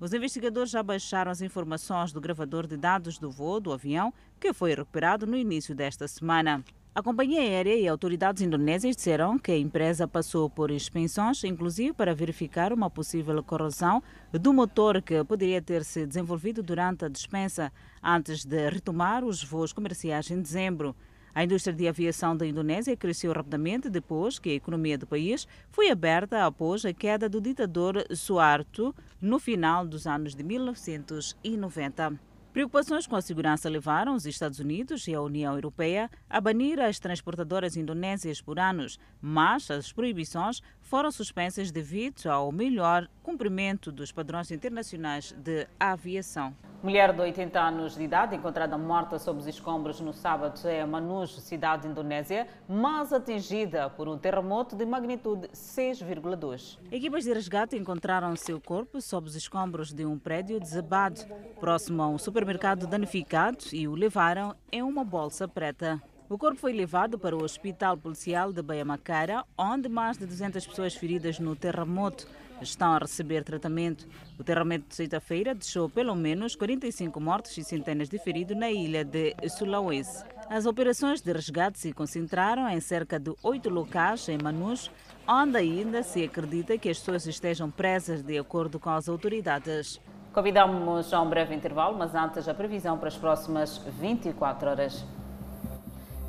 Os 0.00 0.12
investigadores 0.12 0.72
já 0.72 0.82
baixaram 0.82 1.30
as 1.30 1.40
informações 1.40 2.12
do 2.12 2.20
gravador 2.20 2.66
de 2.66 2.76
dados 2.76 3.16
do 3.16 3.30
voo 3.30 3.60
do 3.60 3.72
avião, 3.72 4.12
que 4.40 4.52
foi 4.52 4.74
recuperado 4.74 5.24
no 5.24 5.36
início 5.36 5.72
desta 5.72 6.08
semana. 6.08 6.64
A 6.98 7.02
companhia 7.02 7.42
aérea 7.42 7.76
e 7.76 7.86
autoridades 7.86 8.42
indonésias 8.42 8.96
disseram 8.96 9.38
que 9.38 9.52
a 9.52 9.56
empresa 9.56 10.08
passou 10.08 10.50
por 10.50 10.68
inspeções, 10.68 11.44
inclusive 11.44 11.92
para 11.92 12.12
verificar 12.12 12.72
uma 12.72 12.90
possível 12.90 13.40
corrosão 13.40 14.02
do 14.32 14.52
motor 14.52 15.00
que 15.00 15.22
poderia 15.22 15.62
ter 15.62 15.84
se 15.84 16.04
desenvolvido 16.04 16.60
durante 16.60 17.04
a 17.04 17.08
dispensa 17.08 17.72
antes 18.02 18.44
de 18.44 18.68
retomar 18.68 19.24
os 19.24 19.44
voos 19.44 19.72
comerciais 19.72 20.28
em 20.32 20.42
dezembro. 20.42 20.92
A 21.32 21.44
indústria 21.44 21.72
de 21.72 21.86
aviação 21.86 22.36
da 22.36 22.44
Indonésia 22.44 22.96
cresceu 22.96 23.32
rapidamente 23.32 23.88
depois 23.88 24.40
que 24.40 24.50
a 24.50 24.54
economia 24.54 24.98
do 24.98 25.06
país 25.06 25.46
foi 25.70 25.90
aberta 25.90 26.44
após 26.44 26.84
a 26.84 26.92
queda 26.92 27.28
do 27.28 27.40
ditador 27.40 28.04
Suharto 28.10 28.92
no 29.20 29.38
final 29.38 29.86
dos 29.86 30.04
anos 30.04 30.34
de 30.34 30.42
1990. 30.42 32.27
Preocupações 32.58 33.06
com 33.06 33.14
a 33.14 33.22
segurança 33.22 33.68
levaram 33.68 34.16
os 34.16 34.26
Estados 34.26 34.58
Unidos 34.58 35.06
e 35.06 35.14
a 35.14 35.22
União 35.22 35.54
Europeia 35.54 36.10
a 36.28 36.40
banir 36.40 36.80
as 36.80 36.98
transportadoras 36.98 37.76
indonésias 37.76 38.40
por 38.40 38.58
anos, 38.58 38.98
mas 39.22 39.70
as 39.70 39.92
proibições 39.92 40.60
foram 40.80 41.12
suspensas 41.12 41.70
devido 41.70 42.26
ao 42.26 42.50
melhor 42.50 43.08
cumprimento 43.22 43.92
dos 43.92 44.10
padrões 44.10 44.50
internacionais 44.50 45.30
de 45.38 45.68
aviação. 45.78 46.52
Mulher 46.80 47.12
de 47.12 47.20
80 47.20 47.60
anos 47.60 47.96
de 47.96 48.04
idade, 48.04 48.36
encontrada 48.36 48.78
morta 48.78 49.18
sob 49.18 49.40
os 49.40 49.48
escombros 49.48 50.00
no 50.00 50.12
sábado 50.12 50.60
em 50.68 50.86
Manus, 50.86 51.42
cidade 51.42 51.88
indonésia, 51.88 52.46
mas 52.68 53.12
atingida 53.12 53.90
por 53.90 54.06
um 54.06 54.16
terremoto 54.16 54.76
de 54.76 54.86
magnitude 54.86 55.48
6,2. 55.48 56.78
Equipas 56.92 57.24
de 57.24 57.32
resgate 57.32 57.76
encontraram 57.76 58.36
seu 58.36 58.60
corpo 58.60 59.00
sob 59.00 59.26
os 59.26 59.34
escombros 59.34 59.92
de 59.92 60.06
um 60.06 60.16
prédio 60.16 60.60
desabado, 60.60 61.20
próximo 61.58 62.00
a 62.00 62.06
um 62.06 62.16
supermercado 62.16 62.86
danificado, 62.86 63.58
e 63.72 63.88
o 63.88 63.96
levaram 63.96 64.54
em 64.70 64.80
uma 64.80 65.02
bolsa 65.02 65.48
preta. 65.48 66.00
O 66.28 66.38
corpo 66.38 66.60
foi 66.60 66.72
levado 66.72 67.18
para 67.18 67.34
o 67.34 67.42
Hospital 67.42 67.96
Policial 67.96 68.52
de 68.52 68.62
Baiamacara, 68.62 69.44
onde 69.56 69.88
mais 69.88 70.16
de 70.16 70.26
200 70.26 70.64
pessoas 70.64 70.94
feridas 70.94 71.40
no 71.40 71.56
terremoto 71.56 72.28
estão 72.60 72.92
a 72.92 72.98
receber 72.98 73.44
tratamento. 73.44 74.06
O 74.38 74.44
terremoto 74.44 74.84
de 74.88 74.94
sexta-feira 74.94 75.54
deixou 75.54 75.88
pelo 75.88 76.14
menos 76.14 76.56
45 76.56 77.20
mortos 77.20 77.56
e 77.58 77.64
centenas 77.64 78.08
de 78.08 78.18
feridos 78.18 78.56
na 78.56 78.70
ilha 78.70 79.04
de 79.04 79.34
Sulawesi. 79.48 80.24
As 80.48 80.66
operações 80.66 81.20
de 81.20 81.32
resgate 81.32 81.78
se 81.78 81.92
concentraram 81.92 82.68
em 82.68 82.80
cerca 82.80 83.18
de 83.18 83.34
oito 83.42 83.68
locais 83.68 84.28
em 84.28 84.38
Manus, 84.42 84.90
onde 85.26 85.58
ainda 85.58 86.02
se 86.02 86.24
acredita 86.24 86.78
que 86.78 86.88
as 86.88 86.98
pessoas 86.98 87.26
estejam 87.26 87.70
presas 87.70 88.22
de 88.22 88.38
acordo 88.38 88.78
com 88.80 88.90
as 88.90 89.08
autoridades. 89.08 90.00
Convidamos 90.32 91.12
a 91.12 91.20
um 91.20 91.28
breve 91.28 91.54
intervalo, 91.54 91.98
mas 91.98 92.14
antes 92.14 92.48
a 92.48 92.54
previsão 92.54 92.96
para 92.96 93.08
as 93.08 93.16
próximas 93.16 93.78
24 93.98 94.70
horas. 94.70 95.17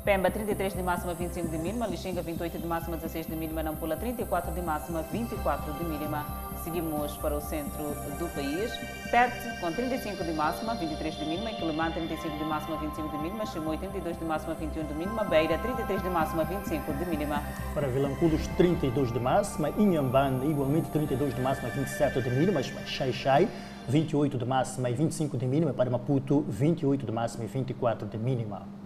Pemba 0.04 0.30
33 0.30 0.74
de 0.74 0.82
máxima, 0.82 1.12
25 1.12 1.48
de 1.48 1.58
mínima. 1.58 1.86
Lixinga 1.86 2.22
28 2.22 2.58
de 2.58 2.66
máxima, 2.66 2.96
16 2.96 3.26
de 3.26 3.36
mínima. 3.36 3.62
Nampula 3.62 3.96
34 3.96 4.50
de 4.52 4.62
máxima, 4.62 5.02
24 5.02 5.74
de 5.74 5.84
mínima. 5.84 6.24
Seguimos 6.64 7.16
para 7.18 7.36
o 7.36 7.40
centro 7.40 7.84
do 8.18 8.26
país. 8.34 8.72
Tete 9.10 9.60
com 9.60 9.70
35 9.70 10.24
de 10.24 10.32
máxima, 10.32 10.74
23 10.74 11.16
de 11.16 11.24
mínima. 11.26 11.50
Quilimã 11.50 11.90
35 11.90 12.38
de 12.38 12.44
máxima, 12.44 12.76
25 12.78 13.08
de 13.08 13.18
mínima. 13.18 13.44
Chimoio 13.44 13.78
32 13.78 14.18
de 14.18 14.24
máxima, 14.24 14.54
21 14.54 14.86
de 14.86 14.94
mínima. 14.94 15.24
Beira 15.24 15.58
33 15.58 16.02
de 16.02 16.08
máxima, 16.08 16.44
25 16.44 16.92
de 16.94 17.04
mínima. 17.04 17.42
Para 17.74 17.86
Vilanculos 17.88 18.48
32 18.56 19.12
de 19.12 19.20
máxima. 19.20 19.68
Inhamban 19.76 20.42
igualmente 20.48 20.88
32 20.90 21.34
de 21.34 21.42
máxima, 21.42 21.68
27 21.68 22.22
de 22.22 22.30
mínima. 22.30 22.62
Xai-Xai 22.62 23.48
28 23.86 24.38
de 24.38 24.44
máxima 24.46 24.88
e 24.88 24.94
25 24.94 25.36
de 25.36 25.46
mínima. 25.46 25.74
Para 25.74 25.90
Maputo 25.90 26.40
28 26.48 27.04
de 27.04 27.12
máxima 27.12 27.44
e 27.44 27.48
24 27.48 28.08
de 28.08 28.16
mínima. 28.16 28.79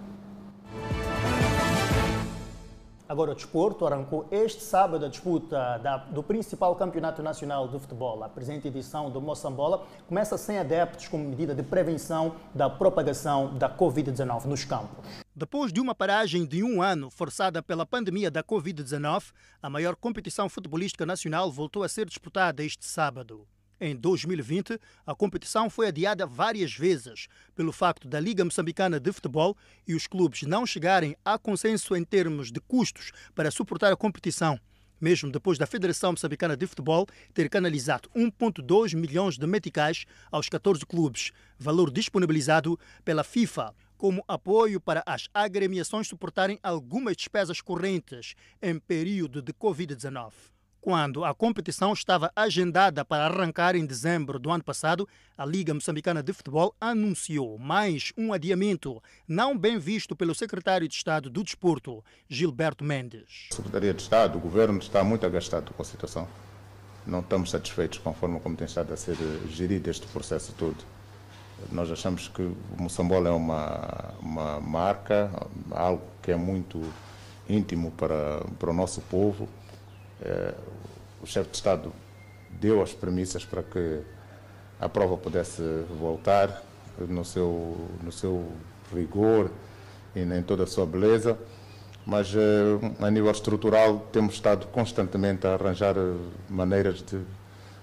Agora 3.06 3.32
o 3.32 3.34
desporto 3.34 3.86
arrancou 3.86 4.26
este 4.30 4.62
sábado 4.62 5.04
a 5.04 5.08
disputa 5.08 5.78
da, 5.78 5.98
do 5.98 6.22
principal 6.22 6.74
campeonato 6.74 7.22
nacional 7.22 7.68
de 7.68 7.78
futebol. 7.78 8.24
A 8.24 8.30
presente 8.30 8.68
edição 8.68 9.10
do 9.10 9.20
Moçambola 9.20 9.86
começa 10.08 10.38
sem 10.38 10.58
adeptos 10.58 11.06
como 11.08 11.22
medida 11.22 11.54
de 11.54 11.62
prevenção 11.62 12.36
da 12.54 12.70
propagação 12.70 13.58
da 13.58 13.68
Covid-19 13.68 14.46
nos 14.46 14.64
campos. 14.64 15.04
Depois 15.36 15.70
de 15.70 15.80
uma 15.80 15.94
paragem 15.94 16.46
de 16.46 16.64
um 16.64 16.80
ano 16.80 17.10
forçada 17.10 17.62
pela 17.62 17.84
pandemia 17.84 18.30
da 18.30 18.42
Covid-19, 18.42 19.32
a 19.62 19.68
maior 19.68 19.96
competição 19.96 20.48
futebolística 20.48 21.04
nacional 21.04 21.52
voltou 21.52 21.82
a 21.82 21.88
ser 21.88 22.06
disputada 22.06 22.64
este 22.64 22.86
sábado. 22.86 23.46
Em 23.80 23.96
2020, 23.96 24.78
a 25.04 25.14
competição 25.14 25.68
foi 25.68 25.88
adiada 25.88 26.24
várias 26.26 26.72
vezes 26.72 27.26
pelo 27.56 27.72
facto 27.72 28.06
da 28.06 28.20
Liga 28.20 28.44
Moçambicana 28.44 29.00
de 29.00 29.12
Futebol 29.12 29.56
e 29.86 29.94
os 29.94 30.06
clubes 30.06 30.42
não 30.42 30.64
chegarem 30.64 31.16
a 31.24 31.36
consenso 31.36 31.96
em 31.96 32.04
termos 32.04 32.52
de 32.52 32.60
custos 32.60 33.10
para 33.34 33.50
suportar 33.50 33.92
a 33.92 33.96
competição, 33.96 34.60
mesmo 35.00 35.30
depois 35.30 35.58
da 35.58 35.66
Federação 35.66 36.12
Moçambicana 36.12 36.56
de 36.56 36.66
Futebol 36.68 37.06
ter 37.32 37.48
canalizado 37.50 38.08
1,2 38.14 38.94
milhões 38.94 39.36
de 39.36 39.46
meticais 39.46 40.04
aos 40.30 40.48
14 40.48 40.86
clubes, 40.86 41.32
valor 41.58 41.90
disponibilizado 41.90 42.78
pela 43.04 43.24
FIFA 43.24 43.74
como 43.96 44.24
apoio 44.28 44.80
para 44.80 45.02
as 45.04 45.28
agremiações 45.34 46.06
suportarem 46.06 46.60
algumas 46.62 47.16
despesas 47.16 47.60
correntes 47.60 48.34
em 48.62 48.78
período 48.78 49.42
de 49.42 49.52
Covid-19. 49.52 50.53
Quando 50.84 51.24
a 51.24 51.34
competição 51.34 51.94
estava 51.94 52.30
agendada 52.36 53.06
para 53.06 53.24
arrancar 53.24 53.74
em 53.74 53.86
dezembro 53.86 54.38
do 54.38 54.50
ano 54.50 54.62
passado, 54.62 55.08
a 55.34 55.42
Liga 55.46 55.72
Moçambicana 55.72 56.22
de 56.22 56.30
Futebol 56.34 56.74
anunciou 56.78 57.56
mais 57.56 58.12
um 58.18 58.34
adiamento, 58.34 59.02
não 59.26 59.56
bem 59.56 59.78
visto 59.78 60.14
pelo 60.14 60.34
secretário 60.34 60.86
de 60.86 60.94
Estado 60.94 61.30
do 61.30 61.42
Desporto, 61.42 62.04
Gilberto 62.28 62.84
Mendes. 62.84 63.48
A 63.50 63.54
Secretaria 63.54 63.94
de 63.94 64.02
Estado, 64.02 64.36
o 64.36 64.40
governo 64.42 64.78
está 64.78 65.02
muito 65.02 65.24
agastado 65.24 65.72
com 65.72 65.80
a 65.80 65.86
situação. 65.86 66.28
Não 67.06 67.20
estamos 67.20 67.50
satisfeitos 67.50 67.98
com 67.98 68.10
a 68.10 68.12
forma 68.12 68.38
como 68.38 68.54
tem 68.54 68.66
estado 68.66 68.92
a 68.92 68.96
ser 68.98 69.16
gerido 69.48 69.88
este 69.88 70.06
processo 70.08 70.52
todo. 70.52 70.84
Nós 71.72 71.90
achamos 71.90 72.28
que 72.28 72.42
o 72.42 72.54
Moçambola 72.78 73.30
é 73.30 73.32
uma, 73.32 74.12
uma 74.20 74.60
marca, 74.60 75.30
algo 75.70 76.02
que 76.20 76.30
é 76.30 76.36
muito 76.36 76.78
íntimo 77.48 77.90
para, 77.92 78.44
para 78.58 78.68
o 78.68 78.74
nosso 78.74 79.00
povo 79.00 79.48
o 81.22 81.26
chefe 81.26 81.50
de 81.50 81.56
Estado 81.56 81.92
deu 82.50 82.82
as 82.82 82.92
premissas 82.92 83.44
para 83.44 83.62
que 83.62 84.00
a 84.80 84.88
prova 84.88 85.16
pudesse 85.16 85.62
voltar 85.98 86.62
no 86.98 87.24
seu, 87.24 87.76
no 88.02 88.12
seu 88.12 88.52
rigor 88.94 89.50
e 90.14 90.20
em 90.20 90.42
toda 90.42 90.64
a 90.64 90.66
sua 90.66 90.86
beleza, 90.86 91.38
mas 92.06 92.34
eh, 92.34 93.04
a 93.04 93.10
nível 93.10 93.30
estrutural 93.30 94.00
temos 94.12 94.34
estado 94.34 94.66
constantemente 94.68 95.46
a 95.46 95.54
arranjar 95.54 95.96
maneiras 96.48 97.02
de 97.02 97.20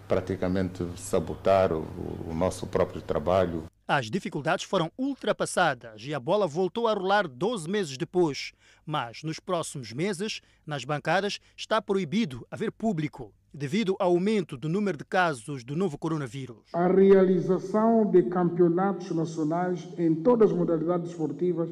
praticamente 0.08 0.86
sabotar 0.96 1.72
o, 1.74 1.86
o 2.28 2.34
nosso 2.34 2.68
próprio 2.68 3.02
trabalho. 3.02 3.64
As 3.88 4.10
dificuldades 4.10 4.64
foram 4.64 4.92
ultrapassadas 4.98 6.04
e 6.04 6.14
a 6.14 6.20
bola 6.20 6.48
voltou 6.48 6.88
a 6.88 6.94
rolar 6.94 7.28
12 7.28 7.70
meses 7.70 7.98
depois. 7.98 8.54
Mas 8.92 9.24
nos 9.24 9.40
próximos 9.40 9.94
meses, 9.94 10.42
nas 10.68 10.84
bancadas, 10.84 11.40
está 11.56 11.82
proibido 11.82 12.46
haver 12.52 12.74
público 12.74 13.34
devido 13.54 13.96
ao 13.98 14.12
aumento 14.12 14.58
do 14.58 14.68
número 14.68 14.98
de 14.98 15.06
casos 15.06 15.64
do 15.64 15.78
novo 15.78 15.98
coronavírus. 15.98 16.66
A 16.74 16.88
realização 16.88 18.12
de 18.12 18.24
campeonatos 18.24 19.10
nacionais 19.12 19.88
em 19.98 20.14
todas 20.14 20.52
as 20.52 20.58
modalidades 20.58 21.12
esportivas 21.12 21.70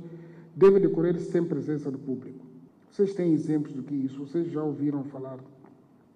deve 0.55 0.79
decorrer 0.79 1.19
sem 1.19 1.43
presença 1.43 1.91
do 1.91 1.99
público. 1.99 2.45
Vocês 2.89 3.13
têm 3.13 3.33
exemplos 3.33 3.73
do 3.73 3.83
que 3.83 3.95
isso, 3.95 4.25
vocês 4.25 4.49
já 4.49 4.63
ouviram 4.63 5.03
falar. 5.03 5.39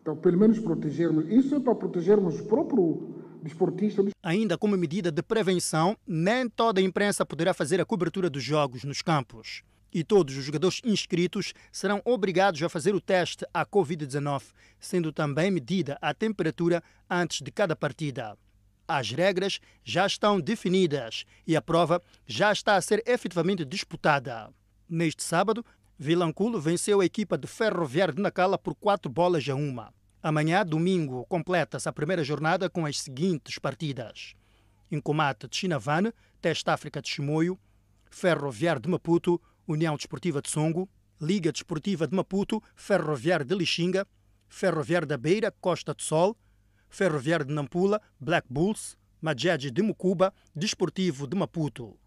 Então, 0.01 0.15
pelo 0.15 0.37
menos 0.37 0.57
protegermos. 0.57 1.25
Isso 1.27 1.53
é 1.53 1.59
para 1.59 1.75
protegermos 1.75 2.39
o 2.39 2.45
próprio 2.45 3.13
desportista. 3.41 4.05
Ainda 4.23 4.57
como 4.57 4.77
medida 4.77 5.11
de 5.11 5.21
prevenção, 5.21 5.97
nem 6.07 6.47
toda 6.47 6.79
a 6.79 6.83
imprensa 6.83 7.25
poderá 7.25 7.53
fazer 7.53 7.81
a 7.81 7.85
cobertura 7.85 8.29
dos 8.29 8.41
jogos 8.41 8.85
nos 8.85 9.01
campos. 9.01 9.63
E 9.93 10.03
todos 10.03 10.35
os 10.35 10.43
jogadores 10.43 10.81
inscritos 10.83 11.53
serão 11.71 12.01
obrigados 12.03 12.61
a 12.63 12.69
fazer 12.69 12.95
o 12.95 13.01
teste 13.01 13.45
à 13.53 13.63
Covid-19, 13.65 14.41
sendo 14.79 15.11
também 15.11 15.51
medida 15.51 15.97
a 16.01 16.13
temperatura 16.13 16.81
antes 17.09 17.41
de 17.41 17.51
cada 17.51 17.75
partida. 17.75 18.35
As 18.87 19.11
regras 19.11 19.59
já 19.83 20.05
estão 20.05 20.41
definidas 20.41 21.25
e 21.45 21.55
a 21.55 21.61
prova 21.61 22.01
já 22.25 22.51
está 22.51 22.75
a 22.75 22.81
ser 22.81 23.03
efetivamente 23.05 23.63
disputada. 23.63 24.51
Neste 24.89 25.23
sábado, 25.23 25.63
Vilanculo 25.97 26.59
venceu 26.59 26.99
a 26.99 27.05
equipa 27.05 27.37
de 27.37 27.47
Ferroviário 27.47 28.15
de 28.15 28.21
Nacala 28.21 28.57
por 28.57 28.75
quatro 28.75 29.11
bolas 29.11 29.47
a 29.47 29.55
uma. 29.55 29.93
Amanhã, 30.21 30.65
domingo, 30.65 31.25
completa-se 31.25 31.87
a 31.87 31.93
primeira 31.93 32.23
jornada 32.23 32.69
com 32.69 32.85
as 32.85 32.99
seguintes 32.99 33.59
partidas. 33.59 34.33
Incomate 34.91 35.47
de 35.47 35.55
Chinavane, 35.55 36.13
Teste 36.41 36.69
África 36.69 37.01
de 37.01 37.09
Chimoio, 37.09 37.59
Ferroviário 38.09 38.81
de 38.81 38.89
Maputo, 38.89 39.41
União 39.67 39.95
Desportiva 39.95 40.41
de 40.41 40.49
Songo, 40.49 40.89
Liga 41.21 41.51
Desportiva 41.51 42.07
de 42.07 42.15
Maputo, 42.15 42.61
Ferroviário 42.75 43.45
de 43.45 43.55
Lixinga, 43.55 44.05
Ferroviário 44.49 45.07
da 45.07 45.17
Beira, 45.17 45.51
Costa 45.51 45.95
de 45.95 46.03
Sol, 46.03 46.35
Ferroviário 46.89 47.45
de 47.45 47.53
Nampula, 47.53 48.01
Black 48.19 48.47
Bulls, 48.49 48.97
Majed 49.21 49.71
de 49.71 49.81
Mucuba, 49.81 50.33
Desportivo 50.55 51.25
de 51.25 51.35
Maputo. 51.35 51.97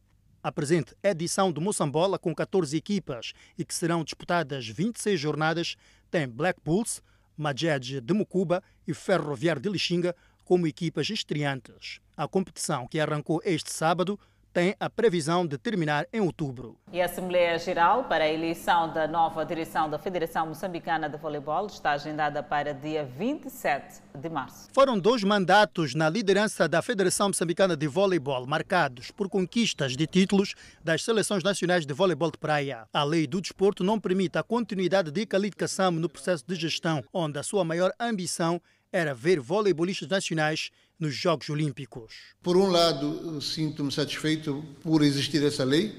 A 0.42 0.52
presente 0.52 0.94
edição 1.02 1.50
do 1.50 1.60
Moçambola, 1.60 2.18
com 2.18 2.34
14 2.34 2.76
equipas 2.76 3.32
e 3.58 3.64
que 3.64 3.74
serão 3.74 4.04
disputadas 4.04 4.68
26 4.68 5.18
jornadas, 5.18 5.76
tem 6.10 6.28
Black 6.28 6.60
Bulls, 6.64 7.02
Majed 7.36 8.00
de 8.00 8.14
Mucuba 8.14 8.62
e 8.86 8.94
Ferroviário 8.94 9.60
de 9.60 9.68
Lixinga 9.68 10.14
como 10.44 10.66
equipas 10.66 11.10
estreantes. 11.10 12.00
A 12.16 12.28
competição, 12.28 12.86
que 12.86 13.00
arrancou 13.00 13.40
este 13.44 13.72
sábado, 13.72 14.18
tem 14.56 14.74
a 14.80 14.88
previsão 14.88 15.46
de 15.46 15.58
terminar 15.58 16.06
em 16.10 16.18
outubro. 16.18 16.78
E 16.90 17.02
a 17.02 17.04
Assembleia 17.04 17.58
Geral 17.58 18.04
para 18.04 18.24
a 18.24 18.32
eleição 18.32 18.90
da 18.90 19.06
nova 19.06 19.44
direção 19.44 19.90
da 19.90 19.98
Federação 19.98 20.46
Moçambicana 20.46 21.10
de 21.10 21.18
Voleibol 21.18 21.66
está 21.66 21.90
agendada 21.90 22.42
para 22.42 22.72
dia 22.72 23.04
27 23.04 24.00
de 24.14 24.30
março. 24.30 24.68
Foram 24.72 24.98
dois 24.98 25.22
mandatos 25.22 25.94
na 25.94 26.08
liderança 26.08 26.66
da 26.66 26.80
Federação 26.80 27.28
Moçambicana 27.28 27.76
de 27.76 27.86
Voleibol, 27.86 28.46
marcados 28.46 29.10
por 29.10 29.28
conquistas 29.28 29.94
de 29.94 30.06
títulos 30.06 30.54
das 30.82 31.04
seleções 31.04 31.44
nacionais 31.44 31.84
de 31.84 31.92
voleibol 31.92 32.30
de 32.30 32.38
praia. 32.38 32.88
A 32.94 33.04
lei 33.04 33.26
do 33.26 33.42
desporto 33.42 33.84
não 33.84 34.00
permite 34.00 34.38
a 34.38 34.42
continuidade 34.42 35.10
de 35.10 35.26
Khalid 35.26 35.54
Kassam 35.54 35.90
no 35.90 36.08
processo 36.08 36.46
de 36.48 36.54
gestão, 36.54 37.04
onde 37.12 37.38
a 37.38 37.42
sua 37.42 37.62
maior 37.62 37.92
ambição 38.00 38.58
era 38.90 39.12
ver 39.12 39.38
voleibolistas 39.38 40.08
nacionais 40.08 40.70
nos 40.98 41.14
Jogos 41.14 41.48
Olímpicos. 41.50 42.14
Por 42.42 42.56
um 42.56 42.68
lado, 42.68 43.40
sinto-me 43.40 43.92
satisfeito 43.92 44.64
por 44.82 45.02
existir 45.02 45.42
essa 45.42 45.64
lei, 45.64 45.94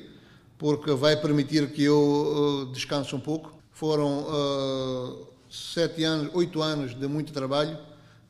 porque 0.57 0.91
vai 0.91 1.15
permitir 1.15 1.71
que 1.71 1.83
eu 1.83 1.99
uh, 1.99 2.65
descanse 2.71 3.15
um 3.15 3.19
pouco. 3.19 3.57
Foram 3.71 4.23
uh, 4.23 5.27
sete 5.49 6.03
anos, 6.03 6.33
oito 6.33 6.61
anos 6.61 6.97
de 6.97 7.07
muito 7.07 7.31
trabalho 7.31 7.77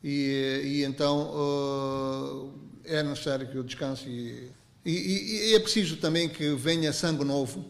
e, 0.04 0.60
e 0.64 0.84
então 0.84 1.30
uh, 1.32 2.52
é 2.84 3.02
necessário 3.02 3.48
que 3.48 3.56
eu 3.56 3.62
descanse. 3.62 4.08
E, 4.08 4.52
e, 4.90 5.50
e 5.50 5.54
é 5.54 5.60
preciso 5.60 5.96
também 5.96 6.28
que 6.28 6.54
venha 6.54 6.92
sangue 6.92 7.24
novo. 7.24 7.64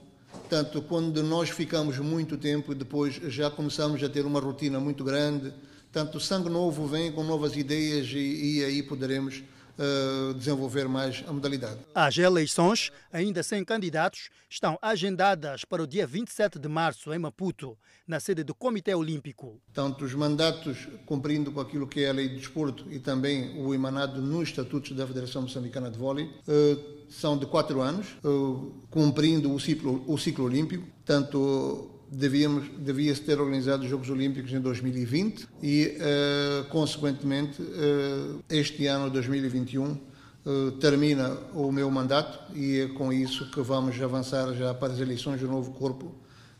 Tanto 0.49 0.83
quando 0.83 1.23
nós 1.23 1.51
ficamos 1.51 1.99
muito 1.99 2.37
tempo, 2.37 2.75
depois 2.75 3.15
já 3.29 3.51
começamos 3.51 4.03
a 4.03 4.09
ter 4.09 4.25
uma 4.25 4.41
rotina 4.41 4.81
muito 4.81 5.05
grande, 5.05 5.53
Portanto, 5.93 6.17
o 6.17 6.21
sangue 6.21 6.51
novo 6.51 6.87
vem 6.87 7.11
com 7.11 7.25
novas 7.25 7.57
ideias 7.57 8.09
e, 8.13 8.59
e 8.59 8.65
aí 8.65 8.83
poderemos 8.83 9.43
uh, 9.79 10.35
desenvolver 10.35 10.87
mais 10.89 11.25
a 11.27 11.33
modalidade. 11.33 11.81
As 11.95 12.19
eleições, 12.19 12.91
ainda 13.13 13.43
sem 13.43 13.65
candidatos, 13.65 14.29
estão 14.51 14.79
agendadas 14.83 15.65
para 15.65 15.83
o 15.83 15.87
dia 15.87 16.07
27 16.07 16.59
de 16.59 16.69
março 16.69 17.13
em 17.15 17.19
Maputo, 17.19 17.79
na 18.07 18.21
sede 18.21 18.43
do 18.43 18.55
Comitê 18.55 18.95
Olímpico. 18.95 19.61
Tanto 19.73 20.05
os 20.05 20.13
mandatos 20.15 20.89
cumprindo 21.07 21.51
com 21.53 21.61
aquilo 21.61 21.87
que 21.87 22.01
é 22.01 22.11
a 22.11 22.13
lei 22.13 22.29
de 22.29 22.37
desporto 22.37 22.85
e 22.91 22.99
também 22.99 23.59
o 23.59 23.75
emanado 23.75 24.21
nos 24.21 24.51
estatutos 24.51 24.93
da 24.93 25.07
Federação 25.07 25.43
Moçambicana 25.43 25.91
de 25.91 25.99
Vôlei, 25.99 26.27
uh, 26.27 26.99
são 27.09 27.39
de 27.39 27.47
quatro 27.47 27.81
anos, 27.81 28.09
uh, 28.23 28.87
cumprindo 28.91 29.55
o 29.55 29.59
ciclo, 29.59 30.05
o 30.07 30.19
ciclo 30.19 30.45
olímpico, 30.45 30.87
tanto 31.05 31.98
devíamos, 32.11 32.69
devia-se 32.79 33.23
ter 33.23 33.41
organizado 33.41 33.85
os 33.85 33.91
Jogos 33.91 34.09
Olímpicos 34.11 34.53
em 34.53 34.61
2020 34.61 35.49
e, 35.63 35.97
uh, 35.99 36.69
consequentemente, 36.69 37.61
uh, 37.63 38.43
este 38.49 38.87
ano, 38.87 39.11
2021, 39.11 39.85
uh, 39.85 39.99
eh, 40.47 40.71
termina 40.81 41.37
o 41.53 41.71
meu 41.71 41.91
mandato 41.91 42.55
e 42.57 42.81
é 42.81 42.89
com 42.89 43.13
isso 43.13 43.51
que 43.51 43.61
vamos 43.61 44.01
avançar 44.01 44.55
já 44.55 44.73
para 44.73 44.93
as 44.93 45.01
eleições 45.01 45.41
do 45.41 45.47
novo 45.47 45.73
corpo 45.73 46.15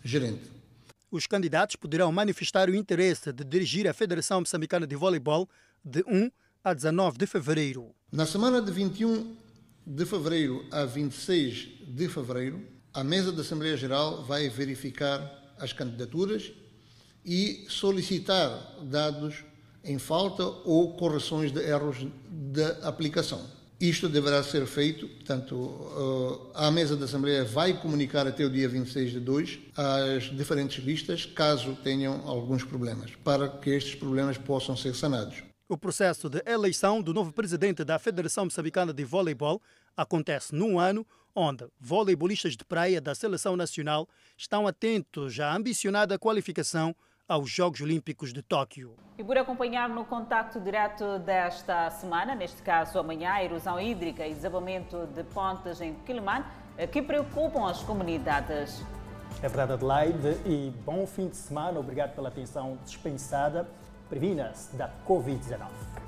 gerente. 0.05 0.51
Os 1.11 1.27
candidatos 1.27 1.77
poderão 1.77 2.13
manifestar 2.13 2.69
o 2.69 2.75
interesse 2.75 3.33
de 3.33 3.45
dirigir 3.45 3.89
a 3.89 3.95
Federação 3.95 4.41
Moçambicana 4.41 4.87
de 4.87 4.95
Voleibol 4.95 5.49
de 5.83 6.05
1 6.07 6.31
a 6.63 6.75
19 6.75 7.17
de 7.17 7.27
fevereiro. 7.27 7.95
Na 8.13 8.27
semana 8.27 8.61
de 8.61 8.71
21 8.71 9.35
de 9.87 10.05
fevereiro 10.05 10.67
a 10.71 10.85
26 10.85 11.69
de 11.89 12.09
fevereiro, 12.09 12.61
a 12.99 13.05
mesa 13.05 13.31
da 13.31 13.43
Assembleia 13.43 13.77
Geral 13.77 14.25
vai 14.25 14.49
verificar 14.49 15.55
as 15.57 15.73
candidaturas 15.73 16.51
e 17.25 17.65
solicitar 17.69 18.77
dados 18.83 19.45
em 19.85 20.01
falta 20.01 20.43
ou 20.43 20.97
correções 20.97 21.53
de 21.53 21.61
erros 21.61 22.05
da 22.29 22.89
aplicação. 22.89 23.41
Isto 23.81 24.09
deverá 24.09 24.43
ser 24.43 24.67
feito, 24.67 25.07
portanto, 25.07 26.51
eh, 26.57 26.67
a 26.67 26.71
mesa 26.73 26.97
da 26.97 27.05
Assembleia 27.05 27.45
vai 27.45 27.81
comunicar 27.81 28.27
até 28.27 28.45
o 28.45 28.51
dia 28.51 28.69
26 28.69 29.13
de 29.13 29.21
2 29.21 29.59
as 29.77 30.25
diferentes 30.37 30.85
listas, 30.85 31.25
caso 31.25 31.77
tenham 31.85 32.27
alguns 32.27 32.65
problemas, 32.65 33.13
para 33.23 33.49
que 33.49 33.71
estes 33.71 33.95
problemas 33.95 34.37
possam 34.37 34.77
ser 34.77 34.97
sanados. 34.97 35.45
O 35.69 35.79
processo 35.79 36.29
de 36.29 36.43
eleição 36.45 37.01
do 37.01 37.15
novo 37.15 37.33
presidente 37.33 37.85
da 37.85 37.97
Federação 38.01 38.47
Moçambicana 38.47 38.93
de 38.93 39.05
Voleibol 39.05 39.63
acontece 39.97 40.53
num 40.53 40.81
ano 40.81 41.07
onde 41.39 41.69
voleibolistas 41.79 42.57
de 42.57 42.65
praia 42.65 43.01
da 43.01 43.15
Seleção 43.15 43.57
Nacional 43.57 44.09
estão 44.37 44.67
atentos 44.67 45.39
à 45.39 45.55
ambicionada 45.55 46.19
qualificação 46.19 46.95
aos 47.29 47.49
Jogos 47.49 47.81
Olímpicos 47.81 48.33
de 48.33 48.43
Tóquio. 48.43 48.97
E 49.17 49.23
por 49.23 49.39
acompanhar 49.39 49.89
no 49.89 50.05
contacto 50.05 50.59
direto 50.61 51.21
desta 51.21 51.91
semana, 51.91 52.35
neste 52.35 52.61
caso 52.63 52.99
amanhã, 52.99 53.35
a 53.35 53.45
erosão 53.45 53.79
hídrica 53.81 54.27
e 54.27 54.35
desabamento 54.35 55.07
de 55.15 55.23
pontes 55.23 55.81
em 55.81 55.95
Quilimane, 56.05 56.45
que 56.91 57.01
preocupam 57.01 57.71
as 57.71 57.83
comunidades. 57.83 58.83
É 59.41 59.47
verdade, 59.47 59.75
Adelaide, 59.75 60.41
e 60.45 60.73
bom 60.85 61.07
fim 61.07 61.29
de 61.29 61.37
semana. 61.37 61.79
Obrigado 61.79 62.17
pela 62.17 62.29
atenção 62.29 62.77
dispensada. 62.85 63.69
Previna-se 64.09 64.75
da 64.75 64.91
Covid-19. 65.07 66.08